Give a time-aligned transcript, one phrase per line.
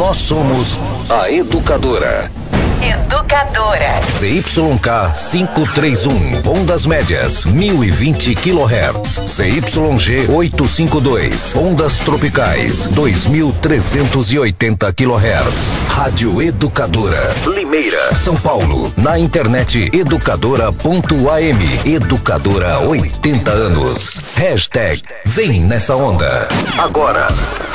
[0.00, 2.32] Nós somos a Educadora.
[2.82, 4.00] Educadora.
[4.18, 9.20] CYK 531, ondas médias, 1020 kHz.
[9.26, 15.72] CYG 852, ondas tropicais, 2380 kHz.
[15.88, 18.92] Rádio Educadora, Limeira, São Paulo.
[18.96, 21.58] Na internet educadora.am.
[21.84, 24.20] Educadora 80 anos.
[24.34, 26.48] Hashtag Vem nessa onda.
[26.78, 27.28] Agora,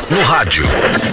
[0.10, 0.66] no rádio,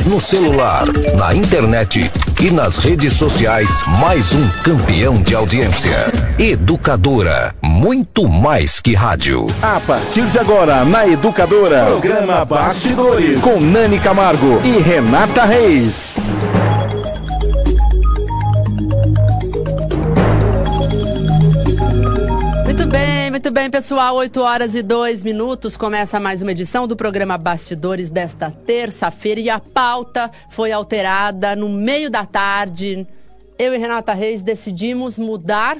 [0.06, 0.86] no celular,
[1.16, 6.06] na internet e nas redes sociais, mais um campeão de audiência.
[6.38, 9.46] Educadora, muito mais que rádio.
[9.60, 16.16] A partir de agora, na Educadora, programa Bastidores, com Nani Camargo e Renata Reis.
[22.64, 24.14] Muito bem, muito bem, pessoal.
[24.16, 25.76] 8 horas e 2 minutos.
[25.76, 29.40] Começa mais uma edição do programa Bastidores desta terça-feira.
[29.40, 33.06] E a pauta foi alterada no meio da tarde.
[33.58, 35.78] Eu e Renata Reis decidimos mudar.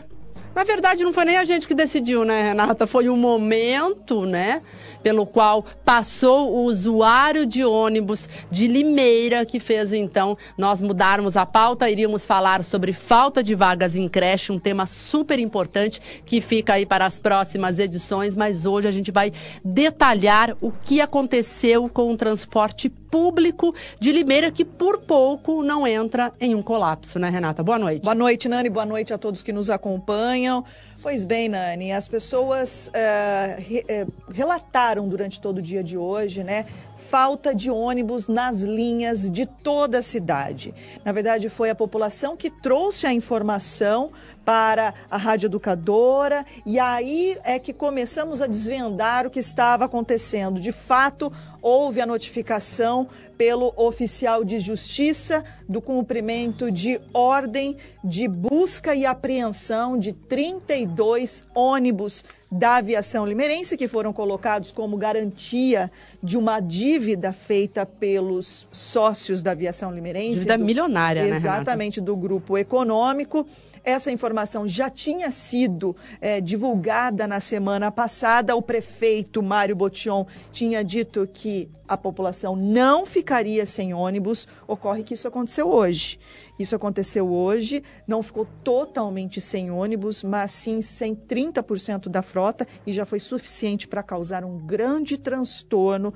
[0.54, 2.86] Na verdade, não foi nem a gente que decidiu, né, Renata?
[2.86, 4.60] Foi o momento, né?
[5.02, 11.44] Pelo qual passou o usuário de ônibus de Limeira, que fez então nós mudarmos a
[11.44, 11.90] pauta.
[11.90, 16.86] Iríamos falar sobre falta de vagas em creche, um tema super importante que fica aí
[16.86, 18.34] para as próximas edições.
[18.34, 19.32] Mas hoje a gente vai
[19.64, 26.32] detalhar o que aconteceu com o transporte público de Limeira, que por pouco não entra
[26.40, 27.62] em um colapso, né, Renata?
[27.62, 28.02] Boa noite.
[28.02, 28.70] Boa noite, Nani.
[28.70, 30.64] Boa noite a todos que nos acompanham.
[31.02, 36.44] Pois bem, Nani, as pessoas eh, re- eh, relataram durante todo o dia de hoje,
[36.44, 36.64] né?
[36.96, 40.72] Falta de ônibus nas linhas de toda a cidade.
[41.04, 44.12] Na verdade, foi a população que trouxe a informação
[44.44, 50.60] para a Rádio Educadora e aí é que começamos a desvendar o que estava acontecendo.
[50.60, 53.08] De fato, houve a notificação
[53.42, 62.24] pelo oficial de justiça do cumprimento de ordem de busca e apreensão de 32 ônibus
[62.52, 65.90] da aviação limeirense que foram colocados como garantia
[66.22, 70.34] de uma dívida feita pelos sócios da aviação limeirense.
[70.34, 71.34] Dívida milionária, né?
[71.34, 73.46] Exatamente, do grupo econômico.
[73.82, 78.54] Essa informação já tinha sido eh, divulgada na semana passada.
[78.54, 84.46] O prefeito Mário Botion tinha dito que a população não ficaria sem ônibus.
[84.68, 86.18] Ocorre que isso aconteceu hoje.
[86.58, 92.92] Isso aconteceu hoje, não ficou totalmente sem ônibus, mas sim sem 30% da frota e
[92.92, 96.12] já foi suficiente para causar um grande transtorno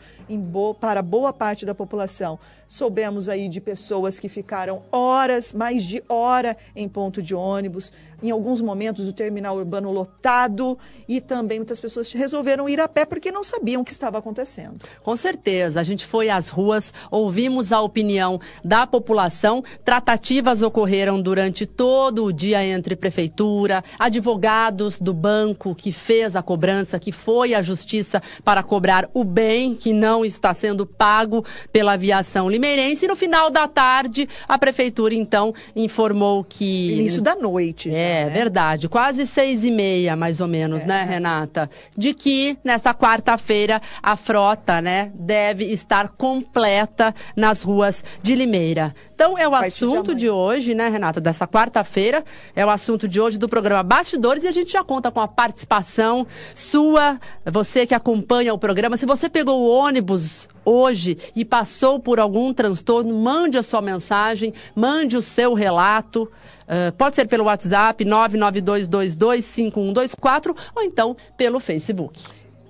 [0.79, 2.39] para boa parte da população.
[2.69, 8.31] Soubemos aí de pessoas que ficaram horas, mais de hora em ponto de ônibus, em
[8.31, 13.31] alguns momentos o terminal urbano lotado e também muitas pessoas resolveram ir a pé porque
[13.31, 14.78] não sabiam o que estava acontecendo.
[15.03, 19.62] Com certeza, a gente foi às ruas, ouvimos a opinião da população.
[19.84, 26.99] Tratativas ocorreram durante todo o dia entre prefeitura, advogados do banco que fez a cobrança,
[26.99, 32.49] que foi à justiça para cobrar o bem que não está sendo pago pela aviação
[32.56, 33.05] limeirense.
[33.05, 37.91] E no final da tarde, a prefeitura então informou que Início da noite.
[37.91, 38.31] já, é né?
[38.31, 40.87] verdade, quase seis e meia, mais ou menos, É.
[40.87, 41.69] né, Renata?
[41.97, 48.94] De que nesta quarta-feira a frota, né, deve estar completa nas ruas de Limeira.
[49.16, 51.22] Então é o de assunto de, hoje, né, Renata?
[51.22, 52.22] Dessa quarta-feira
[52.54, 55.27] é o assunto de hoje do programa Bastidores e a gente já conta com a
[55.27, 57.19] participação sua,
[57.50, 58.99] você que acompanha o programa.
[58.99, 64.53] Se você pegou o ônibus hoje e passou por algum transtorno, mande a sua mensagem,
[64.75, 66.31] mande o seu relato.
[66.65, 72.22] Uh, pode ser pelo WhatsApp 992225124 ou então pelo Facebook.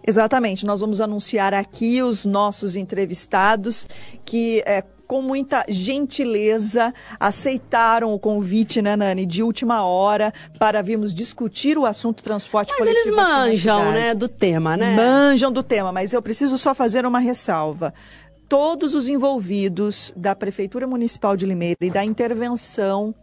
[0.07, 3.89] Exatamente, nós vamos anunciar aqui os nossos entrevistados
[4.25, 11.15] que é, com muita gentileza aceitaram o convite, né, Nani, de última hora para virmos
[11.15, 13.09] discutir o assunto transporte Mas coletivo.
[13.09, 14.97] eles manjam, né, do tema, né?
[14.97, 17.95] Manjam do tema, mas eu preciso só fazer uma ressalva.
[18.49, 23.15] Todos os envolvidos da Prefeitura Municipal de Limeira e da intervenção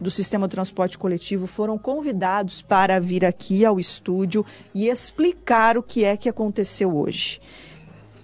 [0.00, 4.44] do sistema de transporte coletivo foram convidados para vir aqui ao estúdio
[4.74, 7.40] e explicar o que é que aconteceu hoje.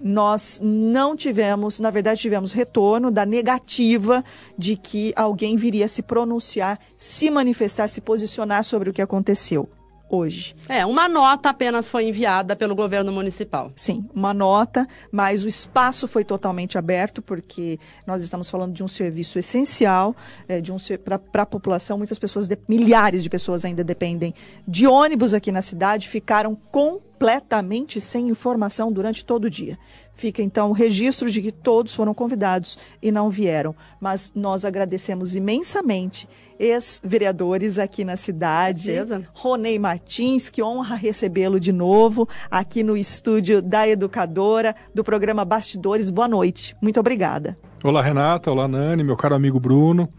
[0.01, 4.23] Nós não tivemos, na verdade, tivemos retorno da negativa
[4.57, 9.69] de que alguém viria se pronunciar, se manifestar, se posicionar sobre o que aconteceu
[10.09, 10.55] hoje.
[10.69, 13.71] É, uma nota apenas foi enviada pelo governo municipal.
[13.75, 18.87] Sim, uma nota, mas o espaço foi totalmente aberto, porque nós estamos falando de um
[18.87, 20.15] serviço essencial
[20.47, 21.97] é, de um para a população.
[21.97, 24.33] Muitas pessoas, de- milhares de pessoas ainda dependem
[24.67, 29.77] de ônibus aqui na cidade, ficaram completamente sem informação durante todo o dia.
[30.17, 33.75] Fica então o registro de que todos foram convidados e não vieram.
[34.01, 36.27] Mas nós agradecemos imensamente
[36.59, 38.89] ex-vereadores aqui na cidade.
[39.33, 46.09] Ronei Martins, que honra recebê-lo de novo aqui no estúdio da Educadora, do programa Bastidores.
[46.09, 46.75] Boa noite.
[46.81, 47.55] Muito obrigada.
[47.83, 48.49] Olá, Renata.
[48.51, 50.09] Olá, Nani, meu caro amigo Bruno.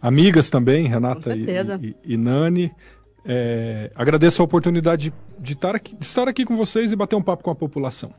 [0.00, 1.44] Amigas também, Renata e,
[1.82, 2.70] e- e Nani.
[3.26, 7.16] É, agradeço a oportunidade de, de estar aqui, de estar aqui com vocês e bater
[7.16, 8.10] um papo com a população.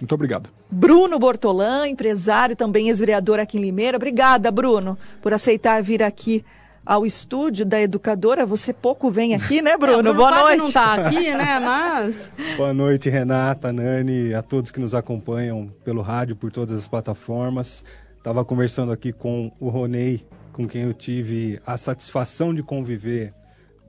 [0.00, 0.50] Muito obrigado.
[0.70, 3.96] Bruno Bortolan, empresário, também ex-vereador aqui em Limeira.
[3.96, 6.44] Obrigada, Bruno, por aceitar vir aqui
[6.84, 8.46] ao estúdio da Educadora.
[8.46, 9.96] Você pouco vem aqui, né, Bruno?
[9.96, 10.58] É, Bruno Boa noite.
[10.58, 11.58] não tá aqui, né?
[11.58, 16.86] Mas Boa noite, Renata, Nani, a todos que nos acompanham pelo rádio, por todas as
[16.86, 17.84] plataformas.
[18.16, 23.32] Estava conversando aqui com o Ronei, com quem eu tive a satisfação de conviver.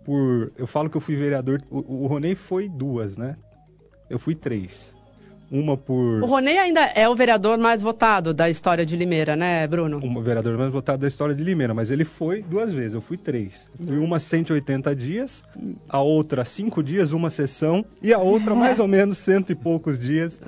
[0.06, 1.62] Por, eu falo que eu fui vereador.
[1.70, 3.36] O, o Ronei foi duas, né?
[4.10, 4.96] Eu fui três.
[5.50, 9.66] Uma por o Ronei ainda é o vereador mais votado da história de Limeira, né,
[9.66, 9.98] Bruno?
[10.00, 13.16] uma vereador mais votada da história de Limeira, mas ele foi duas vezes, eu fui
[13.18, 13.70] três.
[13.86, 15.44] Fui uma 180 dias,
[15.88, 19.98] a outra cinco dias, uma sessão, e a outra mais ou menos cento e poucos
[19.98, 20.42] dias.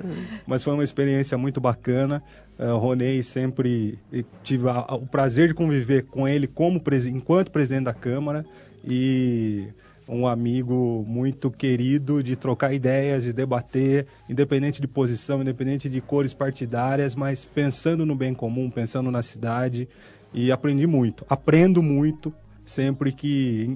[0.46, 2.22] Mas foi uma experiência muito bacana.
[2.58, 6.78] Uh, o Ronei sempre eh, tive a- a- o prazer de conviver com ele como
[7.08, 8.44] enquanto presidente da Câmara
[8.84, 9.64] e
[10.10, 16.34] um amigo muito querido de trocar ideias, de debater, independente de posição, independente de cores
[16.34, 19.88] partidárias, mas pensando no bem comum, pensando na cidade.
[20.34, 21.24] E aprendi muito.
[21.28, 22.32] Aprendo muito
[22.64, 23.68] sempre que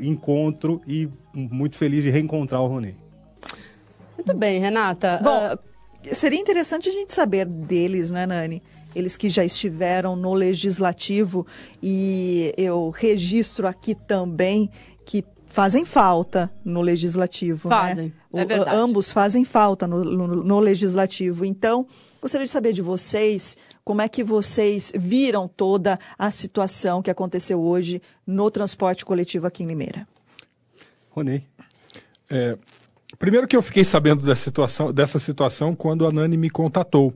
[0.00, 2.94] encontro e muito feliz de reencontrar o Ronei.
[4.16, 5.20] Muito bem, Renata.
[5.22, 5.58] Bom, Ah,
[6.12, 8.62] seria interessante a gente saber deles, né, Nani?
[8.94, 11.46] Eles que já estiveram no legislativo
[11.82, 14.70] e eu registro aqui também
[15.04, 17.68] que fazem falta no legislativo.
[17.68, 18.46] Fazem, né?
[18.50, 18.68] é O-.
[18.68, 21.44] Ambos fazem falta no, no- no legislativo.
[21.44, 21.86] Então,
[22.20, 27.60] gostaria de saber de vocês como é que vocês viram toda a situação que aconteceu
[27.60, 30.06] hoje no transporte coletivo aqui em Limeira.
[31.10, 31.42] Ronei.
[32.30, 32.56] É,
[33.18, 37.14] primeiro que eu fiquei sabendo dessa situação, dessa situação quando a Nani me contatou.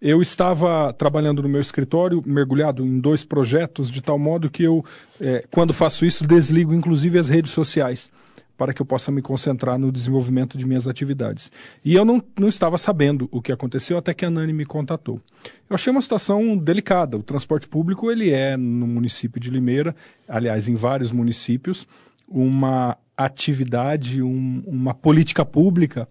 [0.00, 4.84] Eu estava trabalhando no meu escritório, mergulhado em dois projetos, de tal modo que eu,
[5.20, 8.10] é, quando faço isso, desligo inclusive as redes sociais,
[8.56, 11.50] para que eu possa me concentrar no desenvolvimento de minhas atividades.
[11.84, 15.20] E eu não, não estava sabendo o que aconteceu até que a Nani me contatou.
[15.68, 17.16] Eu achei uma situação delicada.
[17.16, 19.94] O transporte público ele é, no município de Limeira,
[20.28, 21.86] aliás, em vários municípios,
[22.28, 26.08] uma atividade, um- uma política pública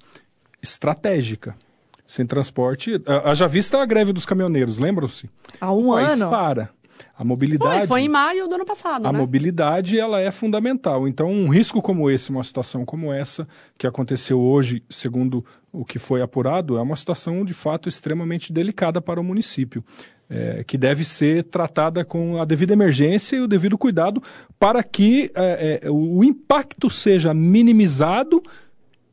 [0.61, 1.55] estratégica.
[2.05, 3.01] Sem transporte.
[3.23, 5.29] Haja vista a greve dos caminhoneiros, lembram-se?
[5.59, 6.29] Há um país ano.
[6.29, 6.69] para.
[7.15, 7.79] A mobilidade.
[7.79, 9.17] foi, foi em maio do ano passado, A né?
[9.17, 11.07] mobilidade ela é fundamental.
[11.07, 13.47] Então, um risco como esse, uma situação como essa,
[13.77, 19.01] que aconteceu hoje, segundo o que foi apurado, é uma situação de fato extremamente delicada
[19.01, 19.83] para o município,
[20.29, 24.21] é, que deve ser tratada com a devida emergência e o devido cuidado
[24.57, 28.41] para que é, é, o impacto seja minimizado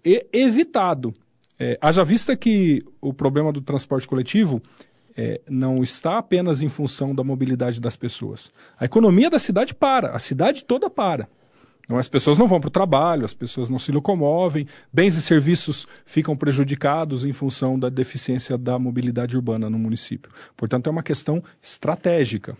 [0.04, 1.14] e evitado.
[1.62, 4.62] É, haja vista que o problema do transporte coletivo
[5.14, 8.50] é, não está apenas em função da mobilidade das pessoas.
[8.78, 11.28] A economia da cidade para, a cidade toda para.
[11.84, 15.20] Então, as pessoas não vão para o trabalho, as pessoas não se locomovem, bens e
[15.20, 20.32] serviços ficam prejudicados em função da deficiência da mobilidade urbana no município.
[20.56, 22.56] Portanto, é uma questão estratégica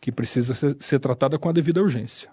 [0.00, 2.28] que precisa ser, ser tratada com a devida urgência.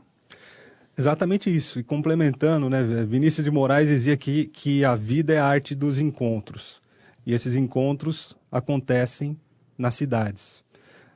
[0.98, 1.80] Exatamente isso.
[1.80, 6.00] E complementando, né, Vinícius de Moraes dizia que, que a vida é a arte dos
[6.00, 6.82] encontros.
[7.26, 9.38] E esses encontros acontecem
[9.78, 10.64] nas cidades.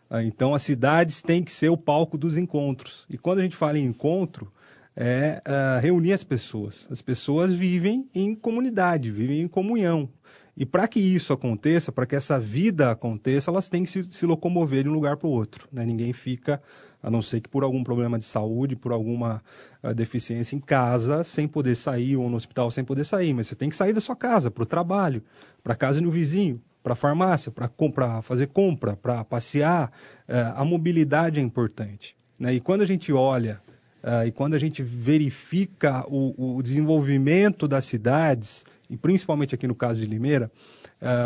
[0.09, 3.05] Ah, Então, as cidades têm que ser o palco dos encontros.
[3.09, 4.51] E quando a gente fala em encontro,
[4.95, 6.87] é ah, reunir as pessoas.
[6.89, 10.09] As pessoas vivem em comunidade, vivem em comunhão.
[10.57, 14.25] E para que isso aconteça, para que essa vida aconteça, elas têm que se, se
[14.25, 15.67] locomover de um lugar para o outro.
[15.71, 15.85] Né?
[15.85, 16.61] Ninguém fica,
[17.05, 19.39] a não ser que por algum problema de saúde, por alguma
[19.83, 23.31] ah, deficiência em casa, sem poder sair, ou no hospital sem poder sair.
[23.31, 25.21] Mas você tem que sair da sua casa, para o trabalho,
[25.63, 29.91] para casa no vizinho, para a farmácia, para comprar, fazer compra, para passear.
[30.27, 32.17] Eh, a mobilidade é importante.
[32.39, 32.55] Né?
[32.55, 33.61] E quando a gente olha
[34.01, 39.75] ah, e quando a gente verifica o, o desenvolvimento das cidades, e principalmente aqui no
[39.75, 40.51] caso de Limeira,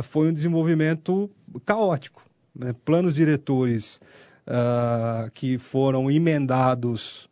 [0.03, 1.29] foi um desenvolvimento
[1.65, 2.21] caótico.
[2.53, 2.75] né?
[2.83, 4.01] Planos diretores
[4.49, 7.29] ah, que foram emendados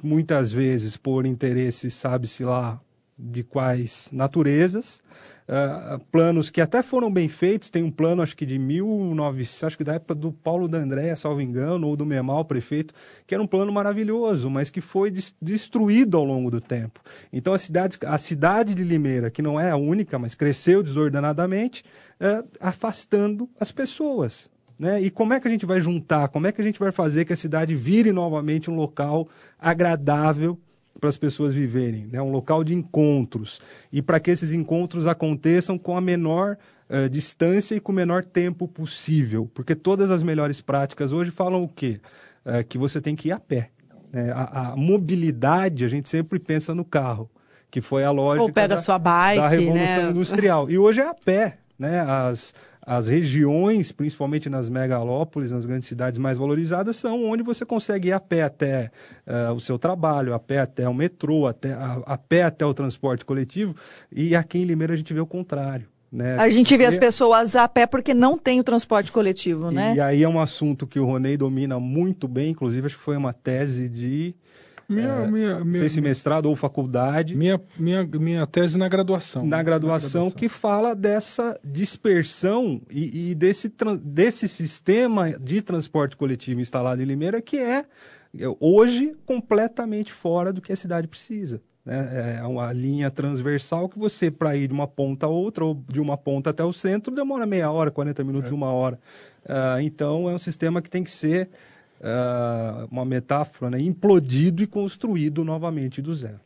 [0.00, 2.80] muitas vezes por interesses, sabe-se lá,
[3.18, 5.02] de quais naturezas,
[5.48, 7.68] uh, planos que até foram bem feitos.
[7.68, 11.40] Tem um plano, acho que de 1900, acho que da época do Paulo D'André, salvo
[11.40, 12.94] engano, ou do Memal, prefeito,
[13.26, 17.00] que era um plano maravilhoso, mas que foi destruído ao longo do tempo.
[17.32, 21.84] Então a cidade, a cidade de Limeira, que não é a única, mas cresceu desordenadamente,
[22.20, 24.48] uh, afastando as pessoas.
[24.80, 25.02] Né?
[25.02, 26.28] E como é que a gente vai juntar?
[26.28, 30.58] Como é que a gente vai fazer que a cidade vire novamente um local agradável
[30.98, 32.20] para as pessoas viverem, né?
[32.20, 33.60] um local de encontros.
[33.92, 36.56] E para que esses encontros aconteçam com a menor
[36.88, 39.50] uh, distância e com o menor tempo possível.
[39.52, 42.00] Porque todas as melhores práticas hoje falam o quê?
[42.44, 43.68] Uh, que você tem que ir a pé.
[44.10, 44.32] Né?
[44.32, 47.30] A, a, mobilidade, a gente sempre pensa no carro,
[47.70, 50.10] que foi a lógica Ou pega da, sua bike, da Revolução né?
[50.10, 50.70] Industrial.
[50.70, 51.58] E hoje é a pé.
[51.78, 52.00] Né?
[52.00, 52.54] As,
[52.90, 58.12] as regiões, principalmente nas megalópolis, nas grandes cidades mais valorizadas, são onde você consegue ir
[58.12, 58.90] a pé até
[59.24, 62.74] uh, o seu trabalho, a pé até o metrô, até, a, a pé até o
[62.74, 63.76] transporte coletivo.
[64.10, 65.86] E aqui em Limeira a gente vê o contrário.
[66.10, 66.36] Né?
[66.36, 69.94] A gente vê as pessoas a pé porque não tem o transporte coletivo, né?
[69.94, 73.16] E aí é um assunto que o Ronei domina muito bem, inclusive acho que foi
[73.16, 74.34] uma tese de
[74.90, 77.36] minha, é, minha, não sei se mestrado ou faculdade.
[77.36, 79.46] Minha, minha, minha tese na graduação.
[79.46, 80.30] Na graduação, na graduação.
[80.30, 87.40] que fala dessa dispersão e, e, desse, desse sistema de transporte coletivo instalado em Limeira
[87.40, 87.84] que é,
[88.38, 91.62] é hoje, completamente fora do que a cidade precisa.
[91.84, 92.38] Né?
[92.40, 96.00] É uma linha transversal que você, para ir de uma ponta a outra, ou de
[96.00, 98.54] uma ponta até o centro, demora meia hora, 40 minutos, é.
[98.54, 98.98] uma hora.
[99.44, 101.48] Uh, então, é um sistema que tem que ser
[102.00, 106.40] uh, uma metáfora, né, implodido e construído novamente do zero.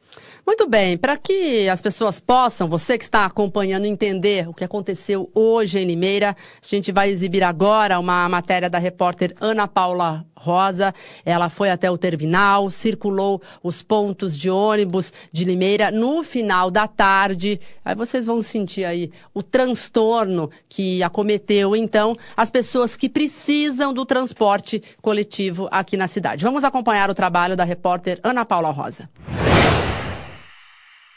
[0.47, 5.31] Muito bem, para que as pessoas possam, você que está acompanhando, entender o que aconteceu
[5.35, 10.95] hoje em Limeira, a gente vai exibir agora uma matéria da repórter Ana Paula Rosa.
[11.25, 16.87] Ela foi até o terminal, circulou os pontos de ônibus de Limeira no final da
[16.87, 17.59] tarde.
[17.83, 24.05] Aí vocês vão sentir aí o transtorno que acometeu, então, as pessoas que precisam do
[24.05, 26.45] transporte coletivo aqui na cidade.
[26.45, 29.09] Vamos acompanhar o trabalho da repórter Ana Paula Rosa.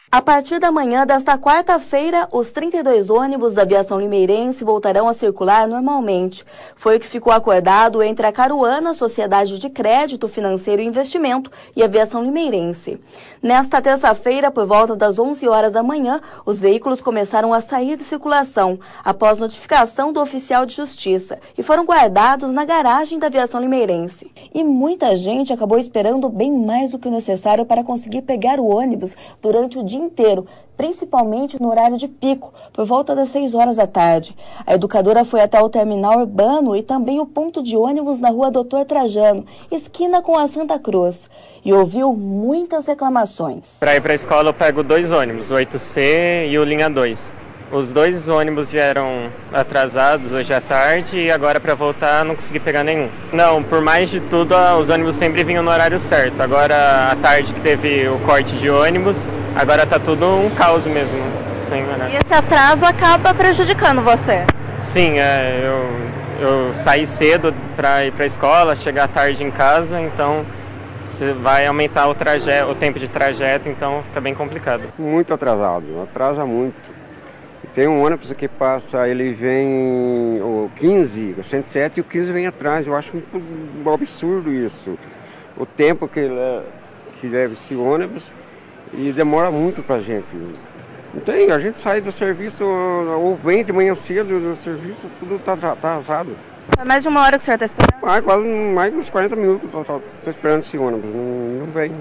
[0.10, 5.68] A partir da manhã desta quarta-feira, os 32 ônibus da aviação limeirense voltarão a circular
[5.68, 6.46] normalmente.
[6.78, 11.82] Foi o que ficou acordado entre a Caruana, Sociedade de Crédito Financeiro e Investimento, e
[11.82, 13.02] a aviação limeirense.
[13.44, 18.04] Nesta terça-feira, por volta das 11 horas da manhã, os veículos começaram a sair de
[18.04, 24.32] circulação, após notificação do oficial de justiça, e foram guardados na garagem da aviação limeirense.
[24.54, 28.68] E muita gente acabou esperando bem mais do que o necessário para conseguir pegar o
[28.68, 30.46] ônibus durante o dia dia inteiro,
[30.78, 34.36] principalmente no horário de pico, por volta das 6 horas da tarde.
[34.66, 38.52] A educadora foi até o terminal urbano e também o ponto de ônibus na rua
[38.52, 41.30] Doutor Trajano, esquina com a Santa Cruz,
[41.66, 43.78] e ouviu muitas reclamações.
[43.80, 47.47] Para ir para a escola eu pego dois ônibus, o 8C e o Linha 2.
[47.70, 52.82] Os dois ônibus vieram atrasados hoje à tarde e agora para voltar não consegui pegar
[52.82, 53.10] nenhum.
[53.34, 56.42] Não, por mais de tudo, os ônibus sempre vinham no horário certo.
[56.42, 61.20] Agora à tarde que teve o corte de ônibus, agora tá tudo um caos mesmo.
[61.56, 62.12] Sim, né?
[62.14, 64.46] E esse atraso acaba prejudicando você?
[64.80, 70.00] Sim, é, eu, eu saí cedo para ir para a escola, chegar tarde em casa,
[70.00, 70.46] então
[71.42, 74.84] vai aumentar o, trajeto, o tempo de trajeto, então fica bem complicado.
[74.98, 76.97] Muito atrasado, atrasa muito.
[77.78, 82.48] Tem um ônibus que passa, ele vem o 15, o 107 e o 15 vem
[82.48, 82.88] atrás.
[82.88, 84.98] Eu acho um, absurdo isso.
[85.56, 86.28] O tempo que,
[87.22, 88.24] que leva esse ônibus
[88.92, 90.36] e demora muito pra gente.
[91.14, 95.38] Não tem, a gente sai do serviço ou vem de manhã cedo do serviço, tudo
[95.38, 96.36] tá atrasado.
[96.80, 98.02] É mais de uma hora que o senhor está esperando?
[98.02, 101.92] Mais, quase mais uns 40 minutos estou esperando esse ônibus, não, não vem.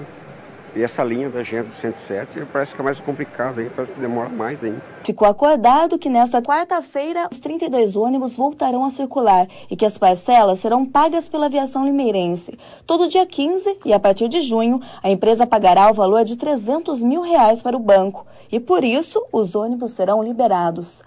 [0.75, 4.29] E essa linha da gente do 107 parece que é mais complicada, parece que demora
[4.29, 4.81] mais ainda.
[5.03, 10.59] Ficou acordado que nesta quarta-feira os 32 ônibus voltarão a circular e que as parcelas
[10.59, 12.57] serão pagas pela aviação limeirense.
[12.85, 17.01] Todo dia 15 e a partir de junho, a empresa pagará o valor de 300
[17.01, 18.25] mil reais para o banco.
[18.51, 21.01] E por isso, os ônibus serão liberados.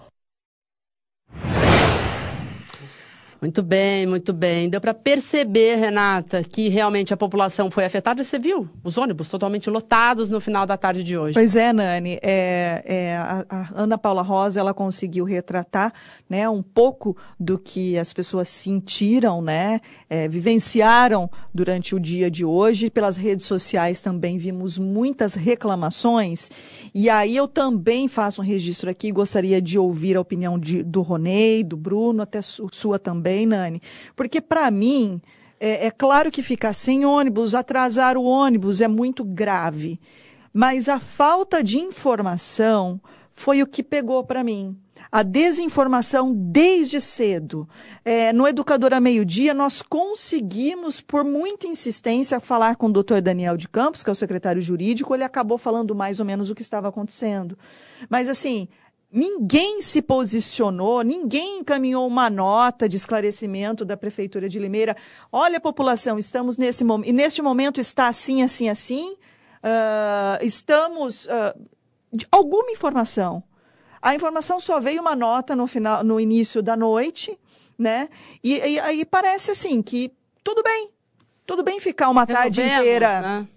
[3.41, 4.69] Muito bem, muito bem.
[4.69, 8.23] Deu para perceber, Renata, que realmente a população foi afetada.
[8.23, 11.33] Você viu os ônibus totalmente lotados no final da tarde de hoje.
[11.33, 12.19] Pois é, Nani.
[12.21, 15.91] É, é, a, a, Ana Paula Rosa ela conseguiu retratar
[16.29, 22.45] né, um pouco do que as pessoas sentiram, né, é, vivenciaram durante o dia de
[22.45, 22.91] hoje.
[22.91, 26.51] Pelas redes sociais também vimos muitas reclamações.
[26.93, 29.11] E aí eu também faço um registro aqui.
[29.11, 33.81] Gostaria de ouvir a opinião de, do Ronei, do Bruno, até sua também também, Nani,
[34.15, 35.21] porque para mim
[35.59, 39.99] é, é claro que ficar sem ônibus, atrasar o ônibus é muito grave,
[40.53, 42.99] mas a falta de informação
[43.33, 44.77] foi o que pegou para mim.
[45.11, 47.67] A desinformação desde cedo.
[48.05, 53.67] É, no Educadora Meio-Dia, nós conseguimos, por muita insistência, falar com o doutor Daniel de
[53.67, 56.87] Campos, que é o secretário jurídico, ele acabou falando mais ou menos o que estava
[56.87, 57.57] acontecendo.
[58.09, 58.69] Mas, assim,
[59.11, 64.95] ninguém se posicionou, ninguém encaminhou uma nota de esclarecimento da Prefeitura de Limeira.
[65.31, 69.11] Olha, população, estamos nesse momento, e neste momento está assim, assim, assim.
[69.11, 71.25] Uh, estamos.
[71.25, 71.67] Uh,
[72.31, 73.43] alguma informação.
[74.01, 77.37] A informação só veio uma nota no final, no início da noite,
[77.77, 78.09] né?
[78.43, 80.11] E aí parece assim que
[80.43, 80.89] tudo bem,
[81.45, 83.21] tudo bem ficar uma tarde inteira.
[83.21, 83.47] Né?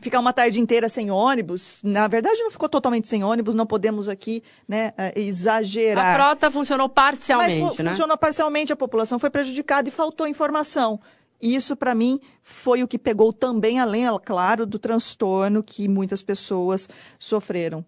[0.00, 4.08] Ficar uma tarde inteira sem ônibus, na verdade não ficou totalmente sem ônibus, não podemos
[4.08, 6.06] aqui né, é, exagerar.
[6.06, 7.90] A frota funcionou parcialmente, Mas, né?
[7.90, 11.00] Funcionou parcialmente, a população foi prejudicada e faltou informação.
[11.40, 16.88] Isso, para mim, foi o que pegou também, além, claro, do transtorno que muitas pessoas
[17.18, 17.84] sofreram.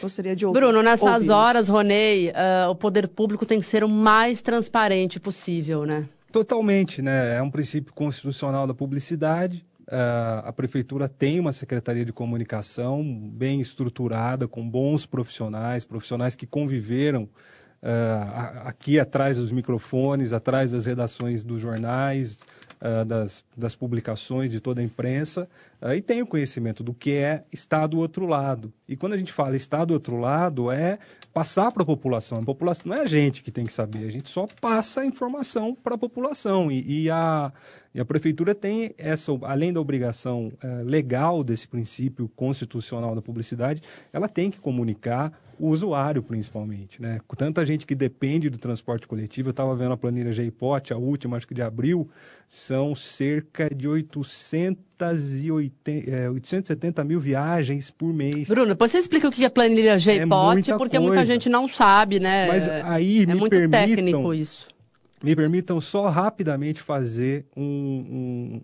[0.00, 0.60] Gostaria de ouvir.
[0.60, 5.84] Bruno, nessas horas, Ronei, uh, o poder público tem que ser o mais transparente possível,
[5.84, 6.06] né?
[6.30, 7.36] Totalmente, né?
[7.36, 9.64] É um princípio constitucional da publicidade.
[9.88, 16.44] Uh, a prefeitura tem uma secretaria de comunicação bem estruturada, com bons profissionais, profissionais que
[16.44, 22.44] conviveram uh, aqui atrás dos microfones, atrás das redações dos jornais,
[22.80, 25.48] uh, das, das publicações de toda a imprensa
[25.94, 28.72] e tem o conhecimento do que é estar do outro lado.
[28.88, 30.98] E quando a gente fala estar do outro lado, é
[31.34, 32.38] passar para a população.
[32.38, 35.06] A população não é a gente que tem que saber, a gente só passa a
[35.06, 36.72] informação para a população.
[36.72, 37.52] E, e, a,
[37.96, 43.82] e a prefeitura tem essa, além da obrigação uh, legal desse princípio constitucional da publicidade,
[44.12, 47.00] ela tem que comunicar o usuário, principalmente.
[47.00, 47.18] Né?
[47.38, 51.38] Tanta gente que depende do transporte coletivo, eu estava vendo a planilha GIPOT, a última,
[51.38, 52.06] acho que de abril,
[52.46, 58.48] são cerca de 880, é, 870 mil viagens por mês.
[58.48, 61.00] Bruno, depois você explica o que é planilha GIPOT, é porque coisa.
[61.00, 62.46] muita gente não sabe, né?
[62.46, 64.75] Mas aí é me muito permitam, técnico isso.
[65.22, 68.62] Me permitam só rapidamente fazer um, um,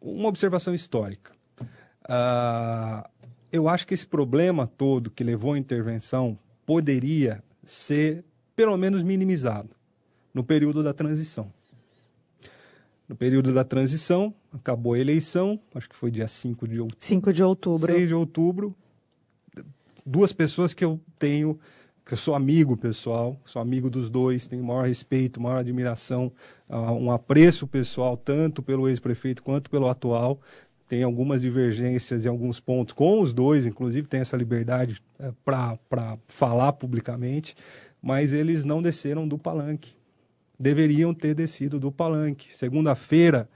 [0.00, 1.32] uma observação histórica.
[2.04, 3.08] Uh,
[3.50, 8.24] eu acho que esse problema todo que levou à intervenção poderia ser,
[8.54, 9.70] pelo menos, minimizado
[10.32, 11.50] no período da transição.
[13.08, 16.96] No período da transição, acabou a eleição, acho que foi dia 5 de outubro.
[17.04, 17.92] 5 de outubro.
[17.92, 18.76] 6 de outubro.
[20.04, 21.58] Duas pessoas que eu tenho,
[22.06, 26.32] que eu sou amigo pessoal, sou amigo dos dois, tenho maior respeito, maior admiração,
[26.68, 30.40] uh, um apreço pessoal, tanto pelo ex-prefeito quanto pelo atual
[30.88, 36.18] tem algumas divergências em alguns pontos com os dois, inclusive tem essa liberdade é, para
[36.28, 37.56] falar publicamente,
[38.00, 39.96] mas eles não desceram do palanque.
[40.58, 42.54] Deveriam ter descido do palanque.
[42.56, 43.48] Segunda-feira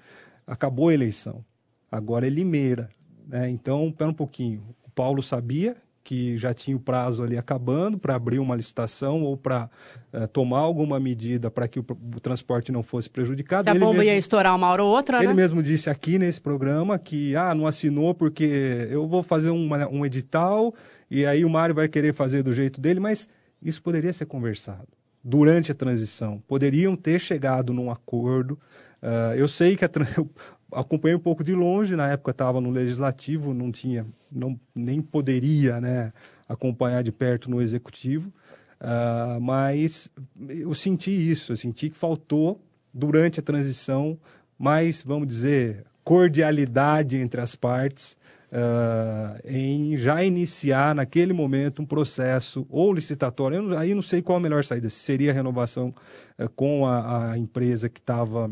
[0.46, 1.44] acabou a eleição,
[1.90, 2.90] agora é Limeira.
[3.26, 3.48] Né?
[3.48, 4.62] Então, pera um pouquinho.
[4.84, 9.36] O Paulo sabia que já tinha o prazo ali acabando para abrir uma licitação ou
[9.36, 9.64] para
[10.12, 11.86] uh, eh, tomar alguma medida para que o,
[12.16, 13.64] o, transporte não fosse prejudicado.
[13.64, 15.34] Que a bomba mesmo, ia estourar uma hora ou outra, Ele né?
[15.34, 20.04] mesmo disse aqui nesse programa que ah, não assinou porque eu vou fazer uma, um
[20.04, 20.74] edital
[21.10, 23.28] e aí o Mário vai querer fazer do jeito dele, mas
[23.62, 24.88] isso poderia ser conversado
[25.22, 26.42] durante a transição.
[26.48, 28.58] Poderiam ter chegado num acordo.
[29.02, 29.90] Uh, eu sei que a,
[30.72, 35.80] acompanhei um pouco de longe, na época estava no legislativo, não tinha, não, nem poderia
[35.80, 36.12] né,
[36.48, 38.32] acompanhar de perto no executivo,
[38.80, 40.10] uh, mas
[40.48, 42.60] eu senti isso, eu senti que faltou
[42.92, 44.18] durante a transição
[44.58, 48.18] mais, vamos dizer, cordialidade entre as partes,
[48.52, 53.78] Uh, em já iniciar naquele momento um processo ou licitatório.
[53.78, 55.94] Aí não sei qual a melhor saída, se seria a renovação
[56.36, 58.50] uh, com a, a empresa que estava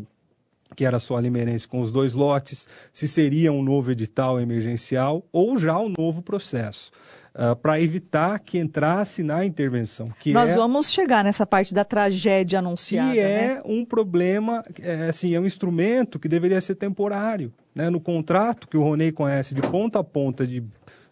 [0.75, 5.25] que era só a Limeirense com os dois lotes, se seria um novo edital emergencial
[5.31, 6.91] ou já um novo processo.
[7.29, 10.11] Uh, para evitar que entrasse na intervenção.
[10.19, 13.13] Que Nós é, vamos chegar nessa parte da tragédia anunciada.
[13.13, 13.61] Que é né?
[13.63, 17.53] um problema, é, assim, é um instrumento que deveria ser temporário.
[17.73, 17.89] Né?
[17.89, 20.63] No contrato que o Ronei conhece de ponta a ponta, de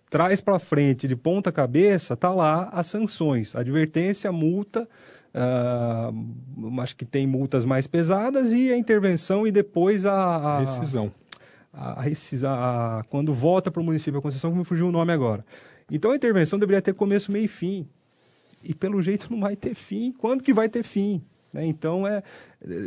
[0.10, 4.88] trás para frente, de ponta cabeça, está lá as sanções, advertência, multa
[5.38, 10.14] Uh, acho que tem multas mais pesadas e a intervenção e depois a.
[10.14, 11.12] a rescisão.
[11.72, 15.14] A, rescisão a, quando volta para o município a concessão, que me fugiu o nome
[15.14, 15.46] agora.
[15.92, 17.88] Então a intervenção deveria ter começo, meio e fim.
[18.64, 20.12] E pelo jeito não vai ter fim.
[20.12, 21.22] Quando que vai ter fim?
[21.54, 21.68] Né?
[21.68, 22.24] Então, é,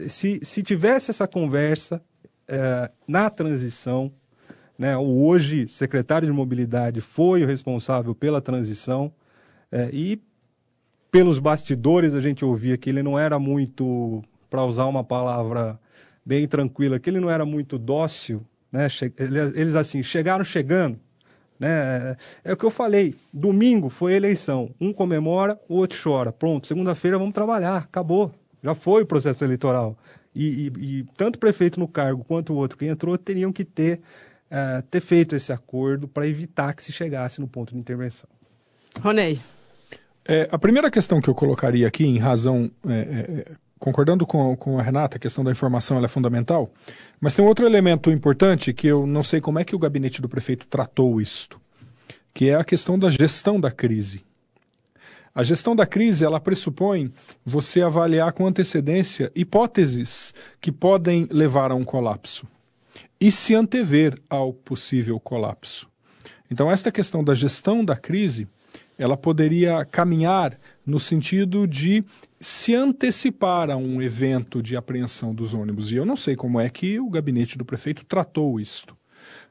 [0.09, 2.03] se, se tivesse essa conversa
[2.49, 4.13] é, na transição,
[4.77, 9.13] né, o hoje secretário de mobilidade foi o responsável pela transição
[9.71, 10.21] é, e
[11.11, 15.79] pelos bastidores a gente ouvia que ele não era muito, para usar uma palavra
[16.25, 18.87] bem tranquila, que ele não era muito dócil, né?
[19.55, 20.99] Eles assim chegaram chegando,
[21.59, 22.17] Né?
[22.43, 23.15] É o que eu falei.
[23.31, 24.75] Domingo foi eleição.
[24.81, 26.33] Um comemora, o outro chora.
[26.33, 27.77] Pronto, segunda-feira vamos trabalhar.
[27.77, 28.33] Acabou.
[28.63, 29.97] Já foi o processo eleitoral.
[30.35, 33.65] E, e, e tanto o prefeito no cargo quanto o outro que entrou teriam que
[33.65, 34.01] ter,
[34.51, 38.29] uh, ter feito esse acordo para evitar que se chegasse no ponto de intervenção.
[39.01, 39.39] Ronei.
[40.33, 44.79] É, a primeira questão que eu colocaria aqui, em razão, é, é, concordando com, com
[44.79, 46.73] a Renata, a questão da informação é fundamental,
[47.21, 50.23] mas tem um outro elemento importante que eu não sei como é que o gabinete
[50.23, 51.61] do prefeito tratou isto,
[52.33, 54.25] que é a questão da gestão da crise.
[55.35, 57.11] A gestão da crise ela pressupõe
[57.45, 62.47] você avaliar com antecedência hipóteses que podem levar a um colapso
[63.21, 65.89] e se antever ao possível colapso.
[66.49, 68.47] Então, esta questão da gestão da crise
[69.01, 72.05] ela poderia caminhar no sentido de
[72.39, 75.91] se antecipar a um evento de apreensão dos ônibus.
[75.91, 78.95] E eu não sei como é que o gabinete do prefeito tratou isto.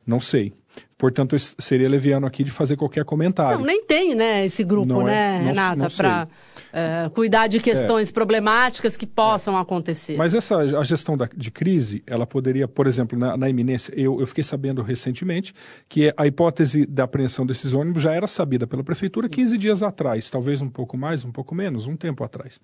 [0.06, 0.54] Não sei.
[1.00, 3.58] Portanto, seria leviano aqui de fazer qualquer comentário.
[3.58, 6.28] Não, nem tem, né, esse grupo, não né, é, Renata, para
[6.74, 8.12] uh, cuidar de questões é.
[8.12, 9.62] problemáticas que possam é.
[9.62, 10.16] acontecer.
[10.18, 14.20] Mas essa a gestão da, de crise, ela poderia, por exemplo, na, na iminência, eu,
[14.20, 15.54] eu, fiquei sabendo recentemente
[15.88, 20.30] que a hipótese da apreensão desses ônibus já era sabida pela prefeitura 15 dias atrás,
[20.30, 22.60] talvez um pouco mais, um pouco menos, um tempo atrás.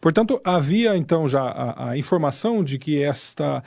[0.00, 3.62] Portanto, havia então já a, a informação de que esta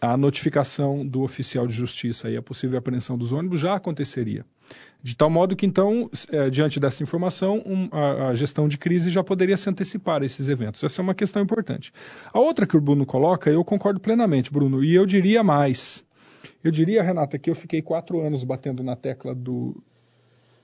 [0.00, 4.46] a notificação do oficial de justiça e a possível apreensão dos ônibus já aconteceria.
[5.02, 9.08] De tal modo que, então, é, diante dessa informação, um, a, a, gestão de crise
[9.08, 10.82] já poderia se antecipar a esses eventos.
[10.82, 11.92] Essa é uma questão importante.
[12.32, 16.04] A outra que o Bruno coloca, eu concordo plenamente, Bruno, e eu diria mais.
[16.62, 19.82] Eu diria, Renata, que eu fiquei quatro anos batendo na tecla do,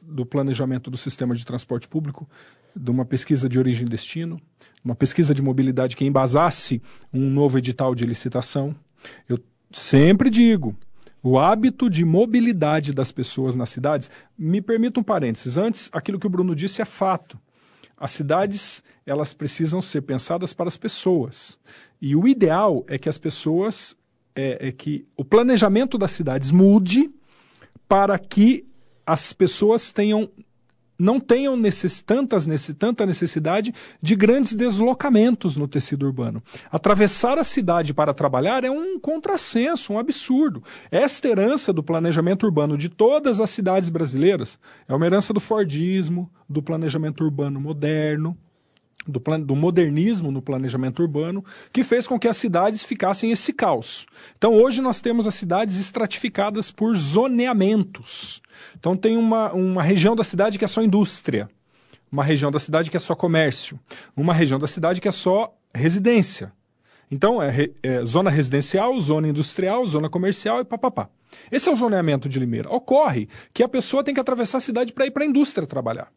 [0.02, 2.28] do planejamento do sistema de transporte público,
[2.74, 4.38] de uma pesquisa de origem e destino,
[4.84, 8.76] uma pesquisa de mobilidade que embasasse um novo edital de licitação
[9.28, 9.38] eu
[9.72, 10.76] sempre digo,
[11.22, 16.26] o hábito de mobilidade das pessoas nas cidades, me permita um parênteses, antes, aquilo que
[16.26, 17.38] o Bruno disse é fato.
[17.96, 21.58] As cidades, elas precisam ser pensadas para as pessoas.
[22.00, 23.96] E o ideal é que as pessoas,
[24.34, 27.10] é, é que o planejamento das cidades mude
[27.88, 28.66] para que
[29.06, 30.28] as pessoas tenham
[30.98, 32.46] não tenham necess, tantas,
[32.78, 36.42] tanta necessidade de grandes deslocamentos no tecido urbano.
[36.70, 40.62] Atravessar a cidade para trabalhar é um contrassenso, um absurdo.
[40.90, 46.30] Esta herança do planejamento urbano de todas as cidades brasileiras é uma herança do Fordismo,
[46.48, 48.36] do planejamento urbano moderno,
[49.06, 53.52] do, plan, do modernismo no planejamento urbano, que fez com que as cidades ficassem esse
[53.52, 54.06] caos.
[54.36, 58.42] Então, hoje nós temos as cidades estratificadas por zoneamentos.
[58.78, 61.48] Então, tem uma, uma região da cidade que é só indústria,
[62.10, 63.78] uma região da cidade que é só comércio,
[64.16, 66.52] uma região da cidade que é só residência.
[67.10, 71.08] Então, é, é zona residencial, zona industrial, zona comercial e papapá.
[71.50, 72.68] Esse é o zoneamento de Limeira.
[72.70, 76.10] Ocorre que a pessoa tem que atravessar a cidade para ir para a indústria trabalhar.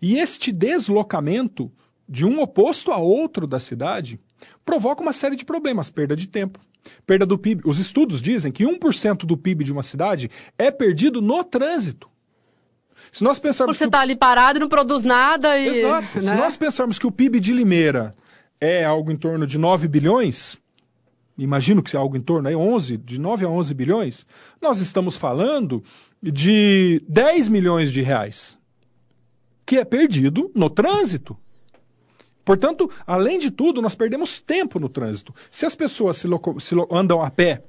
[0.00, 1.70] E este deslocamento
[2.08, 4.20] de um oposto a outro da cidade
[4.64, 6.60] provoca uma série de problemas, perda de tempo,
[7.06, 7.62] perda do PIB.
[7.64, 12.10] Os estudos dizem que 1% do PIB de uma cidade é perdido no trânsito.
[13.10, 14.00] Se nós pensarmos Você está o...
[14.00, 15.68] ali parado e não produz nada e...
[15.68, 16.20] Exato.
[16.20, 16.30] Né?
[16.30, 18.14] Se nós pensarmos que o PIB de Limeira
[18.60, 20.56] é algo em torno de 9 bilhões,
[21.36, 24.26] imagino que é algo em torno de 11, de 9 a 11 bilhões,
[24.60, 25.82] nós estamos falando
[26.22, 28.56] de 10 milhões de reais
[29.64, 31.36] que é perdido no trânsito.
[32.44, 35.34] Portanto, além de tudo, nós perdemos tempo no trânsito.
[35.50, 36.28] Se as pessoas se
[36.58, 37.62] se andam a pé,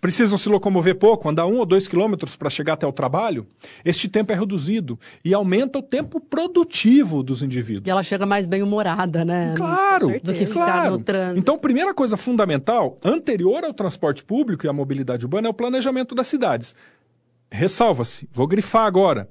[0.00, 3.46] precisam se locomover pouco, andar um ou dois quilômetros para chegar até o trabalho,
[3.84, 7.86] este tempo é reduzido e aumenta o tempo produtivo dos indivíduos.
[7.86, 9.54] E ela chega mais bem humorada, né?
[9.56, 10.90] Claro, do que ficar claro.
[10.92, 11.40] no trânsito.
[11.40, 16.14] Então, primeira coisa fundamental, anterior ao transporte público e à mobilidade urbana, é o planejamento
[16.14, 16.74] das cidades.
[17.50, 19.28] Ressalva-se, vou grifar agora.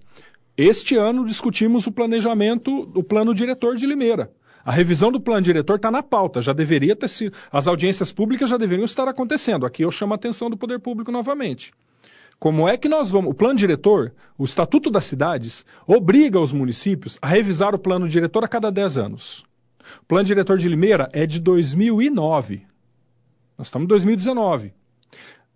[0.57, 4.31] Este ano discutimos o planejamento, o plano diretor de Limeira.
[4.65, 7.37] A revisão do plano diretor está na pauta, já deveria ter sido.
[7.51, 9.67] As audiências públicas já deveriam estar acontecendo.
[9.67, 11.71] Aqui eu chamo a atenção do poder público novamente.
[12.39, 13.29] Como é que nós vamos.
[13.29, 18.43] O plano diretor, o Estatuto das Cidades, obriga os municípios a revisar o plano diretor
[18.43, 19.45] a cada 10 anos.
[20.01, 22.65] O plano diretor de Limeira é de 2009.
[23.55, 24.73] Nós estamos em 2019.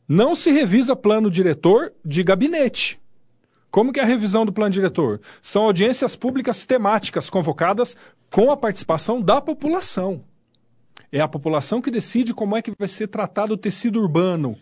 [0.07, 3.00] Não se revisa plano diretor de gabinete.
[3.71, 5.21] Como que é a revisão do plano diretor?
[5.41, 7.95] São audiências públicas temáticas convocadas
[8.29, 10.19] com a participação da população.
[11.09, 14.57] É a população que decide como é que vai ser tratado o tecido urbano,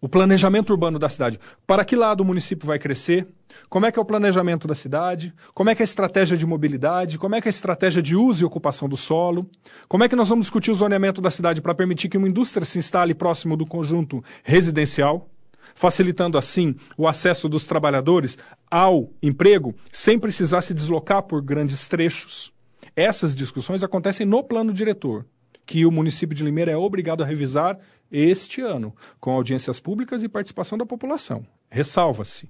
[0.00, 1.38] o planejamento urbano da cidade.
[1.66, 3.28] Para que lado o município vai crescer?
[3.68, 5.34] Como é que é o planejamento da cidade?
[5.54, 7.18] Como é que é a estratégia de mobilidade?
[7.18, 9.48] Como é que é a estratégia de uso e ocupação do solo?
[9.86, 12.64] Como é que nós vamos discutir o zoneamento da cidade para permitir que uma indústria
[12.64, 15.28] se instale próximo do conjunto residencial?
[15.74, 18.38] Facilitando assim o acesso dos trabalhadores
[18.70, 22.52] ao emprego sem precisar se deslocar por grandes trechos.
[22.94, 25.24] Essas discussões acontecem no plano diretor,
[25.64, 27.78] que o município de Limeira é obrigado a revisar
[28.10, 31.46] este ano, com audiências públicas e participação da população.
[31.70, 32.48] Ressalva-se.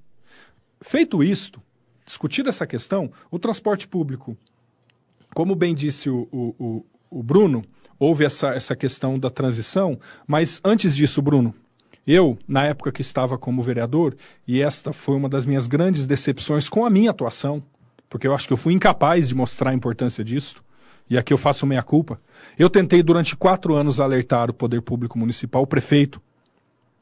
[0.81, 1.63] Feito isto,
[2.05, 4.37] discutida essa questão, o transporte público,
[5.35, 6.87] como bem disse o, o, o,
[7.19, 7.65] o Bruno,
[7.99, 11.55] houve essa, essa questão da transição, mas antes disso, Bruno,
[12.07, 16.69] eu, na época que estava como vereador, e esta foi uma das minhas grandes decepções
[16.69, 17.63] com a minha atuação,
[18.09, 20.63] porque eu acho que eu fui incapaz de mostrar a importância disso,
[21.09, 22.21] e aqui eu faço meia culpa.
[22.59, 26.21] Eu tentei durante quatro anos alertar o poder público municipal, o prefeito,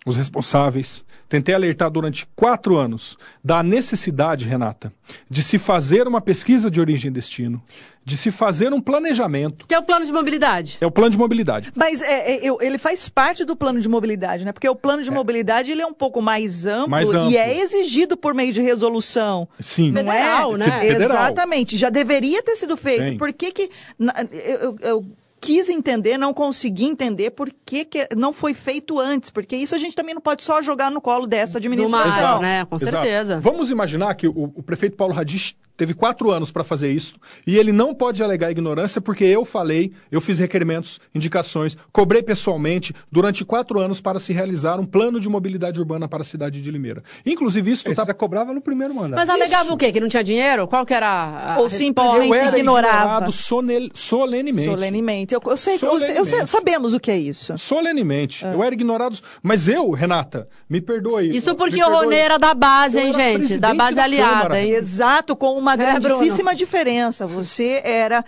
[0.07, 1.05] os responsáveis.
[1.29, 4.93] Tentei alertar durante quatro anos da necessidade, Renata,
[5.29, 7.63] de se fazer uma pesquisa de origem e destino,
[8.05, 9.65] de se fazer um planejamento.
[9.69, 10.79] Que é o plano de mobilidade.
[10.81, 11.71] É o plano de mobilidade.
[11.77, 14.51] Mas é, é, eu- ele faz parte do plano de mobilidade, né?
[14.51, 17.31] Porque o plano de mobilidade ele é um pouco mais amplo, Mais amplo.
[17.31, 19.47] e é exigido por meio de resolução.
[19.61, 19.93] Sim.
[19.93, 20.59] Não Federal, é?
[20.59, 20.81] né?
[20.81, 21.17] Federal.
[21.27, 21.77] Exatamente.
[21.77, 23.03] Já deveria ter sido feito.
[23.05, 23.17] Tem.
[23.19, 23.71] Por que que...
[23.97, 25.07] na- Eu, eu- eu
[25.41, 29.31] quis entender, não consegui entender por que, que não foi feito antes.
[29.31, 32.23] Porque isso a gente também não pode só jogar no colo dessa Do administração.
[32.37, 32.65] mar, né?
[32.67, 32.91] Com Exato.
[32.93, 33.41] certeza.
[33.41, 37.15] Vamos imaginar que o, o prefeito Paulo Radich teve quatro anos para fazer isso
[37.47, 42.93] e ele não pode alegar ignorância porque eu falei, eu fiz requerimentos, indicações, cobrei pessoalmente
[43.11, 46.71] durante quatro anos para se realizar um plano de mobilidade urbana para a cidade de
[46.71, 47.03] Limeira.
[47.25, 49.19] Inclusive isso Você tá já cobrava no primeiro mandato.
[49.21, 49.73] Mas alegava Isso.
[49.73, 49.91] o quê?
[49.91, 50.69] Que não tinha dinheiro?
[50.69, 52.97] Qual que era a Ou simplesmente eu era ignorava.
[52.97, 55.30] ignorado sonel- solenemente.
[55.35, 57.57] Eu, eu sei, eu eu sei- sabemos o que é isso.
[57.59, 58.45] Solenemente.
[58.45, 59.19] Eu era ignorado.
[59.43, 61.31] Mas eu, Renata, me perdoe.
[61.37, 61.89] Isso porque o.
[61.89, 63.59] Rony era da base, Eu hein, gente?
[63.59, 64.71] Da base da aliada, hein?
[64.73, 67.27] Exato, com uma É, grandíssima diferença.
[67.27, 68.25] Você era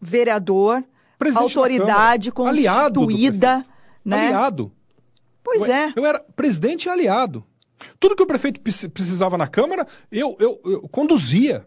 [0.00, 0.82] vereador,
[1.18, 3.64] Presidente da autoridade constituída,
[4.04, 4.26] né?
[4.28, 4.72] Aliado.
[5.42, 5.92] Pois Eu- é.
[5.96, 7.44] Eu era presidente e aliado.
[8.00, 11.66] Tudo que o prefeito precis- precisava na Câmara, eu, eu, eu conduzia.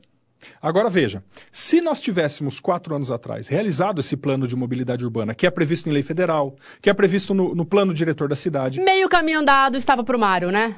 [0.62, 5.46] Agora veja, se nós tivéssemos quatro anos atrás realizado esse plano de mobilidade urbana, que
[5.46, 9.10] é previsto em lei federal, que é previsto no, no plano diretor da cidade, Meio
[9.10, 10.76] caminho andado estava pro Mário, né?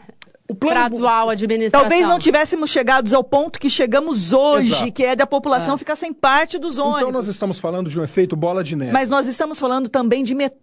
[0.49, 1.81] O plano atual administração.
[1.88, 4.91] Talvez não tivéssemos chegados ao ponto que chegamos hoje, Exato.
[4.91, 6.99] que é da população ficar sem parte dos ônibus.
[7.01, 8.91] Então nós estamos falando de um efeito bola de neve.
[8.91, 10.55] Mas nós estamos falando também de met-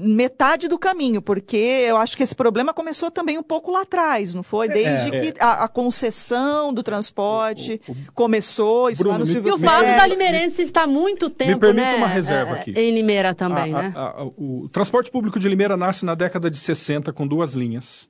[0.00, 4.32] metade do caminho, porque eu acho que esse problema começou também um pouco lá atrás,
[4.32, 4.68] não foi?
[4.68, 5.20] Desde É.
[5.32, 7.80] que a, a concessão do transporte
[8.14, 11.28] começou, isso Bruno, lá no me- Silvio E o Me fato da Limeirense estar muito
[11.28, 11.96] tempo, permita né?
[11.96, 12.70] uma reserva é, aqui.
[12.76, 13.92] Em Limeira também, A- a- né?
[13.94, 18.08] a- o transporte público de Limeira nasce na década de 60 com duas linhas.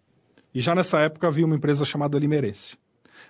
[0.55, 2.77] E já nessa época havia uma empresa chamada Limeirense.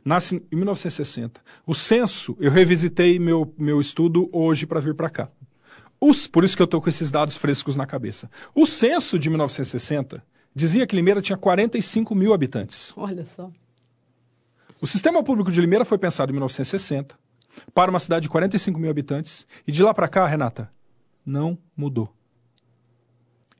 [0.05, 1.41] Nasce em 1960.
[1.67, 5.29] O censo, eu revisitei meu, meu estudo hoje para vir para cá.
[6.01, 8.31] Os, por isso que eu estou com esses dados frescos na cabeça.
[8.55, 10.23] O censo de 1960
[10.55, 12.93] dizia que Limeira tinha 45 mil habitantes.
[12.97, 13.51] Olha só.
[14.81, 17.19] O sistema público de Limeira foi pensado em 1960
[17.73, 20.71] para uma cidade de 45 mil habitantes e de lá para cá, Renata,
[21.25, 22.13] não mudou.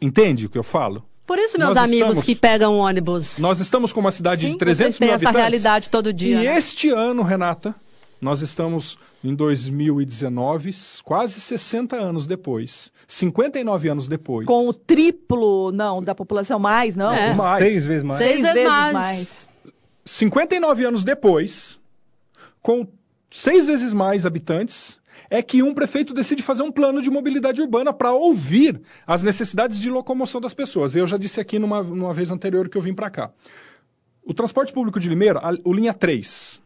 [0.01, 1.09] Entende o que eu falo?
[1.27, 4.53] Por isso, meus Nós amigos estamos- que pegam ônibus, Nós estamos com uma cidade Sim,
[4.53, 5.41] de 300 vocês têm mil essa habitantes.
[5.41, 6.43] realidade todo dia.
[6.43, 6.59] E né?
[6.59, 7.75] este ano, Renata,
[8.21, 14.47] nós estamos em 2019, quase 60 anos depois, 59 anos depois.
[14.47, 17.13] Com o triplo, não, da população, mais, não.
[17.13, 17.33] É.
[17.35, 17.65] mais.
[17.65, 18.19] Seis vezes mais.
[18.23, 19.49] Seis vezes mais.
[20.05, 21.81] 59 anos depois,
[22.61, 22.87] com
[23.31, 24.99] seis vezes mais habitantes,
[25.31, 29.81] é que um prefeito decide fazer um plano de mobilidade urbana para ouvir as necessidades
[29.81, 30.95] de locomoção das pessoas.
[30.97, 33.31] Eu já disse aqui numa, numa vez anterior que eu vim para cá.
[34.25, 36.61] O transporte público de Limeira, a- o linha 3,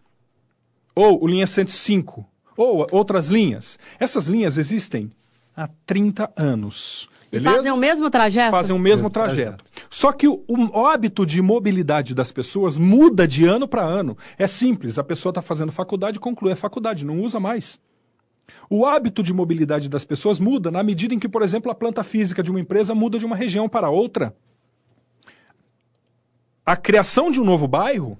[0.94, 5.10] ou o linha 105, ou outras linhas, essas linhas existem
[5.56, 7.08] há 30 anos.
[7.30, 7.56] Beleza?
[7.56, 8.50] fazem o mesmo trajeto?
[8.50, 9.62] fazem o mesmo trajeto.
[9.90, 14.16] Só que o, o hábito de mobilidade das pessoas muda de ano para ano.
[14.38, 17.78] É simples, a pessoa está fazendo faculdade, conclui a faculdade, não usa mais.
[18.70, 22.02] O hábito de mobilidade das pessoas muda na medida em que, por exemplo, a planta
[22.02, 24.34] física de uma empresa muda de uma região para outra.
[26.64, 28.18] A criação de um novo bairro,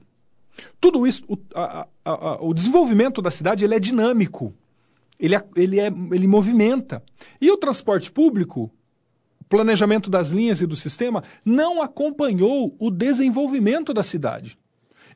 [0.81, 4.55] tudo isso, o, a- a- a- o desenvolvimento da cidade ele é dinâmico.
[5.19, 7.03] Ele, ele, é, ele movimenta.
[7.41, 8.71] E o transporte público,
[9.41, 14.59] o planejamento das linhas e do sistema, não acompanhou o desenvolvimento da cidade.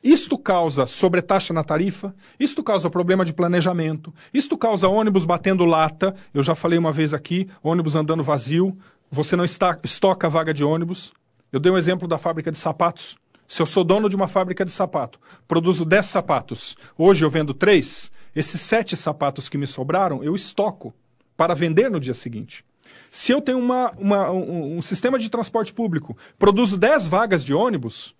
[0.03, 6.13] Isto causa sobretaxa na tarifa, isto causa problema de planejamento, isto causa ônibus batendo lata.
[6.33, 8.77] Eu já falei uma vez aqui, ônibus andando vazio,
[9.09, 11.13] você não está, estoca a vaga de ônibus.
[11.51, 13.15] Eu dei um exemplo da fábrica de sapatos.
[13.47, 17.53] Se eu sou dono de uma fábrica de sapato, produzo 10 sapatos, hoje eu vendo
[17.53, 20.93] 3, esses 7 sapatos que me sobraram, eu estoco
[21.37, 22.65] para vender no dia seguinte.
[23.11, 27.53] Se eu tenho uma, uma- um, um sistema de transporte público, produzo 10 vagas de
[27.53, 28.15] ônibus,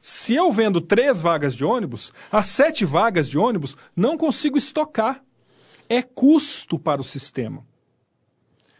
[0.00, 5.22] Se eu vendo três vagas de ônibus, as sete vagas de ônibus não consigo estocar.
[5.88, 7.66] É custo para o sistema.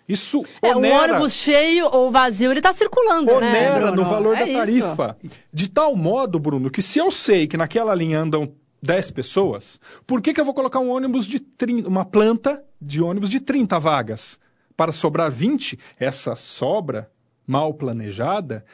[0.09, 4.35] Isso É, o onera, ônibus cheio ou vazio, ele tá circulando, né, onera no valor
[4.35, 4.59] É da isso.
[4.59, 5.18] tarifa.
[5.52, 10.22] De tal modo, Bruno, que se eu sei que naquela linha andam 10 pessoas, por
[10.22, 13.78] que, que eu vou colocar um ônibus de 30, uma planta de ônibus de 30
[13.78, 14.38] vagas?
[14.74, 17.11] Para sobrar 20, essa sobra
[17.46, 18.64] mal planejada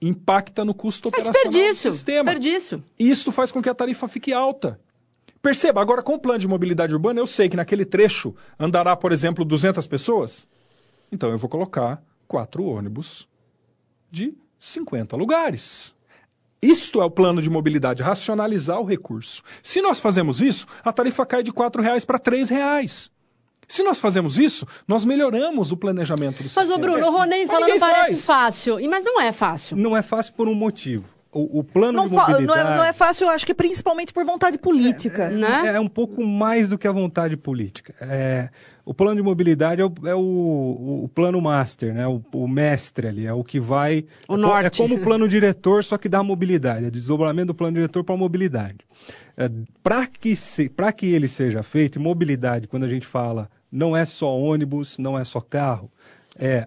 [0.00, 2.24] impacta no custo É operacional do desperdício, sistema.
[2.24, 2.84] desperdício.
[2.98, 4.80] Isto faz com que a tarifa fique alta.
[5.40, 9.12] Perceba, agora com o plano de mobilidade urbana, eu sei que naquele trecho andará, por
[9.12, 10.46] exemplo, 200 pessoas.
[11.12, 13.28] Então eu vou colocar quatro ônibus
[14.10, 15.94] de 50 lugares.
[16.60, 19.42] Isto é o plano de mobilidade, racionalizar o recurso.
[19.62, 23.10] Se nós fazemos isso, a tarifa cai de R$ 4,00 para R$ 3,00.
[23.68, 26.74] Se nós fazemos isso, nós melhoramos o planejamento do Mas, sistema.
[26.74, 28.26] ô Bruno, o Ronei Mas falando ninguém parece faz.
[28.26, 29.76] fácil, e- mas não é fácil.
[29.76, 31.04] Não é fácil por um motivo.
[31.30, 33.52] O, o plano Não, de fa- não mobilidade é, não é fácil, eu acho que
[33.52, 35.28] principalmente por vontade política.
[35.28, 35.74] Né?
[35.74, 37.94] é um pouco mais do que a vontade política.
[38.00, 38.48] É,
[38.86, 42.06] o plano de mobilidade é o, é o- o plano master, né?
[42.06, 44.06] o, o mestre ali, é o que vai.
[44.26, 44.80] O é, co- norte.
[44.80, 48.16] É como o plano diretor, só que dá mobilidade, é desdobramento do plano diretor para
[48.16, 48.78] mobilidade.
[49.82, 54.04] para que, se, que ele seja feito, e mobilidade, quando a gente fala, não é
[54.04, 55.90] só ônibus, não é só carro,
[56.38, 56.66] é,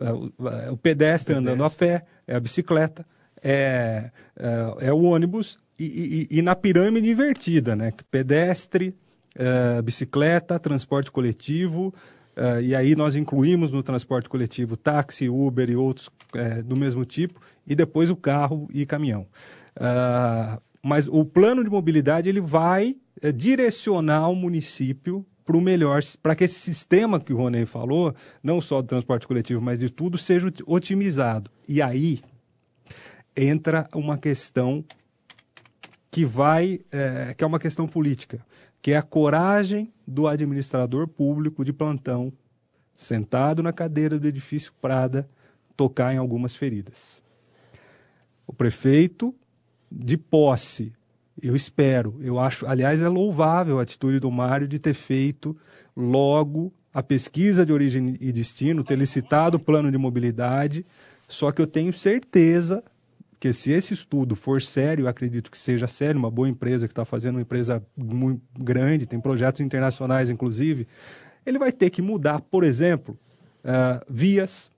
[0.00, 0.32] é o,
[0.66, 3.06] é o pedestre andando a pé, é a bicicleta,
[3.42, 7.92] é, é, é o ônibus e, e- e na pirâmide invertida, né?
[8.10, 8.94] Pedestre,
[9.34, 11.94] é, bicicleta, transporte coletivo,
[12.36, 17.04] é, e aí nós incluímos no transporte coletivo táxi, Uber e outros é, do mesmo
[17.04, 19.26] tipo, e depois o carro e caminhão.
[19.76, 26.00] Ah, mas o plano de mobilidade ele vai é, direcionar o município para o melhor,
[26.22, 29.90] para que esse sistema que o Ronei falou, não só do transporte coletivo, mas de
[29.90, 31.50] tudo, seja ot- otimizado.
[31.66, 32.20] E aí
[33.36, 34.84] entra uma questão
[36.10, 38.44] que vai, é, que é uma questão política,
[38.82, 42.32] que é a coragem do administrador público de plantão,
[42.96, 45.28] sentado na cadeira do edifício Prada,
[45.76, 47.22] tocar em algumas feridas.
[48.46, 49.34] O prefeito,
[49.90, 50.92] de posse,
[51.42, 55.56] eu espero, eu acho, aliás, é louvável a atitude do Mário de ter feito
[55.96, 60.84] logo a pesquisa de origem e destino, ter licitado o plano de mobilidade,
[61.28, 62.82] só que eu tenho certeza
[63.38, 67.06] que se esse estudo for sério, acredito que seja sério, uma boa empresa que está
[67.06, 70.86] fazendo, uma empresa muito grande, tem projetos internacionais, inclusive,
[71.46, 73.16] ele vai ter que mudar, por exemplo,
[73.64, 74.70] ah, vias,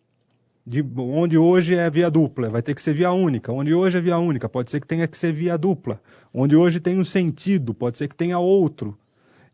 [0.66, 3.52] de, onde hoje é via dupla, vai ter que ser via única.
[3.52, 6.00] Onde hoje é via única, pode ser que tenha que ser via dupla.
[6.32, 8.96] Onde hoje tem um sentido, pode ser que tenha outro.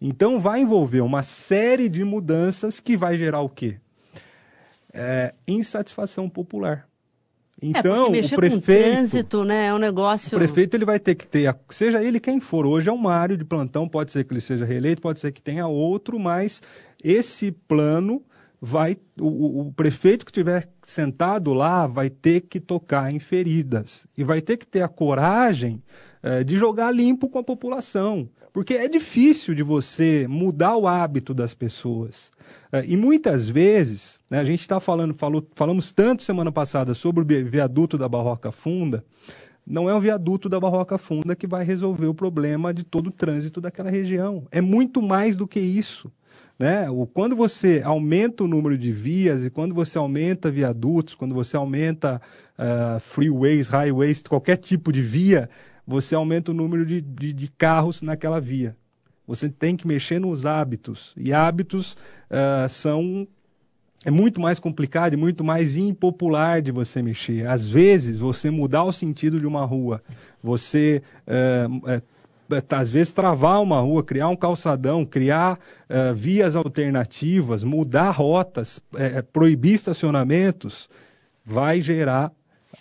[0.00, 3.76] Então vai envolver uma série de mudanças que vai gerar o quê?
[4.92, 6.86] É, insatisfação popular.
[7.62, 10.36] é, Então, mexer o prefeito, trânsito, né, é um negócio...
[10.36, 13.36] o prefeito ele vai ter que ter, seja ele quem for, hoje é o Mário
[13.36, 16.62] de plantão, pode ser que ele seja reeleito, pode ser que tenha outro, mas
[17.02, 18.22] esse plano
[18.60, 24.24] vai, o, o- prefeito que estiver sentado lá vai ter que tocar em feridas e
[24.24, 25.82] vai ter que ter a coragem
[26.22, 31.32] eh, de jogar limpo com a população, porque é difícil de você mudar o hábito
[31.32, 32.32] das pessoas.
[32.72, 37.22] Eh, e muitas vezes, né, a gente está falando, falou, falamos tanto semana passada sobre
[37.22, 39.04] o vi- viaduto da Barroca Funda,
[39.64, 43.12] não é o viaduto da Barroca Funda que vai resolver o problema de todo o
[43.12, 44.46] trânsito daquela região.
[44.50, 46.10] É muito mais do que isso.
[46.58, 46.90] Né?
[46.90, 51.56] O, quando você aumenta o número de vias e quando você aumenta viadutos, quando você
[51.56, 52.20] aumenta
[52.56, 55.48] ah, freeways, highways, qualquer tipo de via,
[55.86, 58.76] você aumenta o número de, de, de carros naquela via.
[59.26, 61.14] Você tem que mexer nos hábitos.
[61.16, 61.96] E hábitos
[62.28, 63.28] ah, são
[64.04, 67.46] é muito mais complicado e muito mais impopular de você mexer.
[67.46, 70.02] Às vezes, você mudar o sentido de uma rua,
[70.42, 71.66] você, é,
[72.70, 75.58] às vezes, travar uma rua, criar um calçadão, criar
[75.88, 80.88] é, vias alternativas, mudar rotas, é, proibir estacionamentos,
[81.44, 82.32] vai gerar.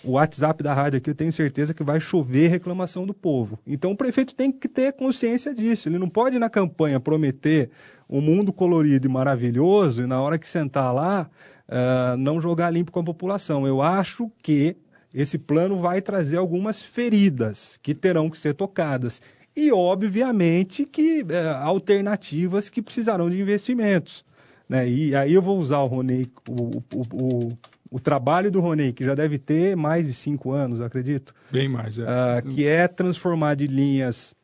[0.03, 3.57] O WhatsApp da rádio aqui, eu tenho certeza que vai chover reclamação do povo.
[3.65, 5.89] Então, o prefeito tem que ter consciência disso.
[5.89, 7.71] Ele não pode, na campanha, prometer
[8.09, 11.29] um mundo colorido e maravilhoso e, na hora que sentar lá,
[11.67, 13.67] ah, não jogar limpo com a população.
[13.67, 14.77] Eu acho que
[15.13, 19.21] esse plano vai trazer algumas feridas que terão que ser tocadas.
[19.57, 24.23] E, obviamente, que eh, alternativas que precisarão de investimentos.
[24.69, 24.87] Né?
[24.87, 27.57] E aí eu vou usar o Ronei, o, o, o,
[27.89, 31.67] o trabalho do Ronei, que já deve ter mais de cinco anos, eu acredito, Bem
[31.67, 32.05] mais, é.
[32.07, 34.35] ah, que é transformar de linhas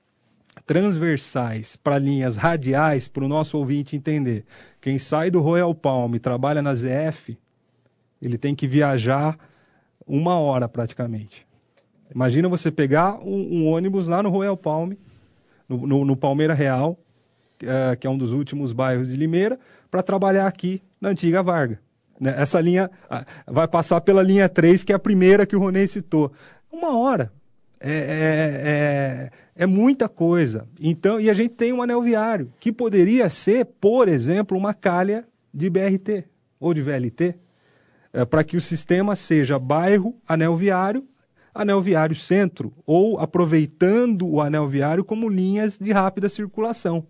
[0.66, 4.44] transversais para linhas radiais, para o nosso ouvinte entender.
[4.82, 7.38] Quem sai do Royal Palm e trabalha na ZF,
[8.20, 9.38] ele tem que viajar
[10.08, 11.46] uma hora praticamente.
[12.14, 14.94] Imagina você pegar um, um ônibus lá no Royal Palm,
[15.68, 17.00] no, no, no Palmeira Real,
[17.64, 19.60] uh, que é um dos últimos bairros de Limeira,
[19.90, 21.80] para trabalhar aqui na antiga Varga.
[22.20, 22.34] Né?
[22.38, 22.90] Essa linha
[23.48, 26.32] vai passar pela linha 3, que é a primeira que o Ronei citou.
[26.72, 27.32] Uma hora.
[27.86, 30.66] É, é, é, é, muita coisa.
[30.80, 35.26] Então, e a gente tem um anel viário, que poderia ser, por exemplo, uma calha
[35.54, 36.24] de BRT
[36.62, 37.36] ou de VLT,
[38.14, 41.06] é, para que o sistema seja bairro, anel viário,
[41.54, 47.06] anel viário centro, ou aproveitando o anel viário como linhas de rápida circulação.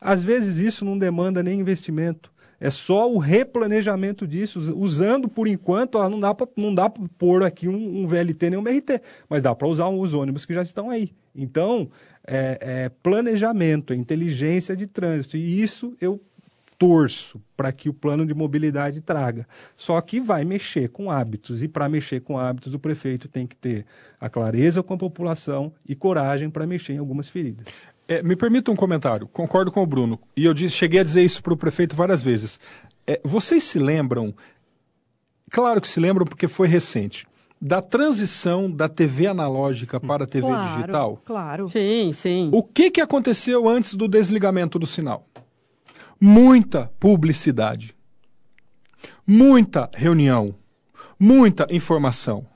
[0.00, 2.32] Às vezes isso não demanda nem investimento.
[2.60, 7.02] É só o replanejamento disso, usando por enquanto, ó, não dá para não dá para
[7.18, 10.54] pôr aqui um, um, VLT nem um BRT, mas dá para usar os ônibus que
[10.54, 11.12] já estão aí.
[11.34, 11.90] Então,
[12.26, 16.20] é, é planejamento, é inteligência de trânsito, e isso eu
[16.84, 19.46] torço para que o plano de mobilidade traga.
[19.74, 23.56] Só que vai mexer com hábitos, e para mexer com hábitos, o prefeito tem que
[23.56, 23.86] ter
[24.20, 27.66] a clareza com a população e coragem para mexer em algumas feridas.
[28.06, 31.24] É, me permita um comentário, concordo com o Bruno, e eu disse, cheguei a dizer
[31.24, 32.60] isso para o prefeito várias vezes.
[33.06, 34.34] É, vocês se lembram,
[35.50, 37.26] claro que se lembram porque foi recente,
[37.58, 41.22] da transição da TV analógica para a TV claro, digital?
[41.24, 41.68] Claro.
[41.70, 42.50] Sim, sim.
[42.52, 45.26] O que, que aconteceu antes do desligamento do sinal?
[46.20, 47.94] Muita publicidade,
[49.26, 50.54] muita reunião,
[51.18, 52.46] muita informação.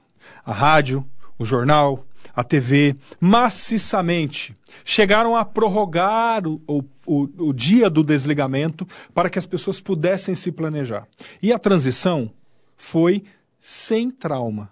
[0.44, 1.04] A rádio,
[1.38, 2.04] o jornal,
[2.34, 6.60] a TV, maciçamente chegaram a prorrogar o,
[7.06, 11.06] o, o, dia do desligamento para que as pessoas pudessem se planejar.
[11.42, 12.30] E a transição
[12.76, 13.24] foi
[13.58, 14.70] sem trauma.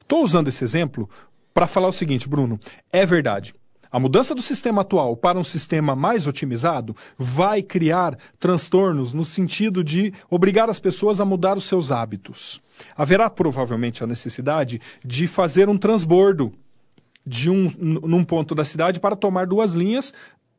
[0.00, 1.08] Estou usando esse exemplo
[1.54, 2.58] para falar o seguinte, Bruno.
[2.92, 3.54] É verdade.
[3.92, 9.84] A mudança do sistema atual para um sistema mais otimizado vai criar transtornos no sentido
[9.84, 12.62] de obrigar as pessoas a mudar os seus hábitos.
[12.96, 16.54] Haverá provavelmente a necessidade de fazer um transbordo
[17.24, 20.12] de um num ponto da cidade para tomar duas linhas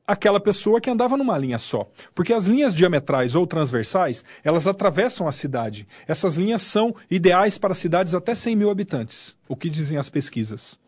[0.06, 1.90] aquela pessoa que andava numa linha só.
[2.14, 5.88] Porque as linhas diametrais ou transversais, elas atravessam a cidade.
[6.08, 10.83] Essas linhas são ideais para cidades até 100 mil habitantes, o que dizem as pesquisas.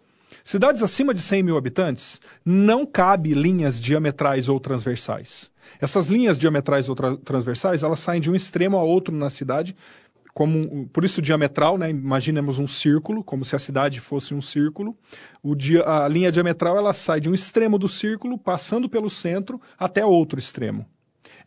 [0.48, 5.50] Cidades acima de 100 mil habitantes, não cabe linhas diametrais ou transversais.
[5.82, 9.76] Essas linhas diametrais ou tra transversais, elas saem de um extremo a outro na cidade,
[10.36, 11.90] como por isso diametral, né?
[11.90, 14.96] Imaginemos um círculo, como se a cidade fosse um círculo.
[15.42, 19.60] O dia, a linha diametral ela sai de um extremo do círculo, passando pelo centro
[19.80, 20.86] até outro extremo.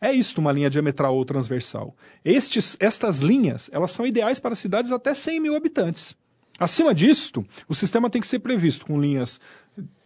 [0.01, 1.95] É isto uma linha diametral ou transversal.
[2.25, 6.17] Estes, estas linhas, elas são ideais para cidades até 100 mil habitantes.
[6.59, 9.39] Acima disto, o sistema tem que ser previsto com linhas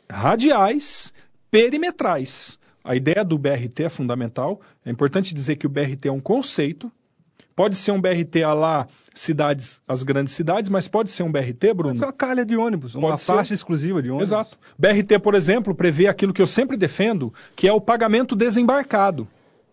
[0.10, 1.14] radiais,
[1.49, 2.60] perimetrais.
[2.84, 4.62] A ideia do BRT é fundamental.
[4.86, 6.91] É importante dizer que o BRT é um conceito.
[7.56, 11.74] Pode ser um BRT a lá cidades, as grandes cidades, mas pode ser um BRT,
[11.74, 11.89] Bruno?
[11.89, 13.54] Pode ser uma calha de ônibus, uma pode faixa ser.
[13.54, 14.30] exclusiva de ônibus.
[14.30, 14.58] Exato.
[14.78, 19.28] BRT, por exemplo, prevê aquilo que eu sempre defendo, que é o pagamento desembarcado.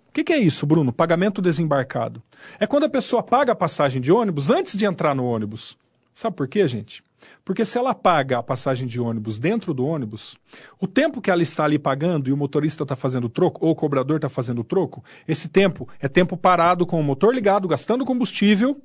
[0.09, 0.93] O que, que, é isso, Bruno?
[0.93, 2.22] Pagamento desembarcado.
[2.59, 5.78] É quando a pessoa paga a passagem de ônibus antes de entrar no ônibus.
[6.13, 7.03] Sabe por quê, gente?
[7.45, 10.37] Porque se ela paga a passagem de ônibus dentro do ônibus,
[10.79, 13.75] o tempo que ela está ali pagando e o motorista está fazendo troco, ou o
[13.75, 18.81] cobrador está fazendo troco, esse tempo é tempo parado com o motor ligado, gastando combustível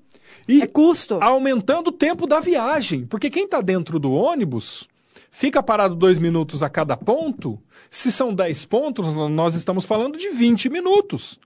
[0.47, 1.17] e é custo.
[1.21, 3.05] aumentando o tempo da viagem.
[3.05, 4.87] Porque quem está dentro do ônibus
[5.31, 7.61] fica parado dois minutos a cada ponto.
[7.89, 11.39] Se são dez pontos, nós estamos falando de 20 minutos.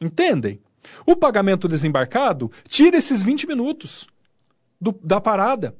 [0.00, 0.60] Entendem?
[1.04, 4.06] O pagamento desembarcado tira esses 20 minutos
[4.80, 5.74] do, da parada.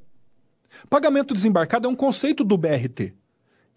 [0.89, 3.13] Pagamento desembarcado é um conceito do BRT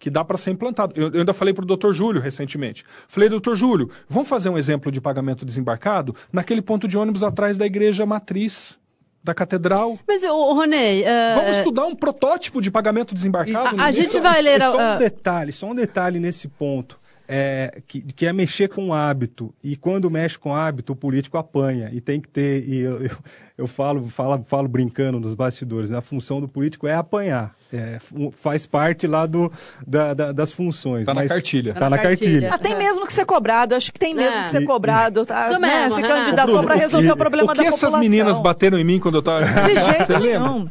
[0.03, 0.93] que dá para ser implantado.
[0.97, 2.83] Eu, eu ainda falei para o doutor Júlio recentemente.
[3.07, 7.55] Falei, doutor Júlio, vamos fazer um exemplo de pagamento desembarcado naquele ponto de ônibus atrás
[7.55, 8.77] da igreja matriz
[9.23, 9.97] da catedral.
[10.05, 11.03] Mas, o Ronei...
[11.03, 11.35] Uh...
[11.35, 13.81] Vamos estudar um protótipo de pagamento desembarcado?
[13.81, 14.59] A, a gente vai ler...
[14.59, 18.93] Só um detalhe, só um detalhe nesse ponto é, que, que, é mexer com o
[18.93, 19.53] hábito.
[19.63, 21.89] E quando mexe com o hábito, o político apanha.
[21.91, 22.67] E tem que ter.
[22.67, 23.17] E eu, eu,
[23.55, 25.99] eu falo, falo, falo brincando nos bastidores, né?
[25.99, 27.53] a função do político é apanhar.
[27.71, 27.97] É,
[28.31, 29.51] faz parte lá do,
[29.85, 31.01] da, da, das funções.
[31.01, 31.73] Está na cartilha.
[31.73, 32.49] Tá na cartilha.
[32.53, 34.43] Ah, tem mesmo que ser cobrado, acho que tem mesmo é.
[34.43, 35.25] que ser cobrado.
[35.25, 35.83] Tá, Isso né?
[35.83, 37.89] Mesmo, Se candidatou para resolver o, problema o que da população.
[37.89, 39.45] essas meninas bateram em mim quando eu estava...
[39.45, 40.69] De jeito nenhum.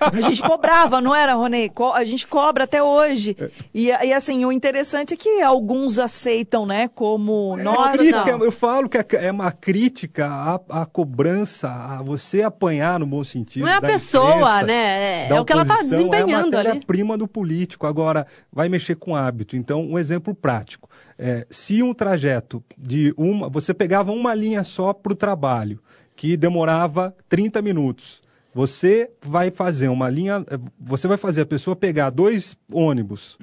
[0.00, 1.70] A gente cobrava, não era, Ronei?
[1.94, 3.36] A gente cobra até hoje.
[3.38, 3.50] É.
[3.72, 7.56] E, e assim, o interessante é que alguns aceitam, né, como...
[7.58, 12.98] É, crítica, eu falo que é, é uma crítica à, à cobrança, a você apanhar
[12.98, 13.64] no bom sentido.
[13.64, 15.28] Não é a pessoa, imprensa, né?
[15.28, 16.84] É, o que ela está desempenhando é ali.
[16.84, 17.86] prima do político.
[17.86, 19.56] Agora, vai mexer com hábito.
[19.56, 20.88] Então, um exemplo prático.
[21.18, 23.48] É, se um trajeto de uma.
[23.48, 25.80] Você pegava uma linha só para o trabalho,
[26.16, 28.20] que demorava 30 minutos.
[28.54, 33.38] Você vai fazer uma linha, eh, você vai fazer a pessoa pegar dois ônibus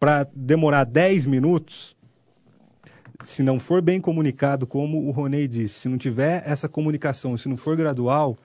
[0.00, 1.95] para demorar 10 minutos.
[3.22, 7.48] Se não for bem comunicado, como o Ronei disse, se não tiver essa comunicação, se
[7.48, 8.36] não for gradual,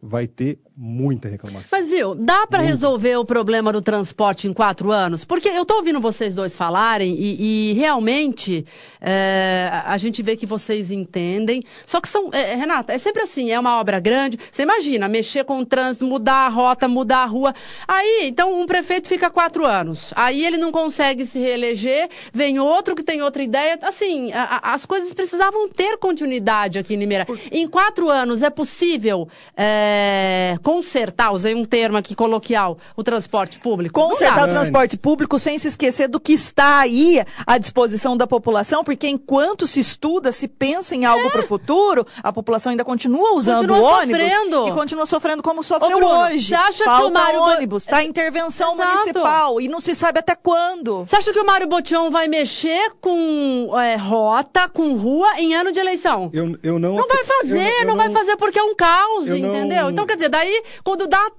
[0.00, 1.78] vai ter muita reclamação.
[1.78, 5.24] Mas viu, dá para resolver o problema do transporte em quatro anos?
[5.24, 8.64] Porque eu tô ouvindo vocês dois falarem e, e realmente
[9.00, 11.62] é, a gente vê que vocês entendem.
[11.84, 14.38] Só que são, é, Renata, é sempre assim, é uma obra grande.
[14.50, 17.54] Você imagina, mexer com o trânsito, mudar a rota, mudar a rua.
[17.86, 20.12] Aí, então, um prefeito fica quatro anos.
[20.16, 23.78] Aí ele não consegue se reeleger, vem outro que tem outra ideia.
[23.82, 27.26] Assim, a, a, as coisas precisavam ter continuidade aqui em Limeira.
[27.50, 34.00] Em quatro anos é possível é, consertar, usei um termo aqui coloquial, o transporte público?
[34.00, 38.84] Consertar o transporte público sem se esquecer do que está aí à disposição da população,
[38.84, 41.30] porque enquanto se estuda, se pensa em algo é.
[41.30, 44.68] para o futuro, a população ainda continua usando continua o ônibus sofrendo.
[44.68, 46.48] e continua sofrendo como sofreu Ô, Bruno, hoje.
[46.48, 48.90] Você acha Falta que o Mário ônibus, está intervenção Exato.
[48.90, 51.04] municipal e não se sabe até quando.
[51.06, 55.72] Você acha que o Mário Botion vai mexer com é, rota, com rua em ano
[55.72, 56.30] de eleição?
[56.32, 56.96] Eu, eu não.
[56.96, 59.84] Não vai fazer, eu, eu não, vai fazer porque é um caos, eu entendeu?
[59.84, 60.51] não- Então, quer dizer, daí,
[60.82, 61.30] quando dá,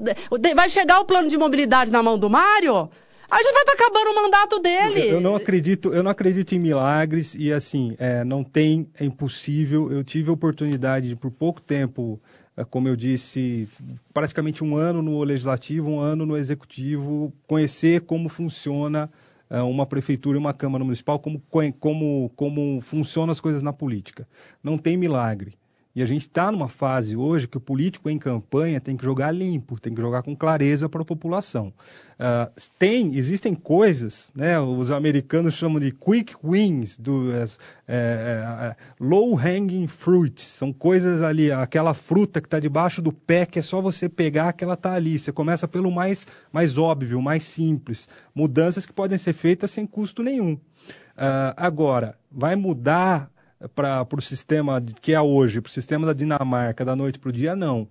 [0.55, 2.89] vai chegar o plano de mobilidade na mão do Mário,
[3.29, 5.09] aí já vai estar acabando o mandato dele.
[5.09, 9.91] Eu não acredito, eu não acredito em milagres e assim, é, não tem, é impossível.
[9.91, 12.21] Eu tive a oportunidade de, por pouco tempo,
[12.55, 13.67] é, como eu disse,
[14.13, 19.09] praticamente um ano no legislativo, um ano no executivo, conhecer como funciona
[19.49, 21.41] é, uma prefeitura e uma câmara municipal, como,
[21.79, 24.27] como, como funcionam as coisas na política.
[24.63, 25.53] Não tem milagre.
[25.95, 29.31] E a gente está numa fase hoje que o político em campanha tem que jogar
[29.31, 31.71] limpo, tem que jogar com clareza para a população.
[32.13, 37.45] Uh, tem, existem coisas, né, os americanos chamam de quick wins, do, é,
[37.87, 43.59] é, low hanging fruits, são coisas ali, aquela fruta que está debaixo do pé que
[43.59, 45.19] é só você pegar que ela está ali.
[45.19, 50.23] Você começa pelo mais, mais óbvio, mais simples, mudanças que podem ser feitas sem custo
[50.23, 50.53] nenhum.
[50.53, 53.29] Uh, agora, vai mudar
[53.75, 57.33] para o sistema que é hoje, para o sistema da Dinamarca, da noite para o
[57.33, 57.87] dia, não.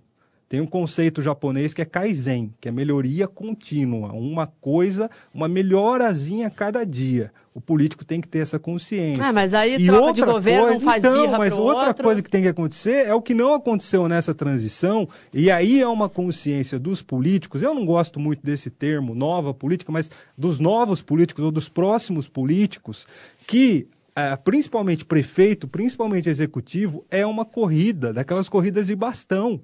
[0.53, 6.45] Tem um conceito japonês que é Kaizen, que é melhoria contínua, uma coisa, uma melhorazinha
[6.45, 7.31] a cada dia.
[7.55, 9.23] O político tem que ter essa consciência.
[9.23, 12.03] Ah, mas aí e troca de governo, coisa, não faz então, birra mas outra outro.
[12.03, 15.87] coisa que tem que acontecer é o que não aconteceu nessa transição, e aí é
[15.87, 17.63] uma consciência dos políticos.
[17.63, 22.27] Eu não gosto muito desse termo, nova política, mas dos novos políticos ou dos próximos
[22.27, 23.07] políticos,
[23.47, 29.59] que Uh, principalmente prefeito, principalmente executivo, é uma corrida, daquelas corridas de bastão.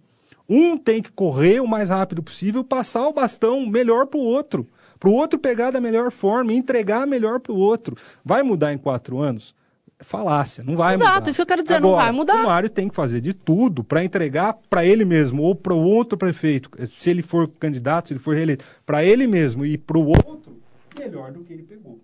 [0.50, 4.68] Um tem que correr o mais rápido possível, passar o bastão melhor para o outro,
[5.00, 7.96] para o outro pegar da melhor forma, entregar melhor para o outro.
[8.26, 9.54] Vai mudar em quatro anos?
[10.02, 11.30] Falácia, não vai Exato, mudar.
[11.30, 12.44] isso que eu quero dizer, Agora, não vai mudar.
[12.44, 15.84] O Mário tem que fazer de tudo para entregar para ele mesmo ou para o
[15.84, 19.98] outro prefeito, se ele for candidato, se ele for reeleito, para ele mesmo e para
[19.98, 20.58] o outro,
[20.98, 22.00] melhor do que ele pegou.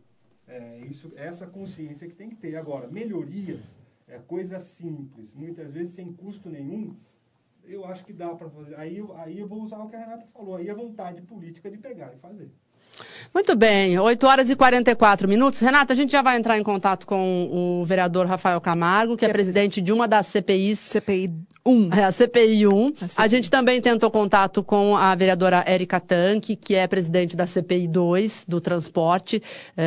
[0.57, 2.55] É isso, essa consciência que tem que ter.
[2.55, 3.77] Agora, melhorias,
[4.07, 6.95] é coisa simples, muitas vezes sem custo nenhum,
[7.65, 8.75] eu acho que dá para fazer.
[8.75, 11.77] Aí, aí eu vou usar o que a Renata falou, aí a vontade política de
[11.77, 12.49] pegar e fazer.
[13.33, 15.59] Muito bem, 8 horas e 44 minutos.
[15.59, 19.29] Renata, a gente já vai entrar em contato com o vereador Rafael Camargo, que é,
[19.29, 20.79] é presidente de uma das CPIs.
[20.79, 21.33] CPI
[21.67, 21.89] 1.
[21.93, 22.87] É, a CPI 1.
[23.01, 23.09] A, CPI.
[23.17, 27.87] a gente também tentou contato com a vereadora Érica Tanque, que é presidente da CPI
[27.87, 29.41] 2, do transporte,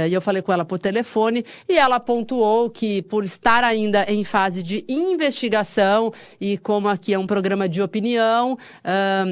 [0.09, 4.24] e eu falei com ela por telefone, e ela pontuou que, por estar ainda em
[4.24, 8.59] fase de investigação, e como aqui é um programa de opinião,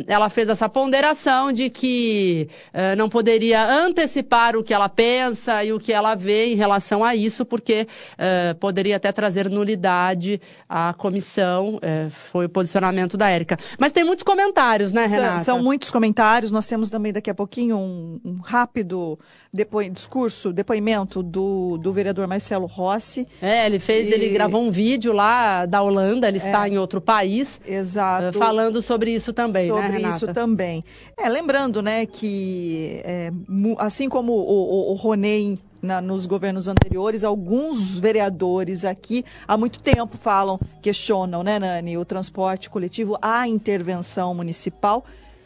[0.06, 2.48] ela fez essa ponderação de que
[2.96, 7.14] não poderia antecipar o que ela pensa e o que ela vê em relação a
[7.14, 7.86] isso, porque
[8.60, 13.56] poderia até trazer nulidade à comissão foi o posicionamento da Érica.
[13.78, 15.38] Mas tem muitos comentários, né, Renata?
[15.38, 16.50] São, são muitos comentários.
[16.50, 19.18] Nós temos também daqui a pouquinho um, um rápido
[19.92, 23.26] discurso, depoimento do, do vereador Marcelo Rossi.
[23.40, 24.14] É, ele fez, e...
[24.14, 27.60] ele gravou um vídeo lá da Holanda, ele está é, em outro país.
[27.66, 28.38] Exato.
[28.38, 30.18] Falando sobre isso também, sobre né, Renata?
[30.18, 30.84] Sobre isso também.
[31.16, 33.30] É, lembrando, né, que é,
[33.78, 39.78] assim como o, o, o Ronei na, nos governos anteriores, alguns vereadores aqui há muito
[39.78, 45.04] tempo falam, questionam, né, Nani, o transporte coletivo, a intervenção municipal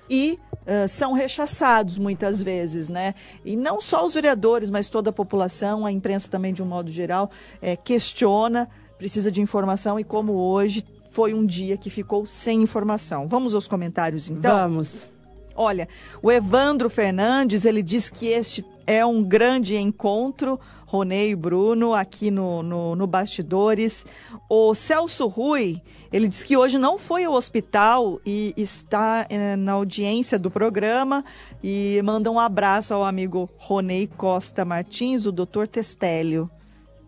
[0.08, 0.38] e
[0.70, 3.14] uh, são rechaçados muitas vezes, né?
[3.44, 6.90] E não só os vereadores, mas toda a população, a imprensa também de um modo
[6.90, 12.62] geral, é, questiona, precisa de informação e como hoje foi um dia que ficou sem
[12.62, 13.26] informação.
[13.26, 14.56] Vamos aos comentários então?
[14.56, 15.10] Vamos.
[15.54, 15.88] Olha,
[16.22, 20.58] o Evandro Fernandes, ele diz que este é um grande encontro.
[20.91, 24.05] Ronei e Bruno aqui no, no, no Bastidores.
[24.49, 25.80] O Celso Rui,
[26.12, 31.24] ele diz que hoje não foi ao hospital e está eh, na audiência do programa
[31.62, 36.51] e manda um abraço ao amigo Ronei Costa Martins, o doutor Testélio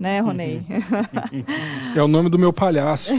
[0.02, 0.62] né, Ronei?
[1.94, 3.12] É o nome do meu palhaço.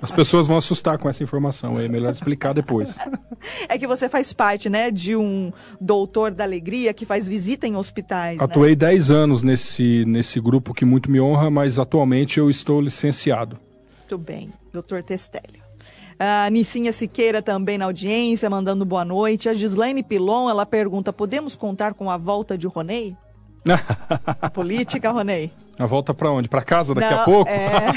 [0.00, 2.98] As pessoas vão assustar com essa informação, é melhor explicar depois.
[3.68, 7.76] É que você faz parte, né, de um doutor da alegria que faz visita em
[7.76, 8.38] hospitais.
[8.38, 8.44] né?
[8.44, 13.58] Atuei 10 anos nesse, nesse grupo que muito me honra, mas atualmente eu estou licenciado.
[13.98, 15.62] Muito bem, doutor Testélio.
[16.18, 19.48] A Nicinha Siqueira também na audiência, mandando boa noite.
[19.48, 23.14] A Gislaine Pilon, ela pergunta, podemos contar com a volta de Ronei?
[24.54, 25.50] Política, Ronei?
[25.78, 26.48] A volta para onde?
[26.48, 27.50] Para casa daqui Não, a pouco?
[27.50, 27.92] é.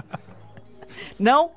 [1.18, 1.50] não?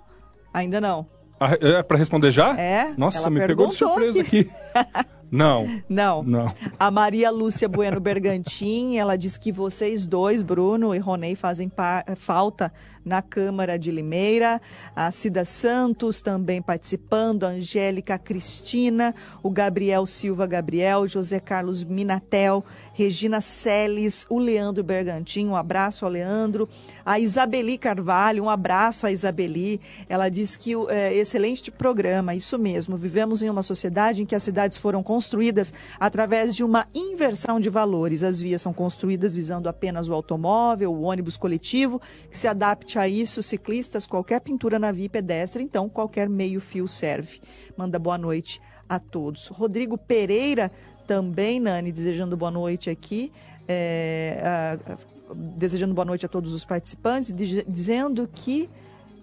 [0.54, 1.06] Ainda não.
[1.40, 2.58] Ah, É para responder já?
[2.60, 4.50] É, Nossa, me pegou de surpresa aqui.
[5.34, 5.82] Não.
[5.90, 6.22] Não.
[6.22, 6.54] Não.
[6.80, 11.72] A Maria Lúcia Bueno Bergantin, ela diz que vocês dois, Bruno e Ronei, fazem
[12.18, 12.72] falta
[13.04, 14.62] na Câmara de Limeira.
[14.96, 22.64] A Cida Santos também participando, a Angélica Cristina, o Gabriel Silva Gabriel, José Carlos Minatel,
[22.94, 26.70] Regina Celes, o Leandro Bergantin, um abraço ao Leandro.
[27.04, 29.82] A Isabeli Carvalho, um abraço à Isabeli.
[30.08, 32.96] Ela diz que é, excelente programa, isso mesmo.
[32.96, 37.70] Vivemos em uma sociedade em que as cidades foram construídas através de uma inversão de
[37.70, 38.22] valores.
[38.22, 43.08] As vias são construídas visando apenas o automóvel, o ônibus coletivo, que se adapte a
[43.08, 47.42] isso, ciclistas, qualquer pintura na via pedestre, então qualquer meio-fio serve.
[47.76, 49.48] Manda boa noite a todos.
[49.48, 50.72] Rodrigo Pereira
[51.08, 53.32] também, Nani, desejando boa noite aqui.
[53.66, 54.98] é, a- a-
[55.34, 58.70] desejando boa noite a todos os participantes, diz- dizendo que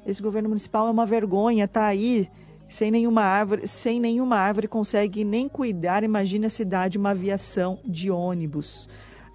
[0.06, 2.26] esse governo municipal é uma vergonha, tá aí
[2.66, 6.02] sem nenhuma árvore, sem nenhuma árvore consegue nem cuidar.
[6.02, 8.88] Imagine a cidade uma aviação de ônibus.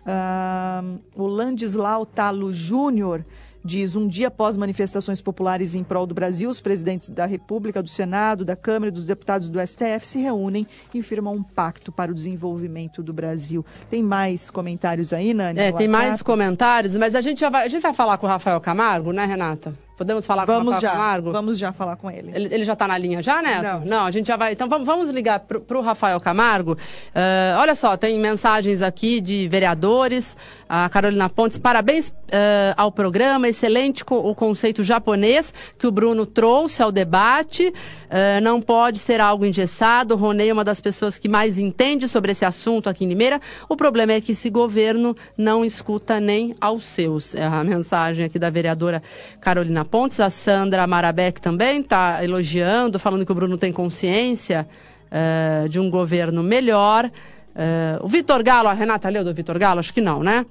[0.08, 0.84] Ah,
[1.16, 3.24] o Landislau Talo Júnior
[3.66, 7.90] diz: um dia após manifestações populares em prol do Brasil, os presidentes da República, do
[7.90, 12.12] Senado, da Câmara e dos deputados do STF se reúnem e firmam um pacto para
[12.12, 13.66] o desenvolvimento do Brasil.
[13.90, 15.60] Tem mais comentários aí, Nani?
[15.60, 18.30] É, tem mais comentários, mas a gente, já vai, a gente vai falar com o
[18.30, 19.85] Rafael Camargo, né, Renata?
[19.98, 21.32] Podemos falar com o Vamos Rafael Camargo?
[21.32, 22.32] vamos já falar com ele.
[22.34, 23.86] Ele, ele já está na linha já, Neto?
[23.86, 24.06] Não.
[24.06, 24.52] a gente já vai.
[24.52, 26.78] Então vamos, vamos ligar para o Rafael Camargo.
[27.14, 30.36] Ah, olha só, tem mensagens aqui de vereadores.
[30.68, 36.26] A Carolina Pontes, parabéns ah, ao programa, excelente co- o conceito japonês que o Bruno
[36.26, 37.74] trouxe ao debate.
[38.10, 40.14] Ah, não pode ser algo engessado.
[40.14, 43.40] O Ronei é uma das pessoas que mais entende sobre esse assunto aqui em Limeira.
[43.70, 47.34] O problema é que esse governo não escuta nem aos seus.
[47.36, 49.02] É a mensagem aqui da vereadora
[49.40, 50.20] Carolina Pontes.
[50.20, 54.68] A Sandra Marabeck também está elogiando, falando que o Bruno tem consciência
[55.12, 57.10] eh, de um governo melhor.
[57.56, 59.80] Eh, o Vitor Galo, a Renata leu do Vitor Galo?
[59.80, 60.46] Acho que não, né?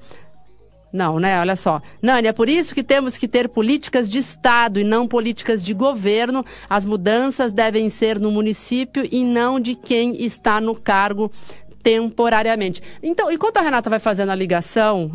[0.95, 1.41] Não, né?
[1.41, 1.83] Olha só.
[2.01, 5.75] Nani, é por isso que temos que ter políticas de Estado e não políticas de
[5.75, 6.45] governo.
[6.71, 11.33] As mudanças devem ser no município e não de quem está no cargo
[11.85, 12.83] temporariamente.
[13.03, 15.13] Então, enquanto a Renata vai fazendo a ligação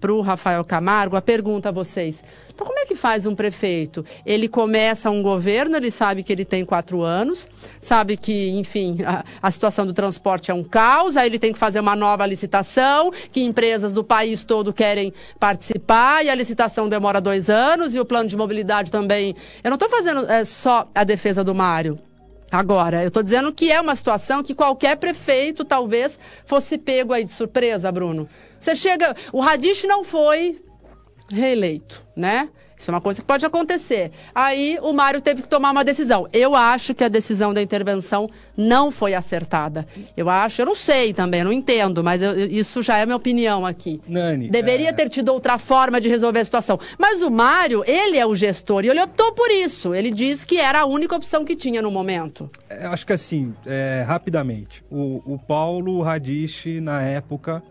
[0.00, 2.22] para o Rafael Camargo, a pergunta a vocês.
[2.54, 4.06] Então, como é que faz um prefeito?
[4.24, 7.48] Ele começa um governo, ele sabe que ele tem quatro anos,
[7.80, 11.58] sabe que, enfim, a, a situação do transporte é um caos, aí ele tem que
[11.58, 17.20] fazer uma nova licitação, que empresas do país todo querem participar, e a licitação demora
[17.20, 19.34] dois anos, e o plano de mobilidade também.
[19.64, 21.98] Eu não estou fazendo é, só a defesa do Mário.
[22.50, 27.24] Agora, eu estou dizendo que é uma situação que qualquer prefeito talvez fosse pego aí
[27.24, 28.28] de surpresa, Bruno.
[28.58, 29.14] Você chega.
[29.32, 30.60] O Radish não foi
[31.28, 32.48] reeleito, né?
[32.78, 34.10] Isso é uma coisa que pode acontecer.
[34.34, 36.28] Aí o Mário teve que tomar uma decisão.
[36.32, 39.86] Eu acho que a decisão da intervenção não foi acertada.
[40.14, 43.64] Eu acho, eu não sei também, não entendo, mas eu- isso já é minha opinião
[43.64, 44.00] aqui.
[44.06, 46.78] Nani, Deveria é, ter tido outra forma de resolver a situação.
[46.98, 49.94] Mas o Mário, ele é o gestor e ele optou por isso.
[49.94, 52.48] Ele diz que era a única opção que tinha no momento.
[52.68, 57.62] Eu acho que assim, é, rapidamente, o, o Paulo Radish, na época,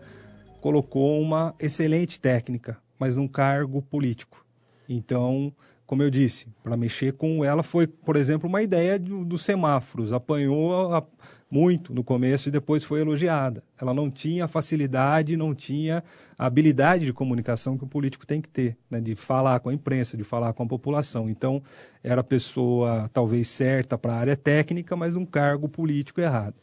[0.60, 4.44] colocou uma excelente técnica, mas num cargo político.
[4.88, 5.52] Então,
[5.86, 10.12] como eu disse, para mexer com ela foi, por exemplo, uma ideia do- dos semáforos.
[10.12, 11.04] Apanhou a-
[11.48, 13.62] muito no começo e depois foi elogiada.
[13.80, 16.02] Ela não tinha facilidade, não tinha
[16.36, 19.00] a habilidade de comunicação que o político tem que ter, né?
[19.00, 21.30] de falar com a imprensa, de falar com a população.
[21.30, 21.62] Então,
[22.02, 26.54] era a pessoa talvez certa para a área técnica, mas um cargo político errado.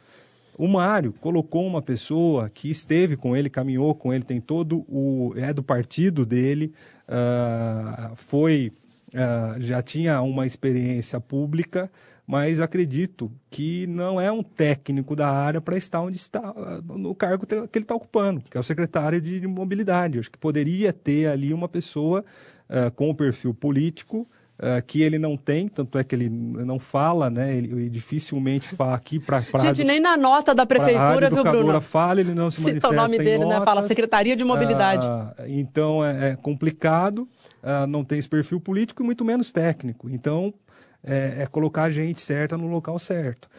[0.57, 5.33] O Mário colocou uma pessoa que esteve com ele, caminhou com ele, tem todo o.
[5.35, 6.71] é do partido dele,
[7.07, 8.71] ah, foi.
[9.13, 11.91] ah, já tinha uma experiência pública,
[12.25, 17.45] mas acredito que não é um técnico da área para estar onde está, no cargo
[17.45, 20.19] que ele está ocupando, que é o secretário de mobilidade.
[20.19, 22.23] Acho que poderia ter ali uma pessoa
[22.69, 24.27] uh, com o perfil político
[24.59, 27.55] Uh, que ele não tem, tanto é que ele não fala, né?
[27.57, 31.81] Ele, ele dificilmente fala aqui para Gente, rádio, nem na nota da prefeitura, viu, Bruno?
[31.81, 33.65] fala, ele não se Cita manifesta o nome dele, notas, né?
[33.65, 35.07] Fala Secretaria de Mobilidade.
[35.07, 37.27] Uh, então é, é complicado,
[37.63, 40.07] uh, não tem esse perfil político e muito menos técnico.
[40.07, 40.53] Então
[41.03, 43.49] é, é colocar a gente certa no local certo.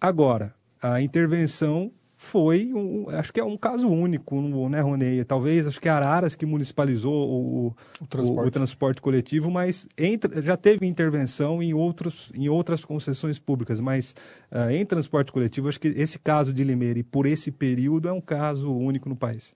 [0.00, 5.24] Agora, a intervenção foi, um, acho que é um caso único, né, Ronei?
[5.24, 7.66] Talvez, acho que Araras que municipalizou o,
[8.00, 8.44] o, transporte.
[8.44, 9.00] o, o transporte.
[9.00, 14.16] coletivo, mas entre, já teve intervenção em, outros, em outras concessões públicas, mas
[14.50, 18.12] uh, em transporte coletivo, acho que esse caso de Limeira e por esse período é
[18.12, 19.54] um caso único no país.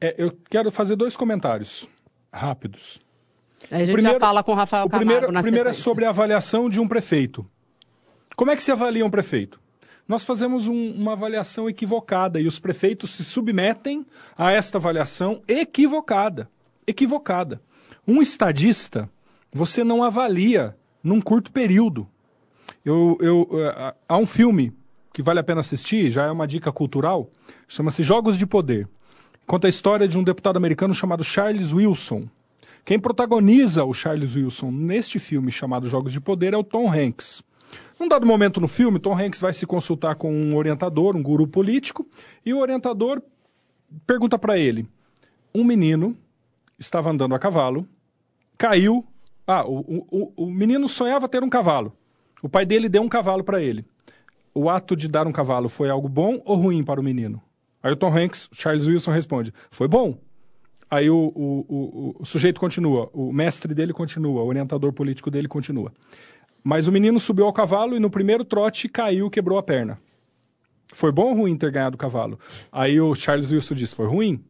[0.00, 1.88] É, eu quero fazer dois comentários
[2.32, 3.00] rápidos.
[3.72, 6.10] A gente primeiro, já fala com o Rafael Camargo primeiro, na primeiro é sobre a
[6.10, 7.44] avaliação de um prefeito.
[8.36, 9.63] Como é que se avalia um prefeito?
[10.06, 14.04] Nós fazemos um, uma avaliação equivocada e os prefeitos se submetem
[14.36, 16.48] a esta avaliação equivocada.
[16.86, 17.62] Equivocada.
[18.06, 19.08] Um estadista,
[19.50, 22.06] você não avalia num curto período.
[22.84, 24.72] Eu, eu, uh, há um filme
[25.12, 27.30] que vale a pena assistir, já é uma dica cultural,
[27.66, 28.88] chama-se Jogos de Poder.
[29.46, 32.28] Conta a história de um deputado americano chamado Charles Wilson.
[32.84, 37.42] Quem protagoniza o Charles Wilson neste filme chamado Jogos de Poder é o Tom Hanks.
[37.98, 41.46] Num dado momento no filme, Tom Hanks vai se consultar com um orientador, um guru
[41.46, 42.06] político,
[42.44, 43.22] e o orientador
[44.06, 44.86] pergunta para ele:
[45.54, 46.16] um menino
[46.78, 47.86] estava andando a cavalo,
[48.58, 49.04] caiu.
[49.46, 51.92] Ah, o, o, o menino sonhava ter um cavalo.
[52.42, 53.84] O pai dele deu um cavalo para ele.
[54.54, 57.42] O ato de dar um cavalo foi algo bom ou ruim para o menino?
[57.82, 60.18] Aí o Tom Hanks, Charles Wilson responde: foi bom.
[60.90, 65.48] Aí o, o, o, o sujeito continua, o mestre dele continua, o orientador político dele
[65.48, 65.92] continua.
[66.64, 70.00] Mas o menino subiu ao cavalo e no primeiro trote caiu, quebrou a perna.
[70.94, 72.40] Foi bom ou ruim ter ganhado o cavalo?
[72.72, 74.42] Aí o Charles Wilson disse: foi ruim.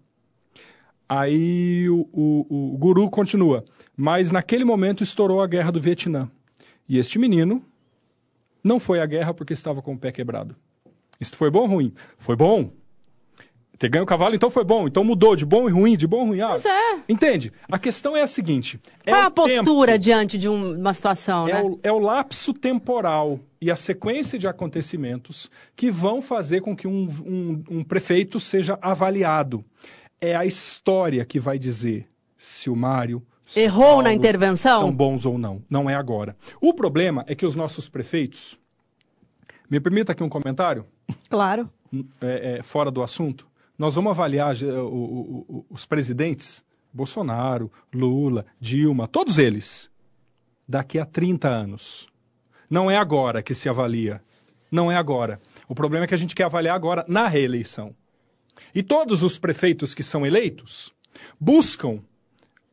[1.08, 3.64] Aí o, o, o guru continua.
[3.96, 6.30] Mas naquele momento estourou a guerra do Vietnã.
[6.88, 7.62] E este menino
[8.62, 10.54] não foi à guerra porque estava com o pé quebrado.
[11.20, 11.94] Isso foi bom ou ruim?
[12.16, 12.70] Foi bom.
[13.78, 14.86] Ter ganho o cavalo, então foi bom.
[14.86, 16.40] Então mudou de bom e ruim, de bom e ruim.
[16.40, 16.98] Ah, Mas é.
[17.08, 17.52] Entende?
[17.68, 20.94] A questão é a seguinte: é Qual é a postura tempo, diante de um, uma
[20.94, 21.62] situação, é né?
[21.62, 26.86] O, é o lapso temporal e a sequência de acontecimentos que vão fazer com que
[26.86, 29.64] um, um, um prefeito seja avaliado.
[30.20, 32.08] É a história que vai dizer
[32.38, 33.22] se o Mário.
[33.56, 34.82] Errou Paulo, na intervenção?
[34.82, 35.62] São bons ou não.
[35.68, 36.36] Não é agora.
[36.60, 38.58] O problema é que os nossos prefeitos.
[39.68, 40.86] Me permita aqui um comentário?
[41.28, 41.68] Claro.
[42.20, 43.46] É, é, fora do assunto
[43.78, 49.90] nós vamos avaliar o, os presidentes, Bolsonaro, Lula, Dilma, todos eles,
[50.66, 52.08] daqui a 30 anos.
[52.70, 54.22] Não é agora que se avalia.
[54.70, 55.40] Não é agora.
[55.68, 57.94] O problema é que a gente quer avaliar agora na reeleição.
[58.74, 60.94] E todos os prefeitos que são eleitos
[61.38, 62.00] buscam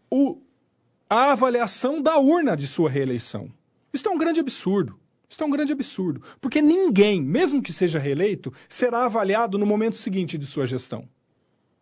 [0.10, 0.40] o,
[1.10, 3.52] a avaliação da urna de sua reeleição.
[3.94, 5.01] Isso é um grande absurdo.
[5.32, 6.22] Isso é um grande absurdo.
[6.42, 11.08] Porque ninguém, mesmo que seja reeleito, será avaliado no momento seguinte de sua gestão.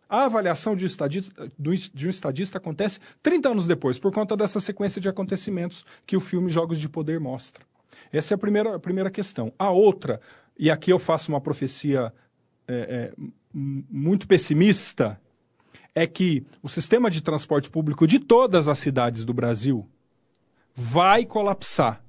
[0.08, 4.60] A avaliação de um, estadista, de um estadista acontece 30 anos depois, por conta dessa
[4.60, 7.64] sequência de acontecimentos que o filme Jogos de Poder mostra.
[8.12, 9.52] Essa é a primeira, a primeira questão.
[9.58, 10.20] A outra,
[10.56, 12.12] e aqui eu faço uma profecia
[12.68, 13.12] é, é,
[13.52, 15.20] muito pessimista,
[15.92, 19.88] é que o sistema de transporte público de todas as cidades do Brasil
[20.74, 22.00] vai colapsar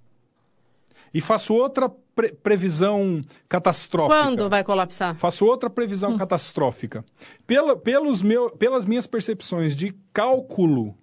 [1.14, 4.24] e faço outra pre previsão catastrófica.
[4.24, 5.16] Quando vai colapsar?
[5.16, 6.18] Faço outra previsão hum.
[6.18, 7.04] catastrófica.
[7.46, 10.96] Pela, pelos meu, pelas minhas percepções de cálculo,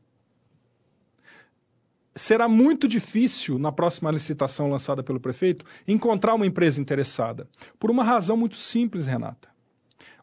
[2.14, 7.48] será muito difícil, na próxima licitação lançada pelo prefeito, encontrar uma empresa interessada.
[7.78, 9.48] Por uma razão muito simples, Renata.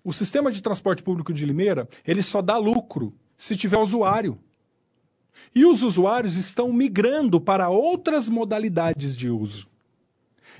[0.03, 4.38] O sistema de transporte público de Limeira, ele só dá lucro se tiver usuário.
[5.53, 9.67] E os usuários estão migrando para outras modalidades de uso.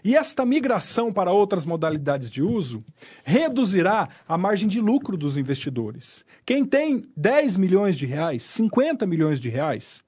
[0.06, 2.86] E esta migração para outras modalidades de uso
[3.24, 6.24] reduzirá a margem de lucro dos investidores.
[6.46, 10.04] Quem tem 10 milhões de reais, 50 milhões de reais,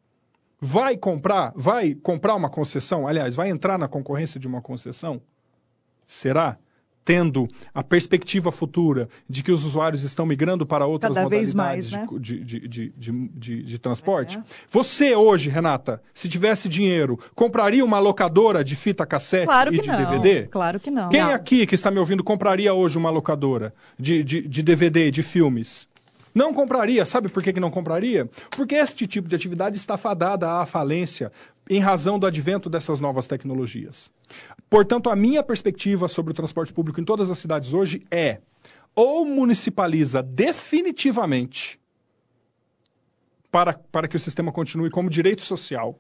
[0.62, 5.20] vai comprar, vai comprar uma concessão, aliás, vai entrar na concorrência de uma concessão?
[6.06, 6.60] Será?
[7.08, 11.90] Tendo a perspectiva futura de que os usuários estão migrando para outras Cada modalidades mais,
[11.90, 12.06] né?
[12.20, 14.38] de, de, de, de, transporte.
[14.38, 14.44] É.
[14.70, 19.88] Você hoje, Renata, se tivesse dinheiro, compraria uma locadora de fita cassete claro e de
[19.88, 19.98] não.
[19.98, 20.48] DVD?
[20.48, 21.08] Claro que não.
[21.08, 21.34] Quem não.
[21.34, 25.88] aqui que está me ouvindo compraria hoje uma locadora de, de, de DVD, de filmes?
[26.36, 27.06] Não compraria.
[27.06, 28.30] Sabe por que, que não compraria?
[28.52, 31.32] Porque este tipo de atividade está fadada à falência
[31.70, 34.10] em razão do advento dessas novas tecnologias.
[34.70, 38.40] Portanto, a minha perspectiva sobre o transporte público em todas as cidades hoje é
[38.96, 41.80] ou municipaliza definitivamente
[43.52, 46.00] para, para que o sistema continue como direito social,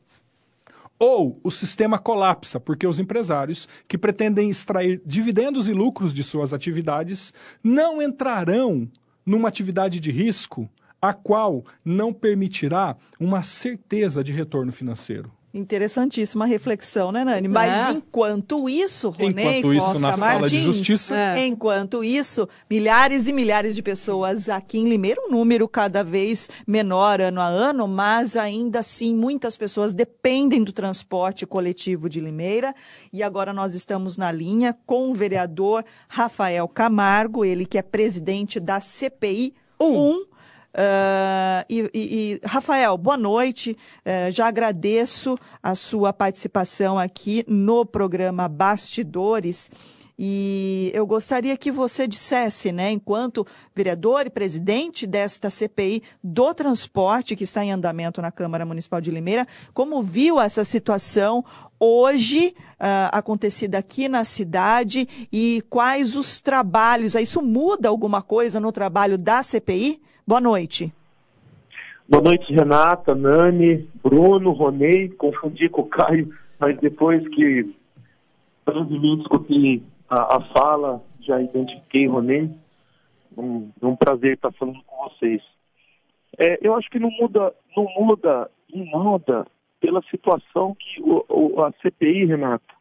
[0.99, 6.53] ou o sistema colapsa, porque os empresários que pretendem extrair dividendos e lucros de suas
[6.53, 8.89] atividades não entrarão
[9.25, 15.31] numa atividade de risco a qual não permitirá uma certeza de retorno financeiro.
[15.53, 17.47] Interessantíssima reflexão, né, Nani?
[17.47, 17.91] Mas é.
[17.93, 21.47] enquanto isso, Ronei enquanto isso, Costa na Martins, sala de justiça, é.
[21.47, 27.21] enquanto isso, milhares e milhares de pessoas aqui em Limeira, um número cada vez menor
[27.21, 32.75] ano a ano, mas ainda assim muitas pessoas dependem do transporte coletivo de Limeira.
[33.13, 38.59] E agora nós estamos na linha com o vereador Rafael Camargo, ele que é presidente
[38.59, 39.85] da CPI 1.
[39.85, 40.36] Um.
[40.77, 43.75] Uh, e, e, Rafael, boa noite.
[44.05, 49.71] Uh, já agradeço a sua participação aqui no programa Bastidores.
[50.19, 57.35] E eu gostaria que você dissesse, né, enquanto vereador e presidente desta CPI do transporte
[57.35, 61.45] que está em andamento na Câmara Municipal de Limeira, como viu essa situação
[61.79, 67.15] hoje uh, acontecida aqui na cidade e quais os trabalhos.
[67.15, 70.01] Isso muda alguma coisa no trabalho da CPI?
[70.27, 70.91] Boa noite.
[72.05, 75.07] Boa noite, Renata, Nani, Bruno, Ronei.
[75.07, 77.73] Confundi com o Caio, mas depois que
[79.21, 82.51] escutei a, a fala, já identifiquei Ronei.
[83.37, 85.41] Um, um prazer estar falando com vocês.
[86.37, 89.47] É, eu acho que não muda, não muda em nada
[89.79, 92.75] pela situação que o, o, a CPI, Renata,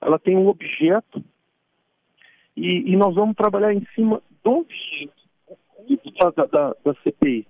[0.00, 1.22] ela tem um objeto
[2.56, 5.17] e, e nós vamos trabalhar em cima do objeto
[6.36, 7.46] da, da, da CPI.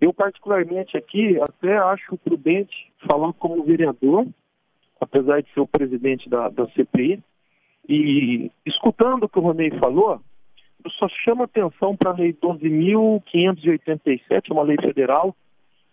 [0.00, 4.26] Eu, particularmente aqui, até acho prudente falar como vereador,
[5.00, 7.22] apesar de ser o presidente da, da CPI,
[7.88, 10.20] e escutando o que o Ronei falou,
[10.98, 15.36] só chamo atenção para a Lei 12.587, uma lei federal,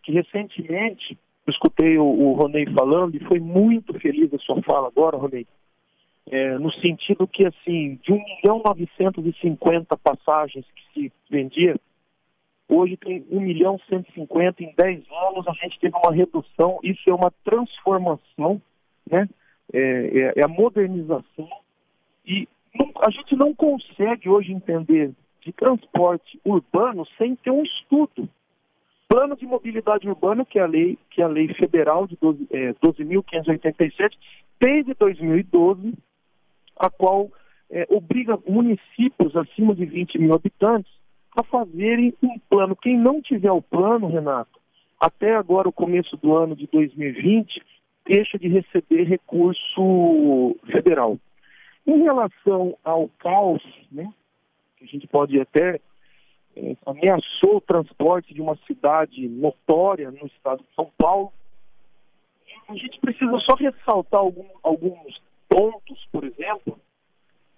[0.04, 4.88] que recentemente eu escutei o, o Ronei falando e foi muito feliz a sua fala
[4.88, 5.46] agora, Ronei,
[6.30, 11.76] é, no sentido que, assim, de 1 milhão 950 passagens que se vendia,
[12.70, 17.14] Hoje tem 1 milhão 150 em 10 anos, a gente teve uma redução, isso é
[17.14, 18.62] uma transformação,
[19.10, 19.30] né?
[19.74, 21.50] é, é, é a modernização.
[22.26, 25.12] E não, a gente não consegue hoje entender
[25.42, 28.28] de transporte urbano sem ter um estudo.
[29.08, 33.96] Plano de mobilidade urbana, que é a lei, que é a lei federal de 12.587,
[33.96, 34.18] 12
[34.60, 35.94] desde 2012,
[36.80, 37.32] a qual
[37.70, 40.92] é, obriga municípios acima de 20 mil habitantes
[41.36, 42.76] a fazerem um plano.
[42.76, 44.60] Quem não tiver o plano, Renato,
[45.00, 47.62] até agora o começo do ano de 2020,
[48.06, 51.20] deixa de receber recurso federal.
[51.86, 54.12] Em relação ao caos, né,
[54.78, 55.80] que a gente pode até
[56.56, 61.32] é, ameaçou o transporte de uma cidade notória no estado de São Paulo,
[62.68, 66.80] a gente precisa só ressaltar algum, alguns pontos, por exemplo,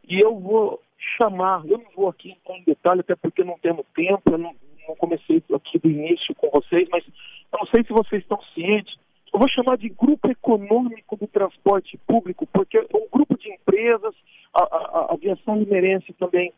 [0.08, 0.82] e eu vou
[1.18, 4.56] chamar, eu não vou aqui entrar em detalhe, até porque não temos tempo, eu não,
[4.88, 8.98] não comecei aqui do início com vocês, mas eu não sei se vocês estão cientes,
[9.34, 14.16] eu vou chamar de grupo econômico do transporte público, porque é um grupo de empresas,
[14.54, 16.52] a, a, a aviação limerense também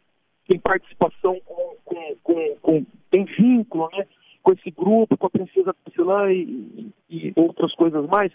[0.47, 4.05] tem participação com, com, com, com, tem vínculo né,
[4.41, 8.31] com esse grupo, com a Princesa Priscila e, e, outras coisas mais.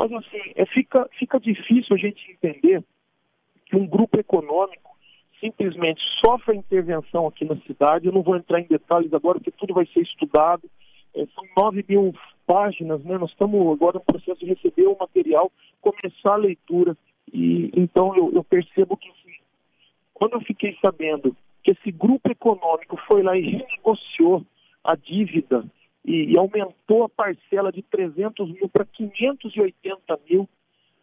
[0.00, 2.82] Mas assim, é, fica, fica difícil a gente entender
[3.66, 4.96] que um grupo econômico
[5.38, 8.06] simplesmente sofre intervenção aqui na cidade.
[8.06, 10.62] Eu não vou entrar em detalhes agora, porque tudo vai ser estudado.
[11.14, 12.14] É, são 9 mil
[12.46, 13.18] páginas, né?
[13.18, 16.96] Nós estamos agora no processo de receber o material, começar a leitura.
[17.30, 19.38] E então eu, eu percebo que assim,
[20.14, 24.46] quando eu fiquei sabendo que esse grupo econômico foi lá e renegociou
[24.82, 25.62] a dívida
[26.04, 30.48] e, e aumentou a parcela de 300 mil para 580 mil,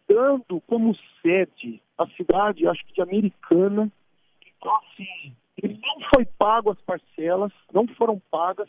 [0.08, 3.90] dando como sede a cidade, acho que de Americana.
[4.46, 8.68] Então, assim, ele não foi pago as parcelas, não foram pagas.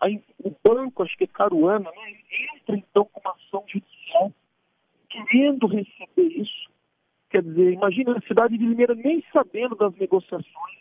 [0.00, 2.16] Aí, o banco, acho que é Caruana, né,
[2.54, 4.32] entra então com uma ação judicial
[5.10, 6.70] querendo receber isso.
[7.28, 10.80] Quer dizer, imagina a cidade de Limeira nem sabendo das negociações.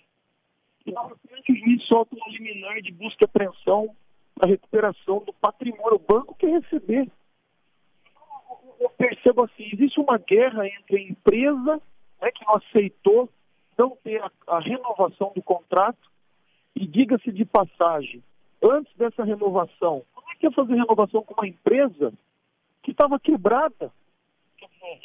[0.86, 3.96] E na frente o juiz solta um liminar de busca e apreensão
[4.40, 5.96] para recuperação do patrimônio.
[5.96, 7.08] O banco quer receber
[8.80, 11.82] eu percebo assim, existe uma guerra entre a empresa
[12.22, 13.30] né, que não aceitou
[13.78, 16.10] não ter a, a renovação do contrato
[16.76, 18.24] e diga-se de passagem,
[18.62, 20.04] antes dessa renovação.
[20.14, 22.14] Como é que ia fazer renovação com uma empresa
[22.84, 23.92] que estava quebrada?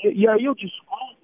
[0.02, 1.18] E, e, aí eu discordo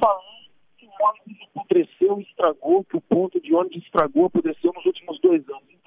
[0.00, 5.20] falando que o ônibus apodreceu, estragou, que o ponto de ônibus estragou, apodreceu nos últimos
[5.20, 5.79] dois anos.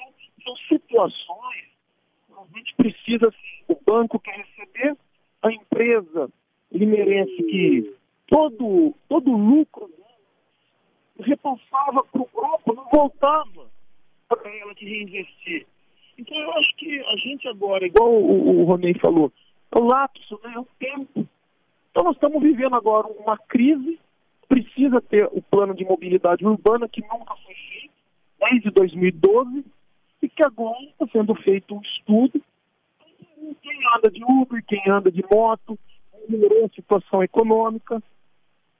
[0.43, 1.65] São situações
[2.27, 4.97] que a gente precisa, assim, o banco quer receber,
[5.41, 6.29] a empresa
[6.71, 7.95] limeirense que
[8.27, 9.89] todo, todo lucro
[11.19, 13.67] repassava para o grupo, não voltava
[14.27, 15.67] para ela de reinvestir.
[16.17, 19.31] Então eu acho que a gente agora, igual o, o Ronei falou,
[19.71, 20.53] é o lapso, né?
[20.55, 21.27] é o tempo.
[21.91, 23.99] Então nós estamos vivendo agora uma crise,
[24.47, 27.93] precisa ter o plano de mobilidade urbana que nunca foi feito,
[28.39, 29.63] desde 2012,
[30.23, 32.41] e que agora está sendo feito um estudo.
[33.61, 35.77] Quem anda de Uber, quem anda de moto,
[36.29, 38.01] melhorou a situação econômica,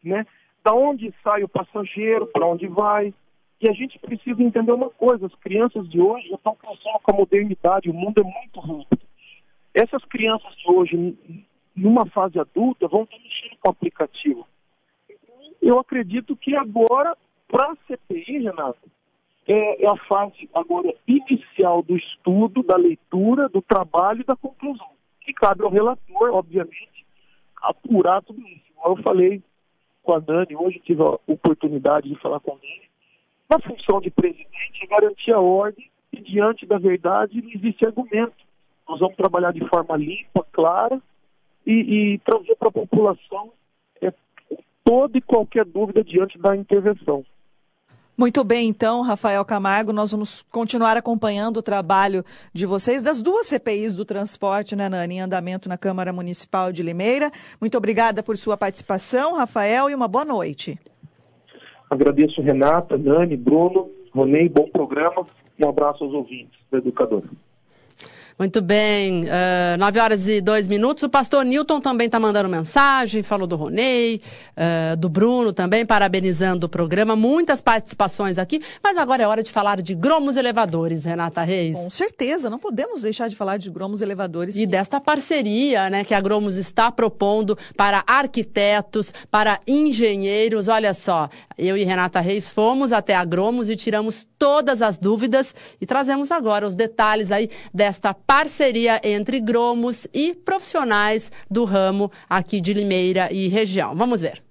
[0.02, 0.26] né?
[0.64, 3.14] Da onde sai o passageiro, para onde vai.
[3.60, 7.12] E a gente precisa entender uma coisa: as crianças de hoje já estão crescendo com
[7.12, 9.02] a modernidade, o mundo é muito rápido.
[9.74, 11.18] Essas crianças de hoje,
[11.76, 14.48] numa fase adulta, vão estar mexendo com o aplicativo.
[15.62, 17.18] Eu acredito que agora,
[17.50, 18.90] para a CPI, Renato,
[19.48, 24.88] é, é, a fase agora inicial do estudo, da leitura, do trabalho e da conclusão.
[25.22, 27.06] Que cabe ao relator, obviamente,
[27.62, 28.64] apurar tudo isso.
[28.86, 29.42] Eu falei
[30.02, 32.90] com a Dani, hoje tive a oportunidade de falar com ele.
[33.50, 38.36] Na função de presidente é garantir a ordem e diante da verdade não existe argumento.
[38.88, 41.02] Nós vamos trabalhar de forma limpa, clara
[41.66, 43.52] e, e trazer para a população
[44.02, 44.14] é,
[44.84, 47.26] toda e qualquer dúvida diante da intervenção.
[48.16, 53.48] Muito bem, então, Rafael Camargo, nós vamos continuar acompanhando o trabalho de vocês, das duas
[53.48, 57.32] CPIs do transporte, né, Nani, em andamento na Câmara Municipal de Limeira.
[57.60, 60.80] Muito obrigada por sua participação, Rafael, e uma boa noite.
[61.90, 65.26] Agradeço, Renata, Nani, Bruno, Ronei, bom programa.
[65.60, 67.28] Um abraço aos ouvintes da Educadora.
[68.38, 71.04] Muito bem, uh, eh, 9 horas e 2 minutos.
[71.04, 74.22] O pastor Newton também está mandando mensagem, falou do Ronei,
[74.58, 77.16] uh, do Bruno também, parabenizando o programa.
[77.16, 81.78] Muitas participações aqui, mas agora é hora de falar de gromos elevadores, Renata Reis.
[81.78, 84.56] Com certeza, não podemos deixar de falar de gromos elevadores.
[84.56, 84.68] E que...
[84.68, 90.68] desta parceria né, que a Gromos está propondo para arquitetos, para engenheiros.
[90.68, 95.56] Olha só, eu e Renata Reis fomos até a Gromos e tiramos todas as dúvidas
[95.80, 102.60] e trazemos agora os detalhes aí desta parceria entre gromos e profissionais do ramo aqui
[102.60, 103.96] de Limeira e região.
[103.96, 104.44] Vamos ver.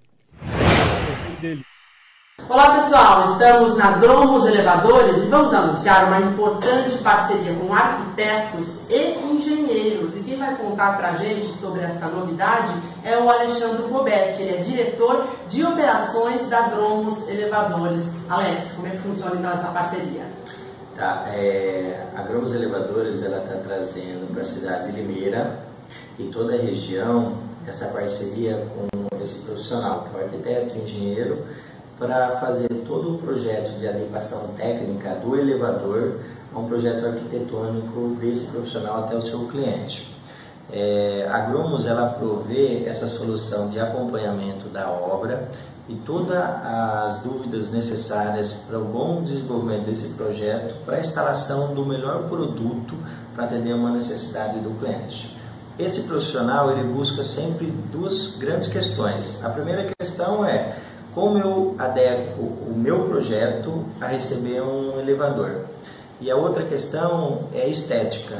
[2.49, 9.17] Olá pessoal, estamos na Gromos Elevadores e vamos anunciar uma importante parceria com arquitetos e
[9.31, 10.17] engenheiros.
[10.17, 12.73] E quem vai contar para a gente sobre esta novidade
[13.05, 18.05] é o Alexandre Bobetti, ele é diretor de operações da Gromos Elevadores.
[18.29, 20.23] Alex, como é que funciona então essa parceria?
[20.97, 25.59] Tá, é, a Gromos Elevadores ela está trazendo para a cidade de Limeira
[26.19, 31.45] e toda a região essa parceria com esse profissional, que é o arquiteto, engenheiro,
[32.03, 36.19] para fazer todo o projeto de adequação técnica do elevador
[36.53, 40.13] a um projeto arquitetônico desse profissional até o seu cliente.
[40.69, 45.47] É, a Gromos ela provê essa solução de acompanhamento da obra
[45.87, 51.85] e todas as dúvidas necessárias para o bom desenvolvimento desse projeto, para a instalação do
[51.85, 52.95] melhor produto
[53.33, 55.37] para atender uma necessidade do cliente.
[55.79, 59.43] Esse profissional ele busca sempre duas grandes questões.
[59.43, 60.75] A primeira questão é
[61.13, 65.65] como eu adequo o meu projeto a receber um elevador.
[66.19, 68.37] E a outra questão é estética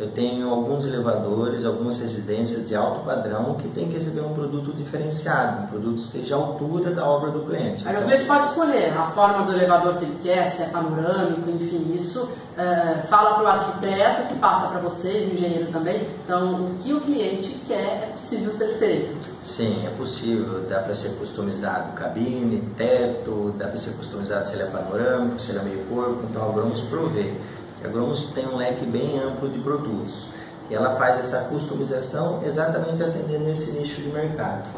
[0.00, 4.72] eu tenho alguns elevadores, algumas residências de alto padrão que tem que receber um produto
[4.72, 7.86] diferenciado, um produto que esteja à altura da obra do cliente.
[7.86, 10.66] Aí então, o cliente pode escolher a forma do elevador que ele quer, se é
[10.68, 16.08] panorâmico, enfim, isso é, fala para o arquiteto que passa para vocês, engenheiro também.
[16.24, 19.19] Então, o que o cliente quer é possível ser feito.
[19.42, 20.66] Sim, é possível.
[20.68, 25.50] Dá para ser customizado cabine, teto, dá para ser customizado se ele é panorâmico, se
[25.50, 26.20] ele é meio corpo.
[26.28, 27.34] Então, vamos prover.
[27.82, 30.26] A Gromos tem um leque bem amplo de produtos.
[30.68, 34.68] E ela faz essa customização exatamente atendendo esse nicho de mercado.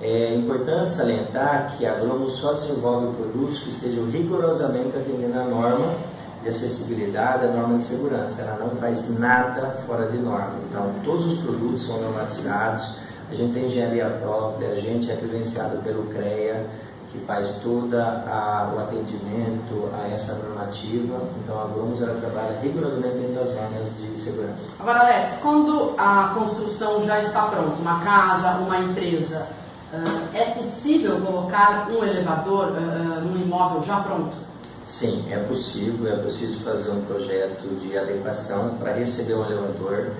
[0.00, 5.96] É importante salientar que a Gromos só desenvolve produtos que estejam rigorosamente atendendo a norma
[6.40, 8.42] de acessibilidade, a norma de segurança.
[8.42, 10.54] Ela não faz nada fora de norma.
[10.70, 12.94] Então, todos os produtos são normatizados,
[13.30, 16.66] a gente tem engenharia própria, a gente é credenciado pelo CREA,
[17.10, 21.22] que faz todo o atendimento a essa normativa.
[21.42, 24.72] Então, a Gromos ela trabalha rigorosamente dentro das normas de segurança.
[24.78, 29.46] Agora, Alex, quando a construção já está pronta, uma casa, uma empresa,
[30.34, 32.72] é possível colocar um elevador
[33.22, 34.36] num imóvel já pronto?
[34.84, 40.12] Sim, é possível, é preciso fazer um projeto de adequação para receber um elevador.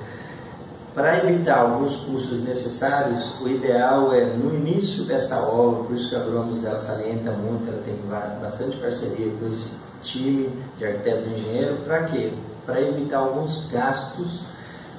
[0.99, 6.17] Para evitar alguns custos necessários, o ideal é no início dessa obra, por isso que
[6.17, 7.95] a Gromos dela salienta muito, ela tem
[8.43, 12.33] bastante parceria com esse time de arquitetos e engenheiros, para quê?
[12.67, 14.43] Para evitar alguns gastos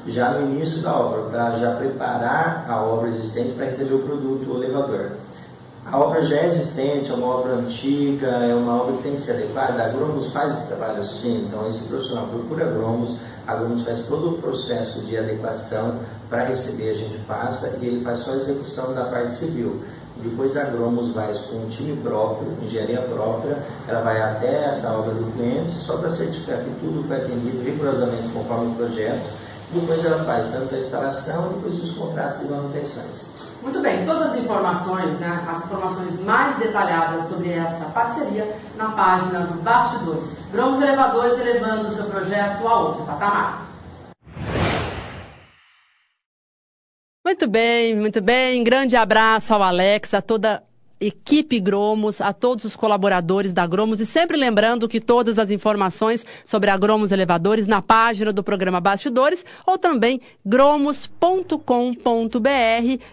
[0.08, 4.54] já no início da obra, para já preparar a obra existente para receber o produto,
[4.54, 5.10] o elevador.
[5.92, 9.22] A obra já é existente, é uma obra antiga, é uma obra que tem que
[9.22, 9.82] ser adequada.
[9.82, 13.16] A Agromos faz esse trabalho sim, então esse profissional procura Agromos,
[13.48, 15.98] a Agromos faz todo o processo de adequação
[16.30, 19.82] para receber, a gente passa e ele faz só a execução da parte civil.
[20.18, 25.16] Depois a Agromos vai com um time próprio, engenharia própria, ela vai até essa obra
[25.16, 29.28] do cliente só para certificar que tudo foi atendido rigorosamente conforme o projeto.
[29.74, 33.39] Depois ela faz tanto a instalação, depois os contratos de manutenções.
[33.62, 39.42] Muito bem, todas as informações, né, as informações mais detalhadas sobre esta parceria na página
[39.42, 40.34] do Bastidores.
[40.52, 43.68] Gromos Elevadores elevando o seu projeto a outro patamar.
[47.26, 48.64] Muito bem, muito bem.
[48.64, 50.64] Grande abraço ao Alex, a toda
[51.00, 56.26] equipe Gromos, a todos os colaboradores da Gromos e sempre lembrando que todas as informações
[56.46, 61.60] sobre a Gromos Elevadores na página do programa Bastidores ou também gromos.com.br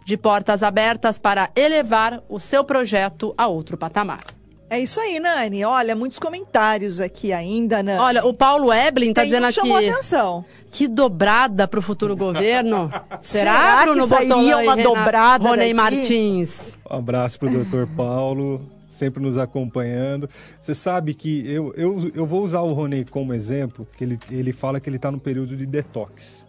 [0.04, 4.35] de portas abertas para elevar o seu projeto a outro patamar.
[4.68, 5.64] É isso aí, Nani.
[5.64, 8.00] Olha, muitos comentários aqui ainda, Nani.
[8.00, 9.54] Olha, o Paulo Eblin está dizendo um aqui.
[9.54, 10.44] chamou atenção.
[10.70, 12.90] Que dobrada para o futuro governo.
[13.20, 15.94] Será, Será Bruno que sairia Botolã uma Renato- dobrada Ronei daqui?
[15.94, 16.76] Um Martins.
[16.90, 17.86] abraço para o Dr.
[17.96, 20.28] Paulo, sempre nos acompanhando.
[20.60, 24.52] Você sabe que eu, eu, eu vou usar o Ronei como exemplo, que ele, ele
[24.52, 26.45] fala que ele está no período de detox.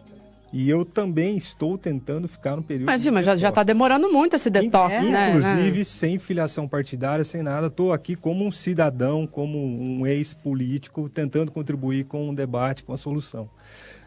[0.60, 4.36] E eu também estou tentando ficar no período Mas, mas já, já tá demorando muito
[4.36, 5.30] esse detox, né?
[5.30, 5.84] Inclusive, né?
[5.84, 12.06] sem filiação partidária, sem nada, estou aqui como um cidadão, como um ex-político, tentando contribuir
[12.06, 13.48] com um debate, com a solução.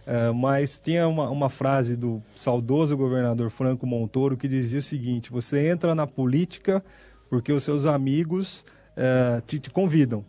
[0.05, 5.31] Eh, mas tinha uma, uma frase do saudoso governador Franco Montoro que dizia o seguinte:
[5.31, 6.83] você entra na política
[7.29, 8.65] porque os seus amigos
[8.97, 10.25] eh, te, te convidam,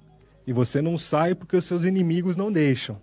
[0.46, 3.02] e você não sai porque os seus inimigos não deixam.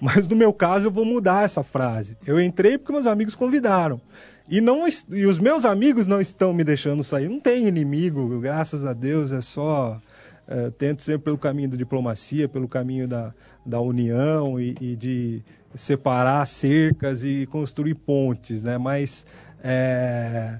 [0.00, 2.16] Mas no meu caso eu vou mudar essa frase.
[2.26, 4.00] Eu entrei porque meus amigos convidaram.
[4.48, 7.28] E, não, e os meus amigos não estão me deixando sair.
[7.28, 10.00] Não tenho inimigo, graças a Deus, é só.
[10.48, 13.34] eh, tento sempre pelo caminho da diplomacia, pelo caminho da,
[13.64, 15.42] da união e, e de
[15.74, 18.78] separar cercas e construir pontes, né?
[18.78, 19.26] Mas
[19.62, 20.58] é,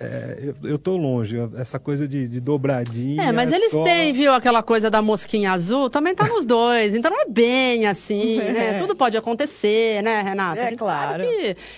[0.00, 3.22] é, eu, eu tô longe, essa coisa de, de dobradinha.
[3.22, 6.94] É, mas eles só- têm, viu, aquela coisa da mosquinha azul, também tá nos dois,
[6.94, 8.74] então não é bem assim, né?
[8.78, 10.60] Tudo pode acontecer, né, Renata?
[10.60, 11.22] É, A claro.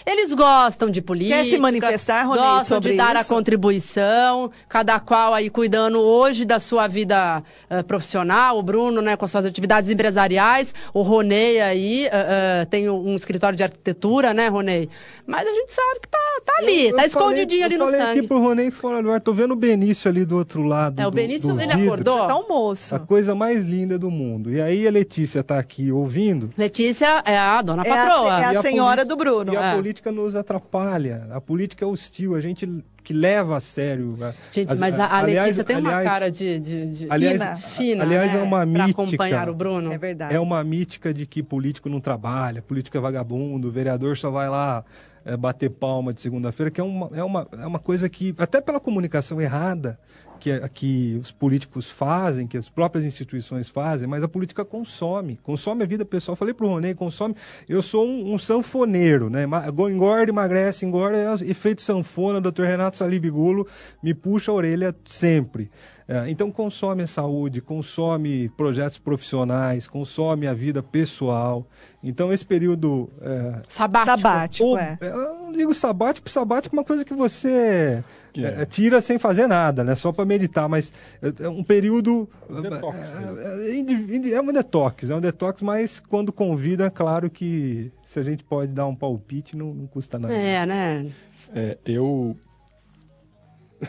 [0.07, 1.37] eles gostam de política.
[1.43, 3.35] Quer se manifestar, Ronei, Gostam de dar a isso?
[3.35, 9.25] contribuição, cada qual aí cuidando hoje da sua vida eh, profissional, o Bruno, né, com
[9.25, 14.49] as suas atividades empresariais, o Ronei aí eh, eh, tem um, escritório de arquitetura, né,
[14.49, 14.89] Ronei?
[15.27, 17.85] Mas a gente sabe que tá, tá ali, Eu tá falei- escondidinho ali eu no
[17.87, 18.12] falei sangue.
[18.19, 21.01] Aqui pro Ronei fora do ar, tô vendo o Benício ali do outro lado.
[21.01, 21.85] É, o do- Benício, do ele vidro.
[21.93, 22.27] acordou?
[22.27, 22.95] Tá um moço.
[22.95, 24.51] A coisa mais linda do mundo.
[24.51, 26.51] E aí a Letícia tá aqui ouvindo.
[26.57, 28.37] Letícia é a dona É a patroa.
[28.39, 29.53] se- é a E senhora do Bruno.
[29.53, 29.75] E a É.
[29.77, 31.27] política nos atrapalha.
[31.33, 32.35] A política é hostil.
[32.35, 32.67] A gente
[33.03, 34.17] que leva a sério.
[34.23, 37.07] a- Gente, as- mas a, a aliás- Letícia tem uma aliás- cara de, de, de
[37.11, 38.39] aliás- fina, fina, aliás, né?
[38.39, 39.03] é uma pra mítica.
[39.03, 39.93] acompanhar o Bruno.
[39.93, 40.35] É verdade.
[40.35, 44.49] É uma mítica de que político não trabalha, político é vagabundo, o vereador só vai
[44.49, 44.85] lá
[45.25, 48.61] é, bater palma de segunda-feira, que é uma, é, uma, é uma coisa que, até
[48.61, 49.99] pela comunicação errada
[50.43, 55.85] que, que os políticos fazem, que as próprias instituições fazem, mas a política consome, consome
[55.85, 56.35] a vida pessoal.
[56.35, 57.37] Falei pro Ronei, consome.
[57.69, 59.45] Eu sou um, um sanfoneiro, né?
[59.89, 62.63] Engorda, emagrece, engorda, é efeito sanfona, Dr.
[62.65, 63.69] Renato Salibigulo
[64.03, 65.71] me puxa a orelha sempre.
[66.09, 71.65] É, então consome a saúde, consome projetos profissionais, consome a vida pessoal.
[72.03, 74.19] Então esse período é, Sabático.
[74.19, 74.99] Sabático, ou- é.
[75.01, 78.03] eu não digo sabático, sabático é uma coisa que você
[78.41, 79.95] é, tira sem fazer nada, né?
[79.95, 85.15] Só para meditar, mas é, é um período Detox é, é, é um detox, é
[85.15, 89.57] um detox, mas quando convida, é claro que se a gente pode dar um palpite,
[89.57, 90.35] não, não custa nada.
[90.35, 91.07] É, né?
[91.55, 92.37] É, eu.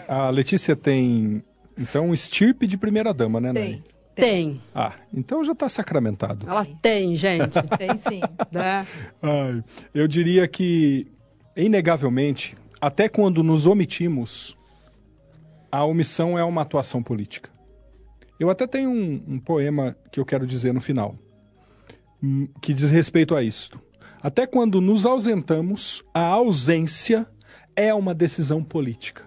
[0.07, 1.43] A Letícia tem,
[1.77, 3.65] então, estirpe de primeira-dama, né, Nani?
[3.65, 3.84] Tem.
[4.15, 4.61] Tem.
[4.76, 6.47] Ah, então já está sacramentado.
[6.47, 7.59] Ela tem, gente.
[7.77, 8.22] Tem sim.
[8.51, 8.85] né?
[9.22, 9.63] Ai,
[9.93, 11.07] eu diria que,
[11.57, 14.57] inegavelmente, até quando nos omitimos,
[15.72, 17.49] a omissão é uma atuação política.
[18.38, 21.15] Eu até tenho um, um poema que eu quero dizer no final,
[22.22, 23.80] hum, que diz respeito a isto.
[24.22, 27.26] Até quando nos ausentamos, a ausência
[27.73, 29.23] é uma decisão política.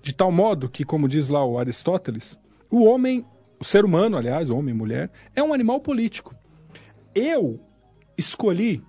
[0.00, 2.38] De tal modo que, como diz lá o Aristóteles,
[2.70, 3.26] o homem
[3.58, 6.32] o ser humano, aliás, homem e mulher, é um animal político.
[7.12, 7.58] Eu
[8.16, 8.84] escolhi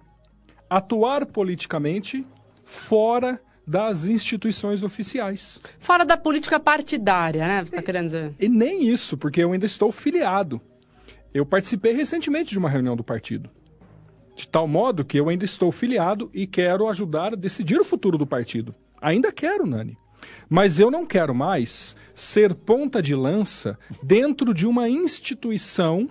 [0.69, 2.23] atuar politicamente
[2.63, 3.41] fora
[3.71, 5.61] das instituições oficiais.
[5.79, 7.59] Fora da política partidária, né?
[7.59, 8.33] Você está querendo dizer?
[8.37, 10.59] E nem isso, porque eu ainda estou filiado.
[11.33, 13.49] Eu participei recentemente de uma reunião do partido.
[14.35, 18.17] De tal modo que eu ainda estou filiado e quero ajudar a decidir o futuro
[18.17, 18.75] do partido.
[19.01, 19.97] Ainda quero, Nani.
[20.49, 26.09] Mas eu não quero mais ser ponta de lança dentro de uma instituição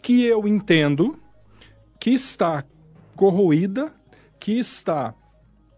[0.00, 1.18] que eu entendo
[1.98, 2.64] que está
[3.16, 3.92] corroída,
[4.38, 5.12] que está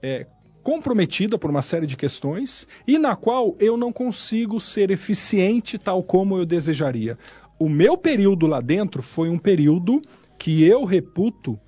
[0.03, 0.27] é,
[0.69, 6.03] comprometida por uma série de questões e na qual eu não consigo ser eficiente tal
[6.03, 7.17] como eu desejaria.
[7.59, 10.03] O meu período lá dentro foi um período
[10.39, 11.59] que eu reputo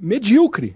[0.00, 0.74] medíocre.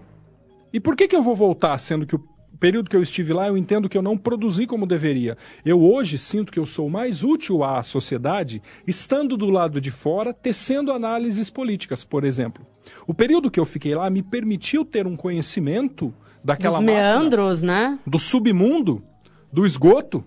[0.71, 2.23] E por que, que eu vou voltar, sendo que o
[2.57, 5.35] período que eu estive lá eu entendo que eu não produzi como deveria?
[5.65, 10.33] Eu hoje sinto que eu sou mais útil à sociedade estando do lado de fora,
[10.33, 12.65] tecendo análises políticas, por exemplo.
[13.05, 17.99] O período que eu fiquei lá me permitiu ter um conhecimento daquela Dos meandros, né?
[18.05, 19.03] do submundo,
[19.51, 20.23] do esgoto,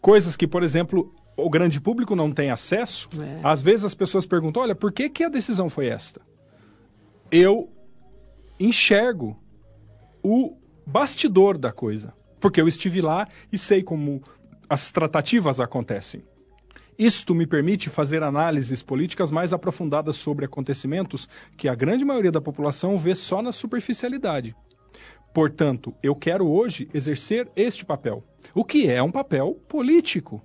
[0.00, 3.08] coisas que, por exemplo, o grande público não tem acesso.
[3.18, 3.40] É.
[3.42, 6.20] Às vezes as pessoas perguntam: olha, por que, que a decisão foi esta?
[7.30, 7.70] Eu
[8.58, 9.38] enxergo
[10.22, 14.22] o bastidor da coisa, porque eu estive lá e sei como
[14.68, 16.22] as tratativas acontecem.
[16.98, 21.26] Isto me permite fazer análises políticas mais aprofundadas sobre acontecimentos
[21.56, 24.54] que a grande maioria da população vê só na superficialidade.
[25.32, 28.24] Portanto, eu quero hoje exercer este papel,
[28.54, 30.42] o que é um papel político,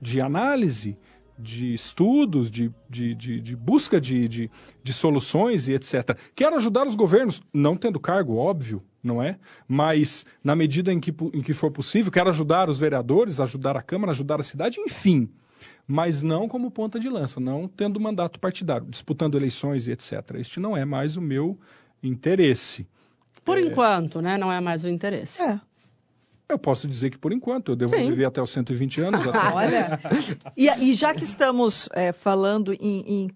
[0.00, 0.96] de análise,
[1.38, 4.50] de estudos, de, de, de, de busca de, de,
[4.82, 6.18] de soluções e etc.
[6.34, 9.38] Quero ajudar os governos, não tendo cargo, óbvio, não é?
[9.66, 13.82] Mas, na medida em que, em que for possível, quero ajudar os vereadores, ajudar a
[13.82, 15.28] Câmara, ajudar a cidade, enfim.
[15.86, 20.34] Mas não como ponta de lança, não tendo mandato partidário, disputando eleições e etc.
[20.34, 21.58] Este não é mais o meu
[22.02, 22.86] interesse.
[23.48, 24.38] Por enquanto, né?
[24.38, 25.42] Não é mais o interesse.
[25.42, 25.60] É.
[26.48, 28.08] Eu posso dizer que por enquanto, eu devo Sim.
[28.08, 29.20] viver até os 120 anos.
[29.28, 30.00] até- Olha,
[30.56, 33.30] e, e já que estamos é, falando em, em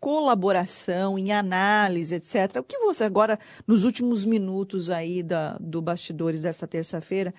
[0.00, 6.42] colaboração, em análise, etc., o que você agora, nos últimos minutos aí da, do Bastidores
[6.42, 7.32] dessa terça-feira,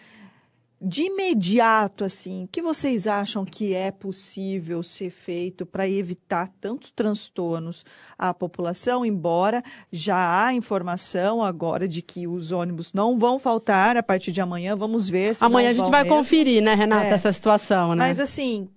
[0.79, 6.91] de imediato, assim, o que vocês acham que é possível ser feito para evitar tantos
[6.91, 7.83] transtornos
[8.17, 14.03] à população, embora já há informação agora de que os ônibus não vão faltar a
[14.03, 16.15] partir de amanhã, vamos ver se Amanhã a gente vai mesmo.
[16.17, 17.09] conferir, né, Renata, É.
[17.13, 18.05] essa situação, né?
[18.05, 18.69] Mas assim,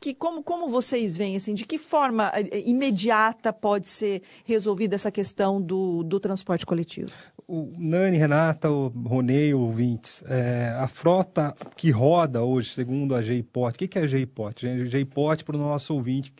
[0.00, 5.10] que como, como vocês veem, assim, de que forma eh, imediata pode ser resolvida essa
[5.10, 7.10] questão do, do transporte coletivo?
[7.50, 13.74] O Nani, Renata, o Ronei, ouvintes, é, a frota que roda hoje, segundo a GIPOT,
[13.74, 14.84] o que, que é a GIPOT?
[14.84, 16.30] GIPOT, para o nosso ouvinte,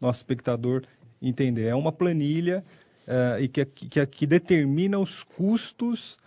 [0.00, 0.82] nosso espectador
[1.22, 2.64] entender, é uma planilha
[3.06, 6.18] é, e que, que, que determina os custos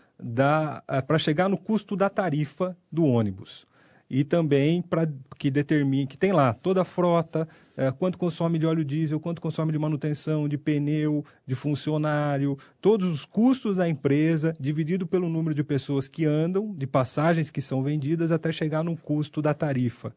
[1.06, 3.68] para chegar no custo da tarifa do ônibus
[4.10, 5.07] e também para
[5.38, 9.41] que determine que tem lá toda a frota, eh, quanto consome de óleo diesel, quanto
[9.41, 15.53] consome de manutenção, de pneu, de funcionário, todos os custos da empresa dividido pelo número
[15.53, 20.14] de pessoas que andam, de passagens que são vendidas até chegar no custo da tarifa,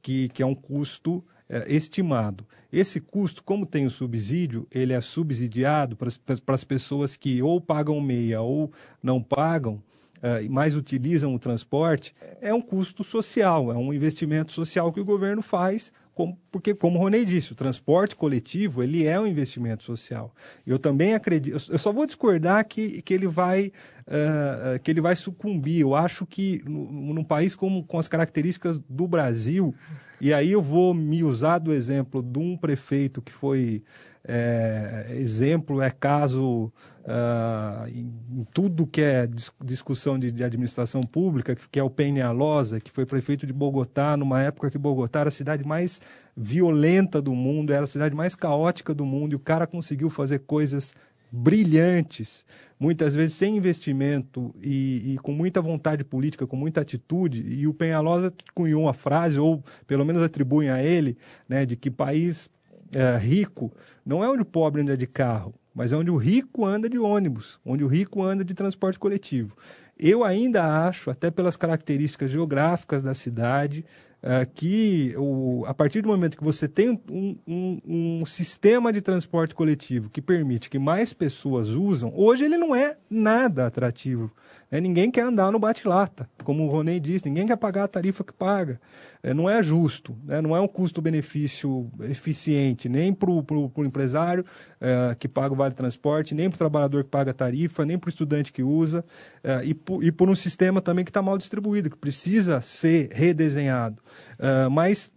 [0.00, 2.46] que, que é um custo eh, estimado.
[2.72, 8.00] Esse custo, como tem o subsídio, ele é subsidiado para as pessoas que ou pagam
[8.00, 9.82] meia ou não pagam,
[10.22, 15.04] uh, mais utilizam o transporte, é um custo social, é um investimento social que o
[15.04, 19.82] governo faz, como, porque, como o Ronei disse, o transporte coletivo ele é um investimento
[19.82, 20.34] social.
[20.66, 23.72] Eu também acredito, eu só vou discordar que, que, ele, vai,
[24.06, 25.80] uh, que ele vai sucumbir.
[25.80, 29.74] Eu acho que no, num país como, com as características do Brasil,
[30.20, 33.82] e aí eu vou me usar do exemplo de um prefeito que foi
[34.24, 36.72] é, exemplo, é caso
[37.02, 41.90] uh, em, tudo que é dis discussão de, de, administração pública, que, que é o
[41.90, 46.00] Penhalosa, que foi prefeito de Bogotá, numa época que Bogotá era a cidade mais
[46.36, 50.40] violenta do mundo, era a cidade mais caótica do mundo, e o cara conseguiu fazer
[50.40, 50.94] coisas
[51.34, 52.44] brilhantes,
[52.78, 57.40] muitas vezes sem investimento e, e, com muita vontade política, com muita atitude.
[57.40, 61.16] E o Penhalosa cunhou uma frase, ou pelo menos atribuem a ele,
[61.48, 62.50] né, de que país
[62.94, 63.72] é, rico
[64.04, 66.98] não é onde o pobre anda de carro, mas é onde o rico anda de
[66.98, 69.56] ônibus, onde o rico anda de transporte coletivo.
[69.98, 73.84] Eu ainda acho, até pelas características geográficas da cidade,
[74.22, 79.00] uh, que o, a partir do momento que você tem um, um, um, sistema de
[79.00, 84.30] transporte coletivo que permite que mais pessoas usam, hoje ele não é nada atrativo.
[84.72, 84.80] Né?
[84.80, 88.32] Ninguém quer andar no bate-lata, como o Ronei disse, ninguém quer pagar a tarifa que
[88.32, 88.80] paga.
[89.22, 90.40] É, não é justo, né?
[90.40, 94.44] não é um custo-benefício eficiente, nem para o empresário
[94.80, 97.98] é, que paga o vale transporte, nem para o trabalhador que paga a tarifa, nem
[97.98, 99.04] para o estudante que usa,
[99.44, 103.10] é, e, por, e por um sistema também que está mal distribuído, que precisa ser
[103.12, 104.02] redesenhado.
[104.38, 105.10] É, mas,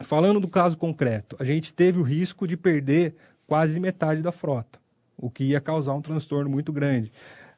[0.00, 3.14] falando do caso concreto, a gente teve o risco de perder
[3.46, 4.80] quase metade da frota,
[5.16, 7.12] o que ia causar um transtorno muito grande.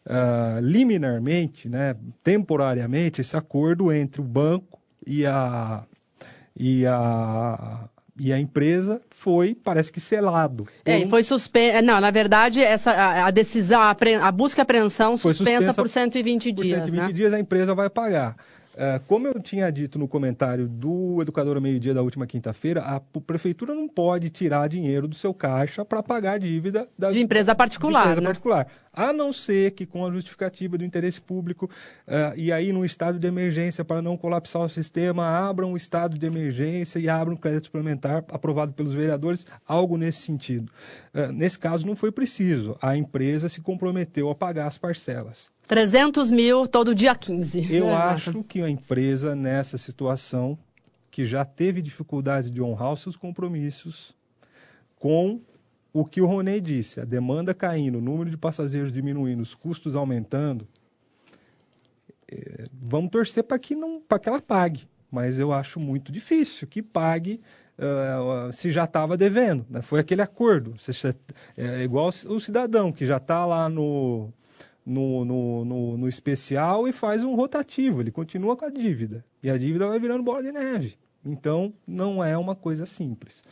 [0.06, 5.82] Uh, liminarmente, né, temporariamente, esse acordo entre o banco e a,
[6.56, 7.88] e a,
[8.18, 10.66] e a empresa foi, parece que selado.
[10.84, 11.78] É, e foi suspensa.
[11.78, 15.74] É, não, na verdade, essa, a, a decisão, a, a, busca e apreensão suspensa, suspensa
[15.74, 16.80] por 120 dias.
[16.80, 17.12] Por 120 né?
[17.12, 18.36] dias a empresa vai pagar.
[18.76, 23.00] Uh, como eu tinha dito no comentário do Educador ao Meio-Dia da última quinta-feira, a
[23.00, 27.54] prefeitura não pode tirar dinheiro do seu caixa para pagar a dívida da, de empresa
[27.54, 28.02] particular.
[28.02, 28.26] De empresa né?
[28.26, 28.66] particular
[28.96, 31.66] a não ser que com a justificativa do interesse público
[32.08, 36.18] uh, e aí no estado de emergência para não colapsar o sistema, abram um estado
[36.18, 40.72] de emergência e abram um crédito suplementar aprovado pelos vereadores, algo nesse sentido.
[41.14, 45.54] Uh, nesse caso não foi preciso, a empresa se comprometeu a pagar as parcelas.
[45.66, 47.72] 300 mil todo dia 15.
[47.72, 47.92] Eu é.
[47.92, 50.58] acho que a empresa nessa situação
[51.10, 54.14] que já teve dificuldade de honrar os seus compromissos
[54.98, 55.40] com
[55.92, 59.96] o que o Roney disse, a demanda caindo, o número de passageiros diminuindo, os custos
[59.96, 60.68] aumentando,
[62.30, 64.86] é, vamos torcer para que, não, que ela pague.
[65.10, 67.40] Mas eu acho muito difícil que pague
[67.78, 69.64] uh, se já estava devendo.
[69.70, 69.80] Né?
[69.80, 70.74] Foi aquele acordo.
[71.56, 74.30] É igual o cidadão que já está lá no,
[74.86, 78.00] no, no, no, no, especial e faz um rotativo.
[78.00, 79.24] Ele continua com a dívida.
[79.42, 80.94] E a dívida vai virando bola de neve.
[81.24, 83.42] Então, não é uma coisa simples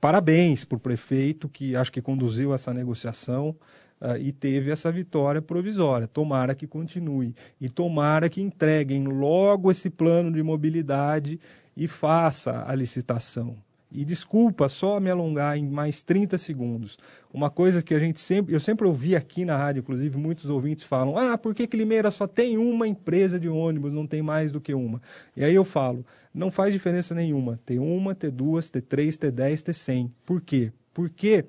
[0.00, 3.56] parabéns para o prefeito que acho que conduziu essa negociação
[4.00, 6.06] uh, e teve essa vitória provisória.
[6.06, 11.40] Tomara que continue e tomara que entreguem logo esse plano de mobilidade
[11.76, 13.56] e faça a licitação.
[13.92, 16.96] E desculpa só me alongar em mais 30 segundos.
[17.32, 20.84] Uma coisa que a gente sempre, eu sempre ouvi aqui na rádio, inclusive muitos ouvintes
[20.84, 24.52] falam: "Ah, por que, que Limeira só tem uma empresa de ônibus, não tem mais
[24.52, 25.02] do que uma?".
[25.36, 29.32] E aí eu falo: "Não faz diferença nenhuma, ter uma, ter duas, ter três, ter
[29.32, 30.12] dez, ter cem".
[30.24, 30.72] Por quê?
[30.94, 31.44] Porque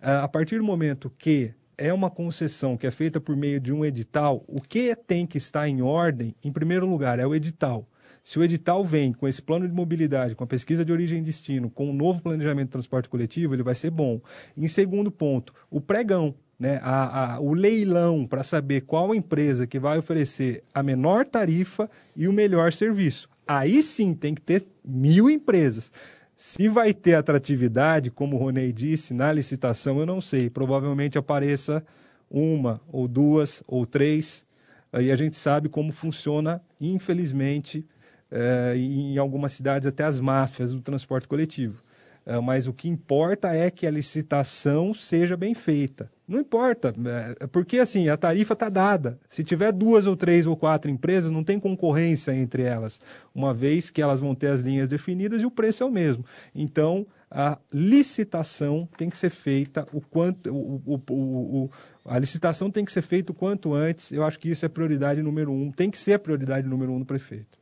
[0.00, 3.72] ah, a partir do momento que é uma concessão que é feita por meio de
[3.72, 7.86] um edital, o que tem que estar em ordem, em primeiro lugar, é o edital.
[8.26, 11.22] Se o edital vem com esse plano de mobilidade, com a pesquisa de origem e
[11.22, 14.20] destino, com o um novo planejamento de transporte coletivo, ele vai ser bom.
[14.56, 19.78] Em segundo ponto, o pregão, né, a, a, o leilão para saber qual empresa que
[19.78, 23.28] vai oferecer a menor tarifa e o melhor serviço.
[23.46, 25.92] Aí sim tem que ter mil empresas.
[26.34, 30.50] Se vai ter atratividade, como o Ronei disse, na licitação, eu não sei.
[30.50, 31.80] Provavelmente apareça
[32.28, 34.44] uma, ou duas, ou três.
[34.92, 37.86] Aí a gente sabe como funciona, infelizmente,
[38.30, 41.80] é, em algumas cidades até as máfias do transporte coletivo.
[42.26, 46.10] É, mas o que importa é que a licitação seja bem feita.
[46.26, 46.92] Não importa,
[47.40, 49.16] é, porque assim, a tarifa está dada.
[49.28, 53.00] Se tiver duas ou três ou quatro empresas, não tem concorrência entre elas,
[53.32, 56.24] uma vez que elas vão ter as linhas definidas e o preço é o mesmo.
[56.52, 60.52] Então, a licitação tem que ser feita o quanto.
[60.52, 61.70] O, o, o,
[62.04, 64.10] a licitação tem que ser feita o quanto antes.
[64.10, 66.98] Eu acho que isso é prioridade número um, tem que ser a prioridade número um
[66.98, 67.58] do prefeito.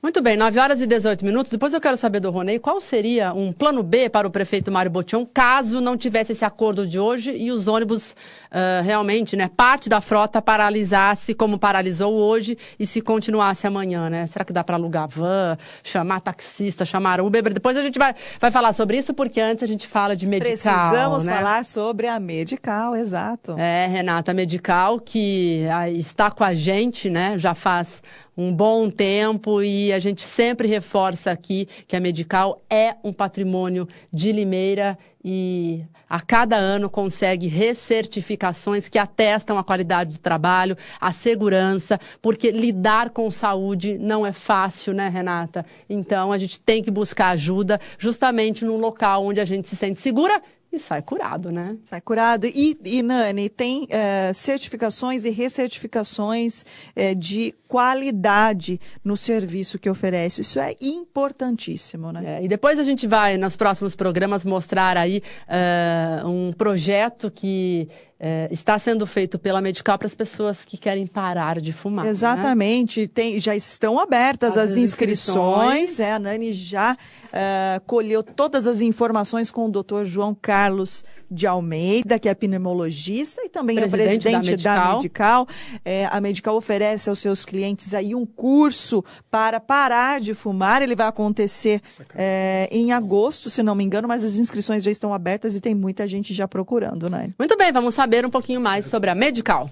[0.00, 1.50] Muito bem, 9 horas e 18 minutos.
[1.50, 4.90] Depois eu quero saber do Ronei qual seria um plano B para o prefeito Mário
[4.90, 9.88] Botion caso não tivesse esse acordo de hoje e os ônibus uh, realmente, né, parte
[9.88, 14.26] da frota paralisasse como paralisou hoje e se continuasse amanhã, né?
[14.28, 17.42] Será que dá para alugar van, chamar taxista, chamar Uber?
[17.52, 20.52] Depois a gente vai, vai falar sobre isso porque antes a gente fala de medical.
[20.52, 21.36] Precisamos né?
[21.36, 23.56] falar sobre a medical, exato.
[23.58, 27.38] É, Renata, medical que ah, está com a gente, né?
[27.38, 28.02] Já faz
[28.38, 33.88] um bom tempo e a gente sempre reforça aqui que a Medical é um patrimônio
[34.12, 41.12] de Limeira e a cada ano consegue recertificações que atestam a qualidade do trabalho, a
[41.12, 45.66] segurança, porque lidar com saúde não é fácil, né, Renata?
[45.88, 49.98] Então a gente tem que buscar ajuda justamente num local onde a gente se sente
[49.98, 51.76] segura e sai curado, né?
[51.84, 52.46] Sai curado.
[52.46, 56.62] E, e Nani, tem uh, certificações e recertificações
[56.94, 60.42] uh, de qualidade no serviço que oferece.
[60.42, 62.38] Isso é importantíssimo, né?
[62.38, 67.88] É, e depois a gente vai, nos próximos programas, mostrar aí uh, um projeto que
[68.20, 72.04] é, está sendo feito pela Medical para as pessoas que querem parar de fumar.
[72.04, 72.10] Né?
[72.10, 73.02] Exatamente.
[73.02, 73.06] Né?
[73.06, 75.82] Tem, já estão abertas as, as inscrições.
[75.82, 76.00] inscrições.
[76.00, 81.46] É, a Nani já uh, colheu todas as informações com o doutor João Carlos de
[81.46, 84.88] Almeida, que é pneumologista e também presidente é presidente da Medical.
[84.88, 85.48] Da Medical.
[85.84, 90.82] É, a Medical oferece aos seus clientes aí um curso para parar de fumar.
[90.82, 91.80] Ele vai acontecer
[92.16, 95.74] é, em agosto, se não me engano, mas as inscrições já estão abertas e tem
[95.74, 97.30] muita gente já procurando, né?
[97.38, 99.68] Muito bem, vamos saber um pouquinho mais sobre a Medical.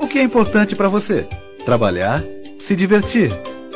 [0.00, 1.26] O que é importante para você?
[1.64, 2.22] Trabalhar,
[2.58, 3.30] se divertir,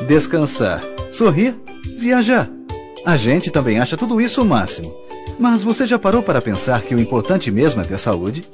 [0.06, 1.54] descansar, sorrir,
[1.98, 2.48] viajar.
[3.04, 4.94] A gente também acha tudo isso o máximo.
[5.38, 8.44] Mas você já parou para pensar que o importante mesmo é ter saúde?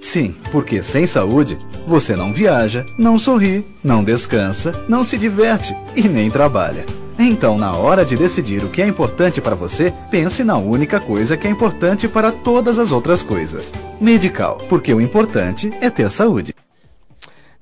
[0.00, 1.56] Sim, porque sem saúde,
[1.86, 6.84] você não viaja, não sorri, não descansa, não se diverte e nem trabalha.
[7.24, 11.36] Então, na hora de decidir o que é importante para você, pense na única coisa
[11.36, 13.72] que é importante para todas as outras coisas.
[14.00, 16.52] Medical, porque o importante é ter saúde.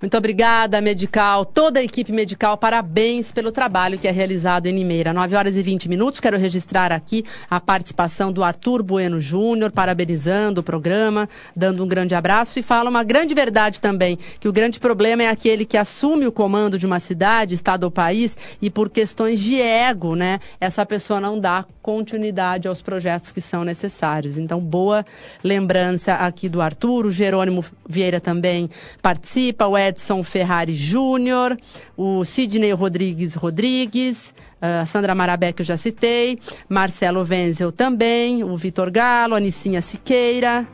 [0.00, 5.12] Muito obrigada, Medical, toda a equipe Medical, parabéns pelo trabalho que é realizado em Limeira.
[5.12, 10.62] 9 horas e 20 minutos, quero registrar aqui a participação do Arthur Bueno Júnior, parabenizando
[10.62, 14.80] o programa, dando um grande abraço e fala uma grande verdade também, que o grande
[14.80, 18.88] problema é aquele que assume o comando de uma cidade, estado ou país e por
[18.88, 24.38] questões de ego, né, essa pessoa não dá continuidade aos projetos que são necessários.
[24.38, 25.04] Então, boa
[25.44, 28.70] lembrança aqui do Arthur, o Jerônimo Vieira também
[29.02, 31.56] participa, o Ed Edson Ferrari Júnior,
[31.96, 36.38] o Sidney Rodrigues Rodrigues, a Sandra Marabé, que eu já citei,
[36.68, 40.66] Marcelo Wenzel também, o Vitor Galo, a Nicinha Siqueira,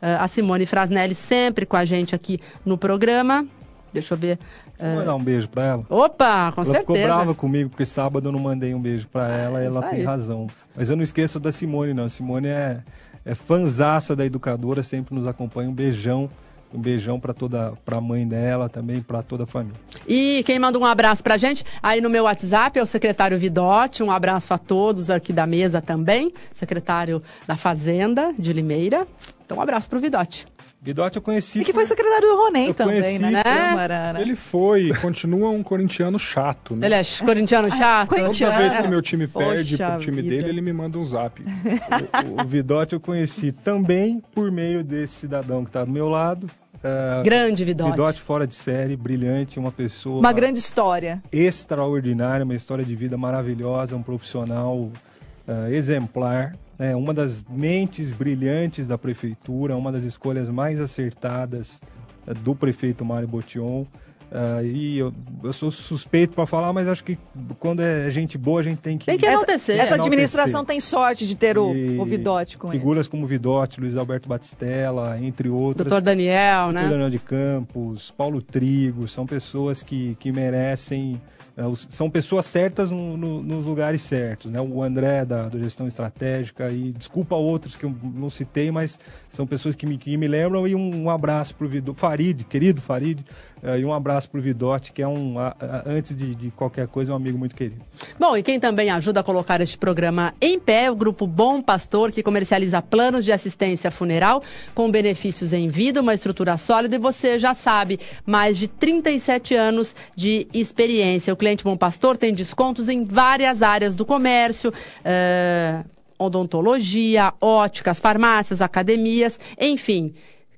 [0.00, 3.46] a Simone Frasnelli sempre com a gente aqui no programa.
[3.92, 4.38] Deixa eu ver.
[4.76, 5.86] Vou mandar um beijo pra ela.
[5.88, 6.80] Opa, com ela certeza.
[6.80, 10.02] ficou brava comigo porque sábado eu não mandei um beijo pra ela e ela tem
[10.02, 10.48] razão.
[10.76, 12.04] Mas eu não esqueço da Simone, não.
[12.04, 12.82] A Simone é,
[13.24, 15.70] é fanzaça da educadora, sempre nos acompanha.
[15.70, 16.28] Um beijão
[16.74, 19.78] um beijão para toda para a mãe dela também, para toda a família.
[20.08, 23.38] E quem manda um abraço para a gente aí no meu WhatsApp é o secretário
[23.38, 24.02] Vidotti.
[24.02, 29.06] Um abraço a todos aqui da mesa também, secretário da Fazenda de Limeira.
[29.44, 30.46] Então um abraço para o Vidotti.
[30.84, 31.60] Vidotti eu conheci.
[31.60, 33.42] E que foi secretário do Ronem também, conheci, né?
[33.42, 34.20] Né?
[34.20, 36.86] Ele foi, continua um corintiano chato, né?
[36.86, 38.10] Ele é corintiano chato?
[38.10, 40.36] Toda vez que meu time perde Poxa pro time vida.
[40.36, 41.42] dele, ele me manda um zap.
[41.42, 46.10] o, o, o Vidotti eu conheci também por meio desse cidadão que está do meu
[46.10, 46.50] lado,
[46.84, 47.90] Uh, grande Vidote.
[47.92, 50.18] Vidote fora de série, brilhante, uma pessoa.
[50.18, 51.22] Uma grande história.
[51.32, 56.54] Extraordinária, uma história de vida maravilhosa, um profissional uh, exemplar.
[56.78, 61.80] Né, uma das mentes brilhantes da prefeitura, uma das escolhas mais acertadas
[62.26, 63.86] uh, do prefeito Mário Botion.
[64.34, 67.16] Uh, e eu, eu sou suspeito para falar, mas acho que
[67.60, 69.06] quando é gente boa, a gente tem que.
[69.06, 69.74] Tem que acontecer.
[69.74, 73.10] Essa, essa administração tem sorte de ter o, o Vidote com Figuras ele.
[73.12, 75.86] como Vidote, Luiz Alberto Batistella, entre outros.
[75.86, 76.88] Doutor Daniel, né?
[76.88, 81.20] Daniel de Campos, Paulo Trigo, são pessoas que, que merecem
[81.56, 84.60] é, são pessoas certas no, no, nos lugares certos, né?
[84.60, 88.98] O André da, da, gestão estratégica e desculpa outros que eu não citei, mas
[89.30, 92.82] são pessoas que me, que me lembram e um, um abraço para o Farid, querido
[92.82, 93.24] Farid,
[93.64, 96.50] uh, e um abraço para o Vidote, que é um, a, a, antes de, de,
[96.50, 97.84] qualquer coisa, é um amigo muito querido.
[98.18, 101.62] Bom, e quem também ajuda a colocar este programa em pé é o Grupo Bom
[101.62, 104.42] Pastor, que comercializa planos de assistência funeral
[104.74, 109.94] com benefícios em vida, uma estrutura sólida e você já sabe, mais de 37 anos
[110.14, 111.32] de experiência.
[111.32, 114.70] O cliente Bom Pastor tem descontos em várias áreas do comércio.
[114.70, 120.14] Uh, odontologia, óticas, farmácias, academias, enfim.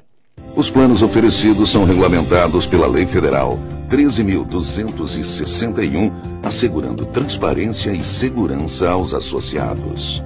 [0.55, 3.57] Os planos oferecidos são regulamentados pela Lei Federal
[3.89, 10.23] 13.261, assegurando transparência e segurança aos associados.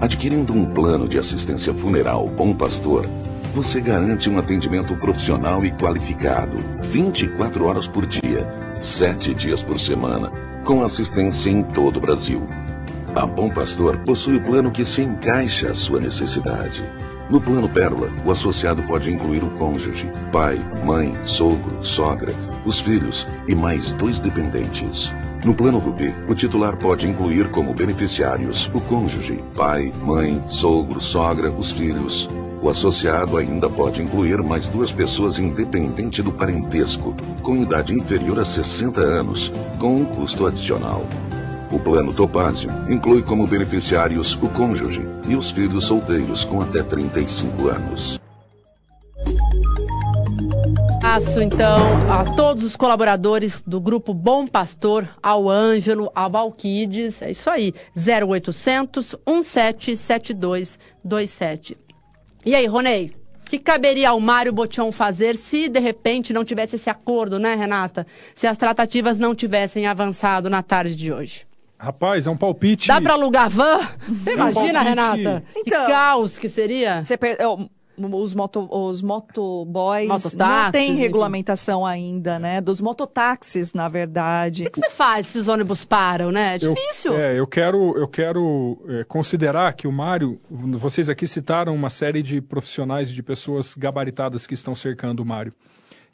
[0.00, 3.04] Adquirindo um plano de assistência funeral Bom Pastor,
[3.52, 8.46] você garante um atendimento profissional e qualificado, 24 horas por dia,
[8.78, 10.30] 7 dias por semana,
[10.64, 12.46] com assistência em todo o Brasil.
[13.12, 16.88] A Bom Pastor possui o plano que se encaixa à sua necessidade.
[17.28, 22.32] No Plano Pérola, o associado pode incluir o cônjuge, pai, mãe, sogro, sogra,
[22.64, 25.12] os filhos e mais dois dependentes.
[25.44, 31.50] No Plano Rubi, o titular pode incluir como beneficiários o cônjuge, pai, mãe, sogro, sogra,
[31.50, 32.28] os filhos.
[32.60, 38.44] O associado ainda pode incluir mais duas pessoas independente do parentesco, com idade inferior a
[38.44, 41.06] 60 anos, com um custo adicional.
[41.70, 47.68] O Plano Topázio inclui como beneficiários o cônjuge e os filhos solteiros com até 35
[47.68, 48.27] anos.
[51.10, 51.78] Abraço, então,
[52.12, 57.22] a todos os colaboradores do Grupo Bom Pastor, ao Ângelo, ao Balquides.
[57.22, 61.78] É isso aí, 0800 177227.
[62.44, 63.16] E aí, Ronei?
[63.40, 67.54] O que caberia ao Mário Botion fazer se, de repente, não tivesse esse acordo, né,
[67.54, 68.06] Renata?
[68.34, 71.46] Se as tratativas não tivessem avançado na tarde de hoje?
[71.78, 72.86] Rapaz, é um palpite.
[72.86, 73.78] Dá para alugar van?
[74.08, 74.88] Você É um imagina, palpite.
[74.90, 75.42] Renata?
[75.64, 77.02] que caos que seria?
[77.02, 77.38] Você per-
[77.98, 81.00] os, moto, os motoboys Mototáxis, não tem enfim.
[81.00, 82.60] regulamentação ainda, né?
[82.60, 84.66] Dos mototáxis, na verdade.
[84.66, 86.56] O que você faz se os ônibus param, né?
[86.56, 87.14] É Eu- difícil.
[87.14, 92.22] é, eu quero, eu quero é, considerar que o Mário, vocês aqui citaram uma série
[92.22, 95.52] de profissionais, de pessoas gabaritadas que estão cercando o Mário.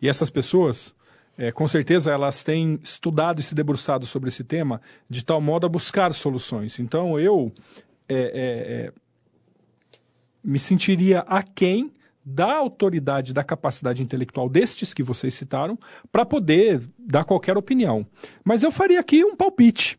[0.00, 0.94] E essas pessoas,
[1.38, 5.66] é, com certeza, elas têm estudado e se debruçado sobre esse tema de tal modo
[5.66, 6.78] a buscar soluções.
[6.78, 7.52] Então, eu
[8.08, 8.18] é, é,
[8.88, 8.92] é,
[10.44, 11.92] me sentiria aquém
[12.24, 15.78] da autoridade, da capacidade intelectual destes que vocês citaram,
[16.10, 18.06] para poder dar qualquer opinião.
[18.42, 19.98] Mas eu faria aqui um palpite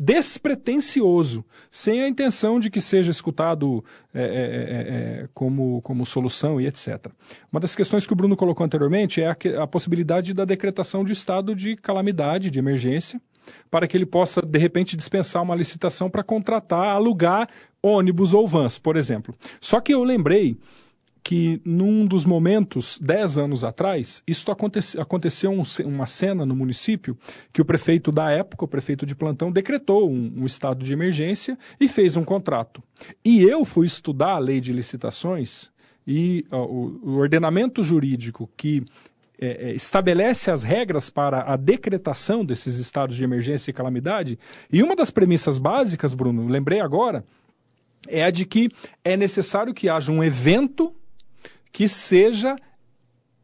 [0.00, 6.60] despretensioso, sem a intenção de que seja escutado é, é, é, é, como, como solução
[6.60, 7.06] e etc.
[7.52, 11.12] Uma das questões que o Bruno colocou anteriormente é a, a possibilidade da decretação de
[11.12, 13.20] estado de calamidade, de emergência,
[13.70, 17.48] para que ele possa, de repente, dispensar uma licitação para contratar, alugar
[17.82, 19.34] ônibus ou vans, por exemplo.
[19.60, 20.56] Só que eu lembrei
[21.28, 27.18] que num dos momentos, dez anos atrás, isso acontece, aconteceu um uma cena no município
[27.52, 31.58] que o prefeito da época, o prefeito de plantão, decretou um, um estado de emergência
[31.78, 32.82] e fez um contrato.
[33.22, 35.70] E eu fui estudar a lei de licitações
[36.06, 38.82] e ó, o, o ordenamento jurídico que
[39.40, 44.38] é, é, estabelece as regras para a decretação desses estados de emergência e calamidade.
[44.72, 47.24] E uma das premissas básicas, Bruno, lembrei agora,
[48.08, 48.68] é a de que
[49.04, 50.92] é necessário que haja um evento
[51.72, 52.56] que seja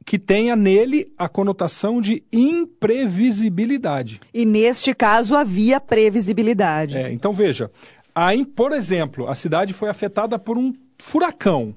[0.05, 4.21] que tenha nele a conotação de imprevisibilidade.
[4.35, 6.97] E neste caso havia previsibilidade.
[6.97, 7.71] É, então veja,
[8.15, 11.75] aí, por exemplo, a cidade foi afetada por um furacão.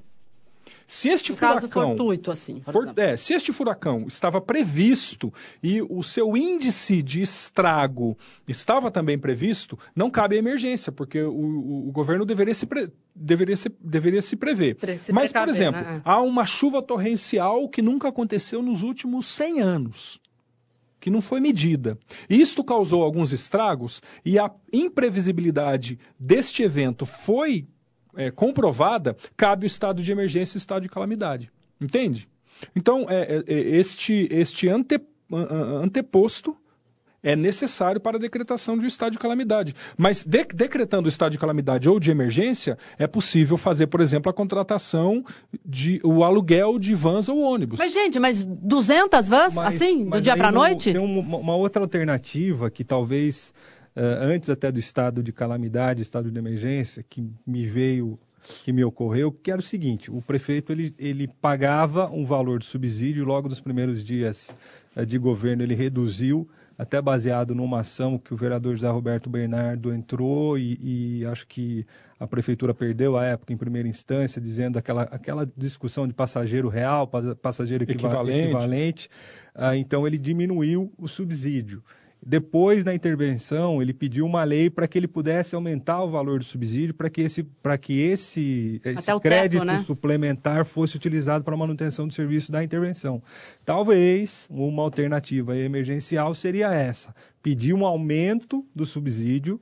[0.90, 2.60] Se este caso furacão fortuito, assim.
[2.60, 5.30] por For- é, se este furacão estava previsto
[5.62, 8.16] e o seu índice de estrago
[8.48, 12.90] estava também previsto, não cabe a emergência, porque o, o- o governo deveria se, pre-
[13.14, 14.76] deveria se, deveria se prever.
[14.76, 15.96] Pre- se Mas, por precaver, exemplo, né?
[15.98, 16.00] É.
[16.10, 20.18] há uma chuva torrencial que nunca aconteceu nos últimos 100 anos.
[21.00, 21.96] Que não foi medida.
[22.30, 27.66] Isto causou alguns estragos e a imprevisibilidade deste evento foi
[28.16, 31.50] é, comprovada, cabe o estado de emergência e o estado de calamidade.
[31.80, 32.28] Entende?
[32.74, 34.96] Então, é, é, é, este, este ante,
[35.32, 36.56] an- an- anteposto
[37.20, 39.74] é necessário para a decretação de um estado de calamidade.
[39.96, 44.30] Mas de- decretando o estado de calamidade ou de emergência, é possível fazer, por exemplo,
[44.30, 45.24] a contratação
[45.66, 47.78] de o aluguel de vans ou ônibus.
[47.78, 50.92] Mas, gente, mas 200 vans, Mas- assim, do mas dia aí pra no- noite?
[50.92, 53.52] Tem um- uma, uma outra alternativa que talvez,
[54.02, 58.18] antes até do estado de calamidade, estado de emergência, que me veio,
[58.64, 62.66] que me ocorreu, que era o seguinte, o prefeito ele, ele pagava um valor de
[62.66, 64.54] subsídio, logo nos primeiros dias
[64.94, 66.48] eh, de governo ele reduziu,
[66.78, 70.78] até baseado numa ação que o vereador José Roberto Bernardo entrou e,
[71.20, 71.84] e acho que
[72.20, 77.08] a prefeitura perdeu a época em primeira instância, dizendo aquela, aquela discussão de passageiro real,
[77.08, 78.44] pas- passageiro equiva- Equivalente.
[78.46, 79.10] equivalente.
[79.56, 81.82] Ah, então ele diminuiu o subsídio.
[82.24, 86.44] Depois, na intervenção, ele pediu uma lei para que ele pudesse aumentar o valor do
[86.44, 89.82] subsídio para que esse, para que esse, esse Até o teto, crédito né?
[89.86, 93.22] suplementar fosse utilizado para a manutenção do serviço da intervenção.
[93.64, 99.60] Talvez uma alternativa emergencial seria essa: pedir um aumento do subsídio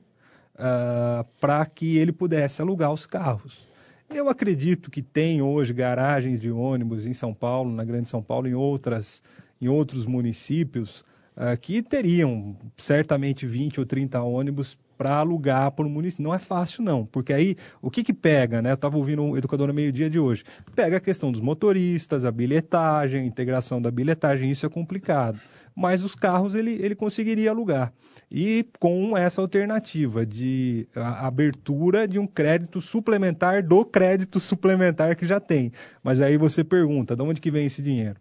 [1.39, 3.67] para que ele pudesse alugar os carros.
[4.09, 8.47] Eu acredito que tem hoje garagens de ônibus em São Paulo, na Grande São Paulo,
[8.47, 9.23] em outras,
[9.61, 11.05] em outros municípios,
[11.37, 16.25] ah, que teriam certamente 20 ou 30 ônibus para alugar para o município.
[16.25, 18.71] Não é fácil, não, porque aí o que, que pega, né?
[18.71, 20.45] Eu estava ouvindo um educador no meio-dia de hoje.
[20.75, 25.39] Pega a questão dos motoristas, a bilhetagem, a integração da bilhetagem, isso é complicado.
[25.75, 27.93] Mas os carros ele, ele conseguiria alugar.
[28.31, 35.39] E com essa alternativa de abertura de um crédito suplementar do crédito suplementar que já
[35.39, 35.71] tem.
[36.03, 38.19] Mas aí você pergunta, de onde que vem esse dinheiro?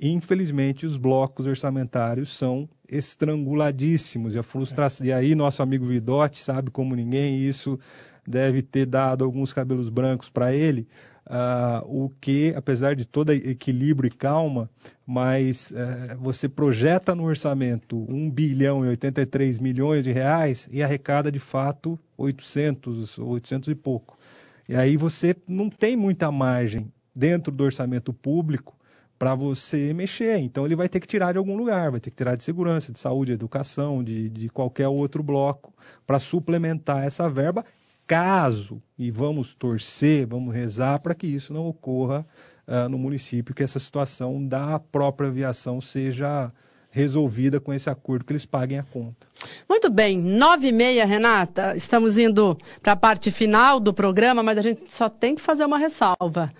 [0.00, 4.34] Infelizmente, os blocos orçamentários são estranguladíssimos.
[4.34, 5.06] E, a frustração...
[5.06, 7.78] e aí, nosso amigo Vidotti sabe como ninguém, isso
[8.26, 10.86] deve ter dado alguns cabelos brancos para ele.
[11.26, 14.70] Uh, o que, apesar de todo equilíbrio e calma,
[15.06, 21.30] mas uh, você projeta no orçamento 1 bilhão e 83 milhões de reais e arrecada
[21.30, 24.18] de fato 800, 800 e pouco.
[24.66, 28.77] E aí você não tem muita margem dentro do orçamento público
[29.18, 30.38] para você mexer.
[30.38, 32.92] Então ele vai ter que tirar de algum lugar, vai ter que tirar de segurança,
[32.92, 35.74] de saúde, de educação, de, de qualquer outro bloco
[36.06, 37.64] para suplementar essa verba,
[38.06, 42.24] caso, e vamos torcer, vamos rezar para que isso não ocorra
[42.66, 46.52] uh, no município, que essa situação da própria aviação seja
[46.90, 49.26] resolvida com esse acordo, que eles paguem a conta.
[49.68, 54.56] Muito bem, nove e meia, Renata, estamos indo para a parte final do programa, mas
[54.56, 56.50] a gente só tem que fazer uma ressalva.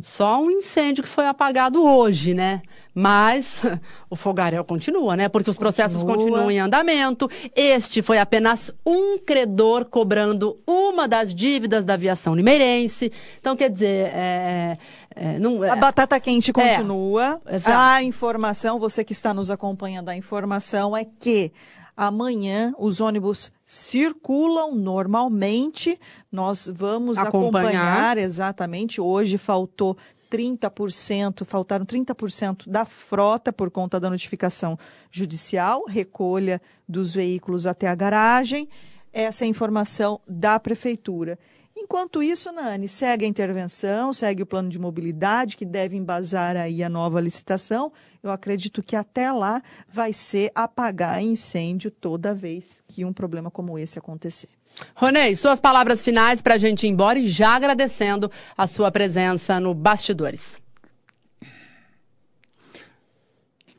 [0.00, 2.62] Só um incêndio que foi apagado hoje, né?
[2.94, 3.60] Mas
[4.08, 5.28] o fogaréu continua, né?
[5.28, 6.16] Porque os processos continua.
[6.16, 7.28] continuam em andamento.
[7.54, 13.10] Este foi apenas um credor cobrando uma das dívidas da aviação limeirense.
[13.40, 14.78] Então, quer dizer, é,
[15.16, 17.40] é, não, é, a batata quente continua.
[17.44, 21.52] É, a informação, você que está nos acompanhando, a informação é que
[22.00, 25.98] Amanhã os ônibus circulam normalmente.
[26.30, 29.00] Nós vamos acompanhar, acompanhar exatamente.
[29.00, 29.96] Hoje faltou
[30.30, 34.78] 30%, faltaram 30% da frota por conta da notificação
[35.10, 38.68] judicial, recolha dos veículos até a garagem.
[39.12, 41.36] Essa é a informação da prefeitura.
[41.76, 46.80] Enquanto isso, Nani, segue a intervenção, segue o plano de mobilidade, que deve embasar aí
[46.80, 47.92] a nova licitação.
[48.22, 53.78] Eu acredito que até lá vai ser apagar incêndio toda vez que um problema como
[53.78, 54.48] esse acontecer.
[54.94, 59.58] Ronei, suas palavras finais para a gente ir embora e já agradecendo a sua presença
[59.60, 60.56] no Bastidores.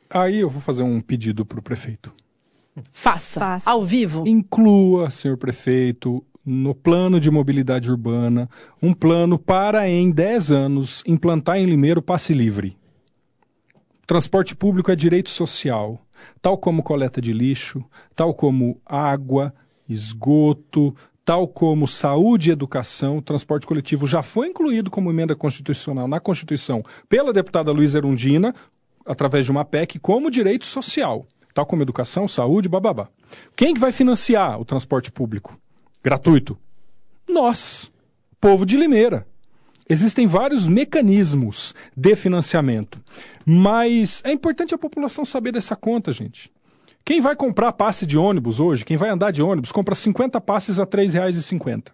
[0.08, 2.12] Aí eu vou fazer um pedido para o prefeito.
[2.92, 4.26] Faça, Faça, ao vivo.
[4.26, 8.48] Inclua, senhor prefeito, no plano de mobilidade urbana,
[8.82, 12.76] um plano para, em 10 anos, implantar em Limeiro passe livre.
[14.10, 16.04] Transporte público é direito social,
[16.42, 19.54] tal como coleta de lixo, tal como água,
[19.88, 26.08] esgoto, tal como saúde e educação, o transporte coletivo já foi incluído como emenda constitucional
[26.08, 28.52] na Constituição pela deputada Luísa Erundina,
[29.06, 31.24] através de uma PEC, como direito social,
[31.54, 33.08] tal como educação, saúde, bababá.
[33.54, 35.56] Quem que vai financiar o transporte público?
[36.02, 36.58] gratuito?
[37.28, 37.92] Nós,
[38.40, 39.24] povo de Limeira.
[39.90, 43.02] Existem vários mecanismos de financiamento,
[43.44, 46.48] mas é importante a população saber dessa conta, gente.
[47.04, 50.78] Quem vai comprar passe de ônibus hoje, quem vai andar de ônibus, compra 50 passes
[50.78, 51.88] a R$ 3,50.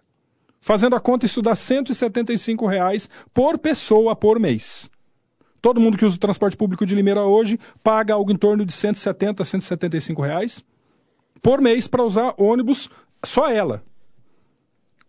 [0.61, 4.87] Fazendo a conta, isso dá 175 reais por pessoa por mês.
[5.59, 8.73] Todo mundo que usa o transporte público de Limeira hoje paga algo em torno de
[8.73, 10.63] 170 a 175 reais
[11.41, 12.91] por mês para usar ônibus,
[13.25, 13.83] só ela.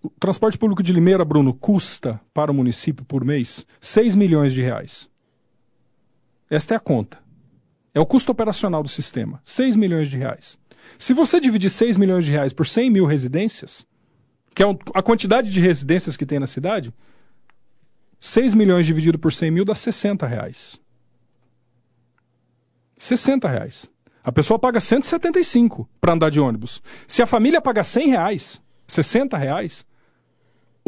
[0.08, 4.62] O transporte público de Limeira, Bruno, custa para o município por mês 6 milhões de
[4.62, 5.08] reais.
[6.50, 7.18] Esta é a conta.
[7.92, 10.58] É o custo operacional do sistema, 6 milhões de reais.
[10.96, 13.86] Se você dividir 6 milhões de reais por 100 mil residências,
[14.54, 16.92] que é a quantidade de residências que tem na cidade,
[18.18, 20.80] 6 milhões dividido por 100 mil dá 60 reais.
[22.96, 23.90] 60 reais.
[24.24, 26.82] A pessoa paga 175 para andar de ônibus.
[27.06, 29.84] Se a família paga 100 reais, 60 reais,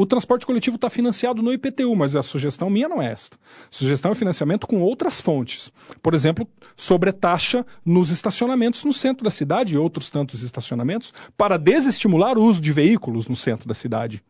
[0.01, 3.37] o transporte coletivo está financiado no IPTU, mas a sugestão minha não é esta.
[3.71, 5.71] Sugestão é financiamento com outras fontes.
[6.03, 11.59] Por exemplo, sobre taxa nos estacionamentos no centro da cidade e outros tantos estacionamentos, para
[11.59, 14.25] desestimular o uso de veículos no centro da cidade.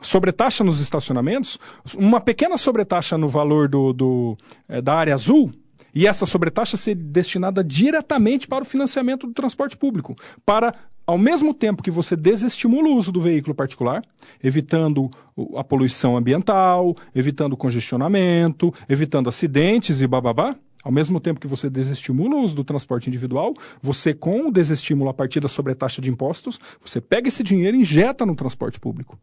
[0.00, 1.58] Sobretaxa nos estacionamentos,
[1.94, 5.52] uma pequena sobretaxa no valor do, do é, da área azul,
[5.94, 10.16] e essa sobretaxa ser destinada diretamente para o financiamento do transporte público,
[10.46, 10.74] para
[11.10, 14.00] ao mesmo tempo que você desestimula o uso do veículo particular,
[14.40, 15.10] evitando
[15.56, 20.54] a poluição ambiental, evitando congestionamento, evitando acidentes e bababá,
[20.84, 25.10] ao mesmo tempo que você desestimula o uso do transporte individual, você, com o desestímulo
[25.10, 29.18] a partir da sobretaxa de impostos, você pega esse dinheiro e injeta no transporte público.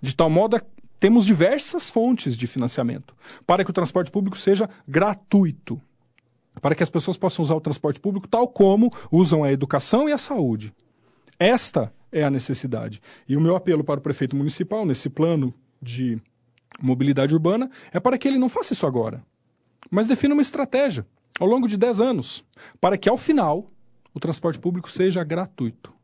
[0.00, 0.60] De tal modo
[1.00, 5.80] temos diversas fontes de financiamento para que o transporte público seja gratuito,
[6.62, 10.12] para que as pessoas possam usar o transporte público tal como usam a educação e
[10.12, 10.72] a saúde.
[11.38, 13.00] Esta é a necessidade.
[13.28, 16.18] E o meu apelo para o prefeito municipal, nesse plano de
[16.80, 19.22] mobilidade urbana, é para que ele não faça isso agora,
[19.90, 21.06] mas defina uma estratégia
[21.38, 22.44] ao longo de 10 anos,
[22.80, 23.70] para que ao final
[24.14, 25.94] o transporte público seja gratuito.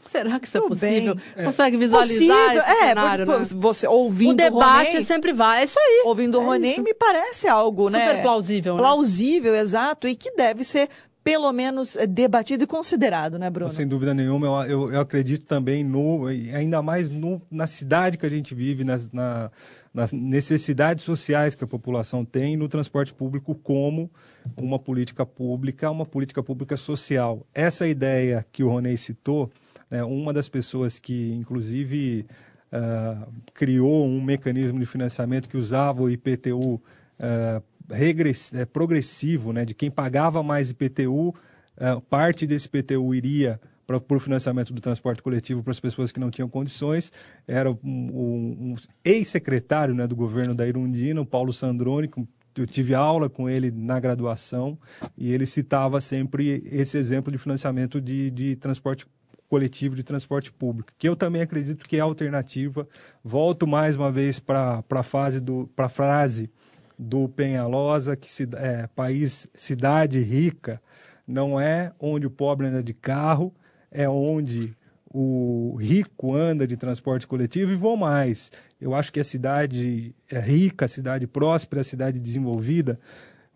[0.00, 1.14] Será que isso é possível?
[1.14, 1.44] bem.
[1.44, 3.60] Consegue visualizar Possível, esse é, cenário, porque, né?
[3.60, 6.02] você ouvindo O debate Ronei, sempre vai, é isso aí.
[6.06, 6.82] ouvindo o É Ronei isso.
[6.82, 8.06] me parece algo, né?
[8.08, 8.80] Super plausível, né?
[8.80, 10.88] Plausível, exato, e que deve ser
[11.24, 13.72] pelo menos eh, debatido e considerado, né, Bruno?
[13.72, 18.28] Sem dúvida nenhuma, eu, eu, acredito também no, ainda mais no, na cidade que a
[18.28, 19.50] gente vive, nas, na,
[19.92, 24.10] nas necessidades sociais que a população tem no transporte público como
[24.54, 27.46] uma política pública, uma política pública social.
[27.54, 29.50] Essa ideia que o Ronei citou,
[29.90, 32.26] né, uma das pessoas que, inclusive,
[32.70, 36.82] ah, criou um mecanismo de financiamento que usava o IPTU
[37.18, 41.34] ah, regress- eh, progressivo, né, de quem pagava mais IPTU,
[41.76, 46.18] ah, parte desse IPTU iria para o financiamento do transporte coletivo para as pessoas que
[46.18, 47.12] não tinham condições.
[47.46, 48.74] Era um, um- um
[49.04, 53.70] ex-secretário né, do governo da Irundina, o Paulo Sandrone, com- eu tive aula com ele
[53.70, 54.78] na graduação
[55.18, 59.04] e ele citava sempre esse exemplo de financiamento de, de transporte
[59.48, 62.88] coletivo, de transporte público, que eu também acredito que é alternativa.
[63.22, 66.50] Volto mais uma vez para fase do para a frase
[66.98, 70.80] do Penhalosa que ci- é, país cidade rica
[71.26, 73.54] não é onde o pobre anda de carro,
[73.90, 74.76] é onde
[75.16, 78.50] o rico anda de transporte coletivo e vou mais.
[78.80, 82.98] Eu acho que a cidade é rica, a cidade próspera, a cidade desenvolvida,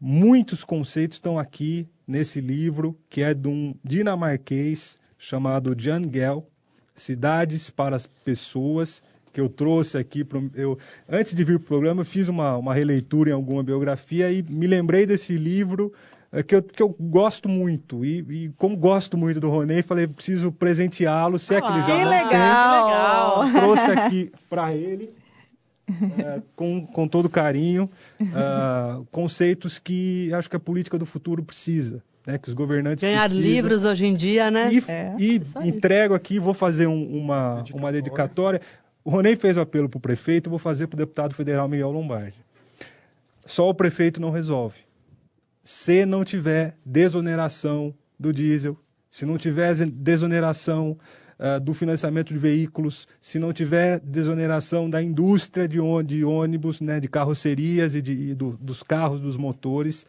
[0.00, 6.48] muitos conceitos estão aqui nesse livro, que é de um dinamarquês chamado Jan Gell,
[6.94, 9.02] Cidades para as Pessoas,
[9.38, 10.24] que eu trouxe aqui.
[10.24, 10.76] Pro, eu,
[11.08, 14.42] antes de vir para o programa, eu fiz uma, uma releitura em alguma biografia e
[14.42, 15.92] me lembrei desse livro
[16.32, 18.04] eh, que eu, que eu gosto muito.
[18.04, 21.86] E, e como gosto muito do Ronei, falei, preciso presenteá-lo, se é que ele já
[21.86, 23.42] que não legal!
[23.44, 23.52] tem.
[23.62, 25.10] Trouxe aqui para ele.
[25.88, 27.88] eh, com, com todo carinho,
[28.34, 32.36] ah, conceitos que acho que a política do futuro precisa, né?
[32.36, 33.42] que os governantes Ganhar precisam.
[33.42, 34.70] livros hoje em dia, né?
[34.70, 35.14] E, É.
[35.18, 38.60] e entrego aqui, vou fazer um- uma, uma dedicatória.
[39.08, 41.90] O Ronei fez o apelo para o prefeito, vou fazer para o deputado federal Miguel
[41.90, 42.36] Lombardi.
[43.46, 44.80] Só o prefeito não resolve.
[45.64, 48.76] Se não tiver desoneração do diesel,
[49.08, 50.98] se não tiver desoneração
[51.38, 57.00] ah, do financiamento de veículos, se não tiver desoneração da indústria de, de ônibus, né,
[57.00, 60.04] de carrocerias e, de, e do- dos carros, dos motores,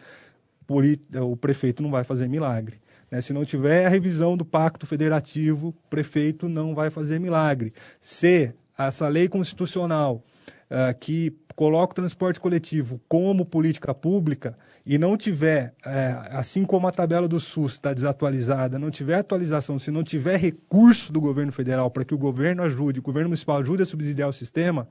[1.21, 2.81] o prefeito não vai fazer milagre.
[3.09, 3.21] né?
[3.21, 7.71] Se não tiver a revisão do pacto federativo, o prefeito não vai fazer milagre.
[8.01, 8.53] Se
[8.87, 10.23] essa lei constitucional
[10.69, 16.87] ah, que coloca o transporte coletivo como política pública e não tiver, eh, assim como
[16.87, 21.51] a tabela do SUS está desatualizada, não tiver atualização, se não tiver recurso do governo
[21.51, 24.87] federal para que o governo ajude, o governo municipal ajude a subsidiar o sistema,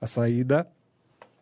[0.00, 0.66] a saída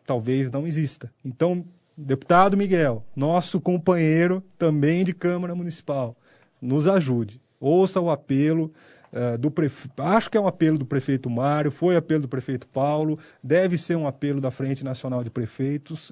[0.05, 1.09] talvez não exista.
[1.23, 1.63] Então,
[1.95, 6.17] deputado Miguel, nosso companheiro também de Câmara Municipal,
[6.61, 7.39] nos ajude.
[7.59, 8.73] Ouça o apelo
[9.11, 10.01] eh, do prefeito.
[10.01, 13.95] Acho que é um apelo do prefeito Mário, foi apelo do prefeito Paulo, deve ser
[13.95, 16.11] um apelo da Frente Nacional de Prefeitos,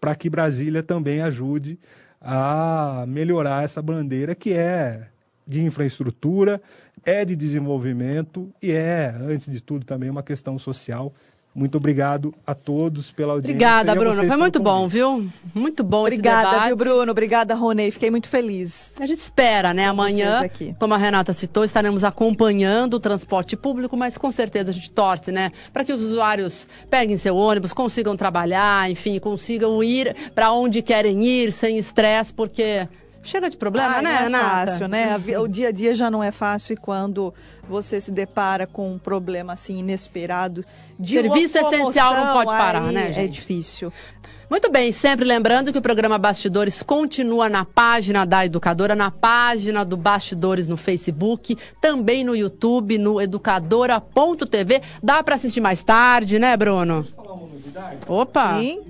[0.00, 1.78] para que Brasília também ajude
[2.20, 5.08] a melhorar essa bandeira que é
[5.46, 6.62] de infraestrutura,
[7.04, 11.12] é de desenvolvimento e é, antes de tudo, também uma questão social.
[11.54, 13.54] Muito obrigado a todos pela audiência.
[13.54, 14.26] Obrigada, Bruno.
[14.26, 15.30] Foi muito bom, viu?
[15.54, 16.66] Muito bom Obrigada, esse debate.
[16.68, 17.12] viu, Bruno?
[17.12, 17.90] Obrigada, Ronei.
[17.90, 18.94] Fiquei muito feliz.
[18.98, 19.86] A gente espera, né?
[19.86, 20.76] Amanhã, vocês aqui.
[20.78, 25.30] como a Renata citou, estaremos acompanhando o transporte público, mas com certeza a gente torce,
[25.30, 25.50] né?
[25.74, 31.22] Para que os usuários peguem seu ônibus, consigam trabalhar, enfim, consigam ir para onde querem
[31.22, 32.88] ir sem estresse, porque
[33.22, 34.66] chega de problema, Ai, né, não é Renata?
[34.66, 35.20] fácil, né?
[35.40, 37.32] O dia a dia já não é fácil e quando
[37.68, 40.64] você se depara com um problema assim inesperado
[40.98, 43.32] de Serviço essencial não pode parar, né, É gente?
[43.34, 43.92] difícil.
[44.50, 49.82] Muito bem, sempre lembrando que o programa Bastidores continua na página da Educadora, na página
[49.82, 54.82] do Bastidores no Facebook, também no YouTube, no educadora.tv.
[55.02, 57.06] Dá para assistir mais tarde, né, Bruno?
[58.06, 58.58] Opa!
[58.58, 58.80] Sim.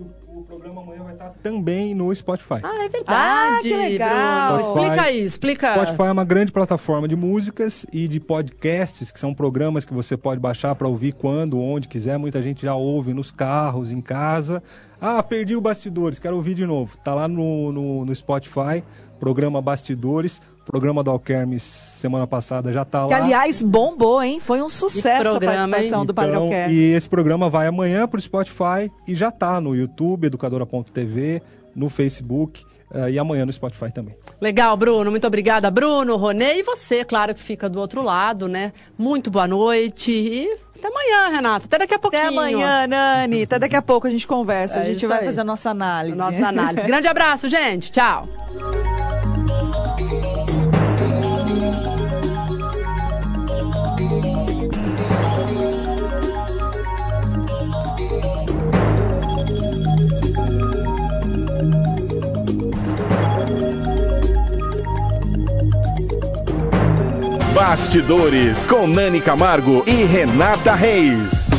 [0.52, 2.60] O programa amanhã vai estar também no Spotify.
[2.62, 4.56] Ah, é verdade, Ah, que legal.
[4.58, 4.68] Bruno.
[4.68, 5.72] Explica aí, explica.
[5.72, 10.14] Spotify é uma grande plataforma de músicas e de podcasts, que são programas que você
[10.14, 12.18] pode baixar para ouvir quando, onde quiser.
[12.18, 14.62] Muita gente já ouve nos carros, em casa.
[15.00, 16.98] Ah, perdi o Bastidores, quero ouvir de novo.
[16.98, 18.84] Tá lá no, no, no Spotify,
[19.22, 20.42] programa Bastidores.
[20.64, 23.22] Programa do Alkermes semana passada já tá Que, lá.
[23.22, 24.40] aliás, bombou, hein?
[24.40, 26.06] Foi um sucesso programa, a participação hein?
[26.06, 26.70] do Padre Então, Alquer.
[26.72, 31.40] e esse programa vai amanhã para o Spotify e já tá no YouTube, educadora.tv,
[31.74, 34.16] no Facebook eh, e amanhã no Spotify também.
[34.40, 35.08] Legal, Bruno.
[35.08, 36.58] Muito obrigada, Bruno, Ronê.
[36.58, 38.72] E você, claro, que fica do outro lado, né?
[38.98, 41.66] Muito boa noite e até amanhã, Renata.
[41.66, 42.22] Até daqui a pouquinho.
[42.22, 43.42] Até amanhã, Nani.
[43.44, 44.80] Até daqui a pouco a gente conversa.
[44.80, 45.26] É a gente vai aí.
[45.26, 46.18] fazer a nossa análise.
[46.18, 46.86] Nossa análise.
[46.86, 47.92] Grande abraço, gente.
[47.92, 48.28] Tchau.
[67.64, 71.51] Bastidores com Nani Camargo e Renata Reis.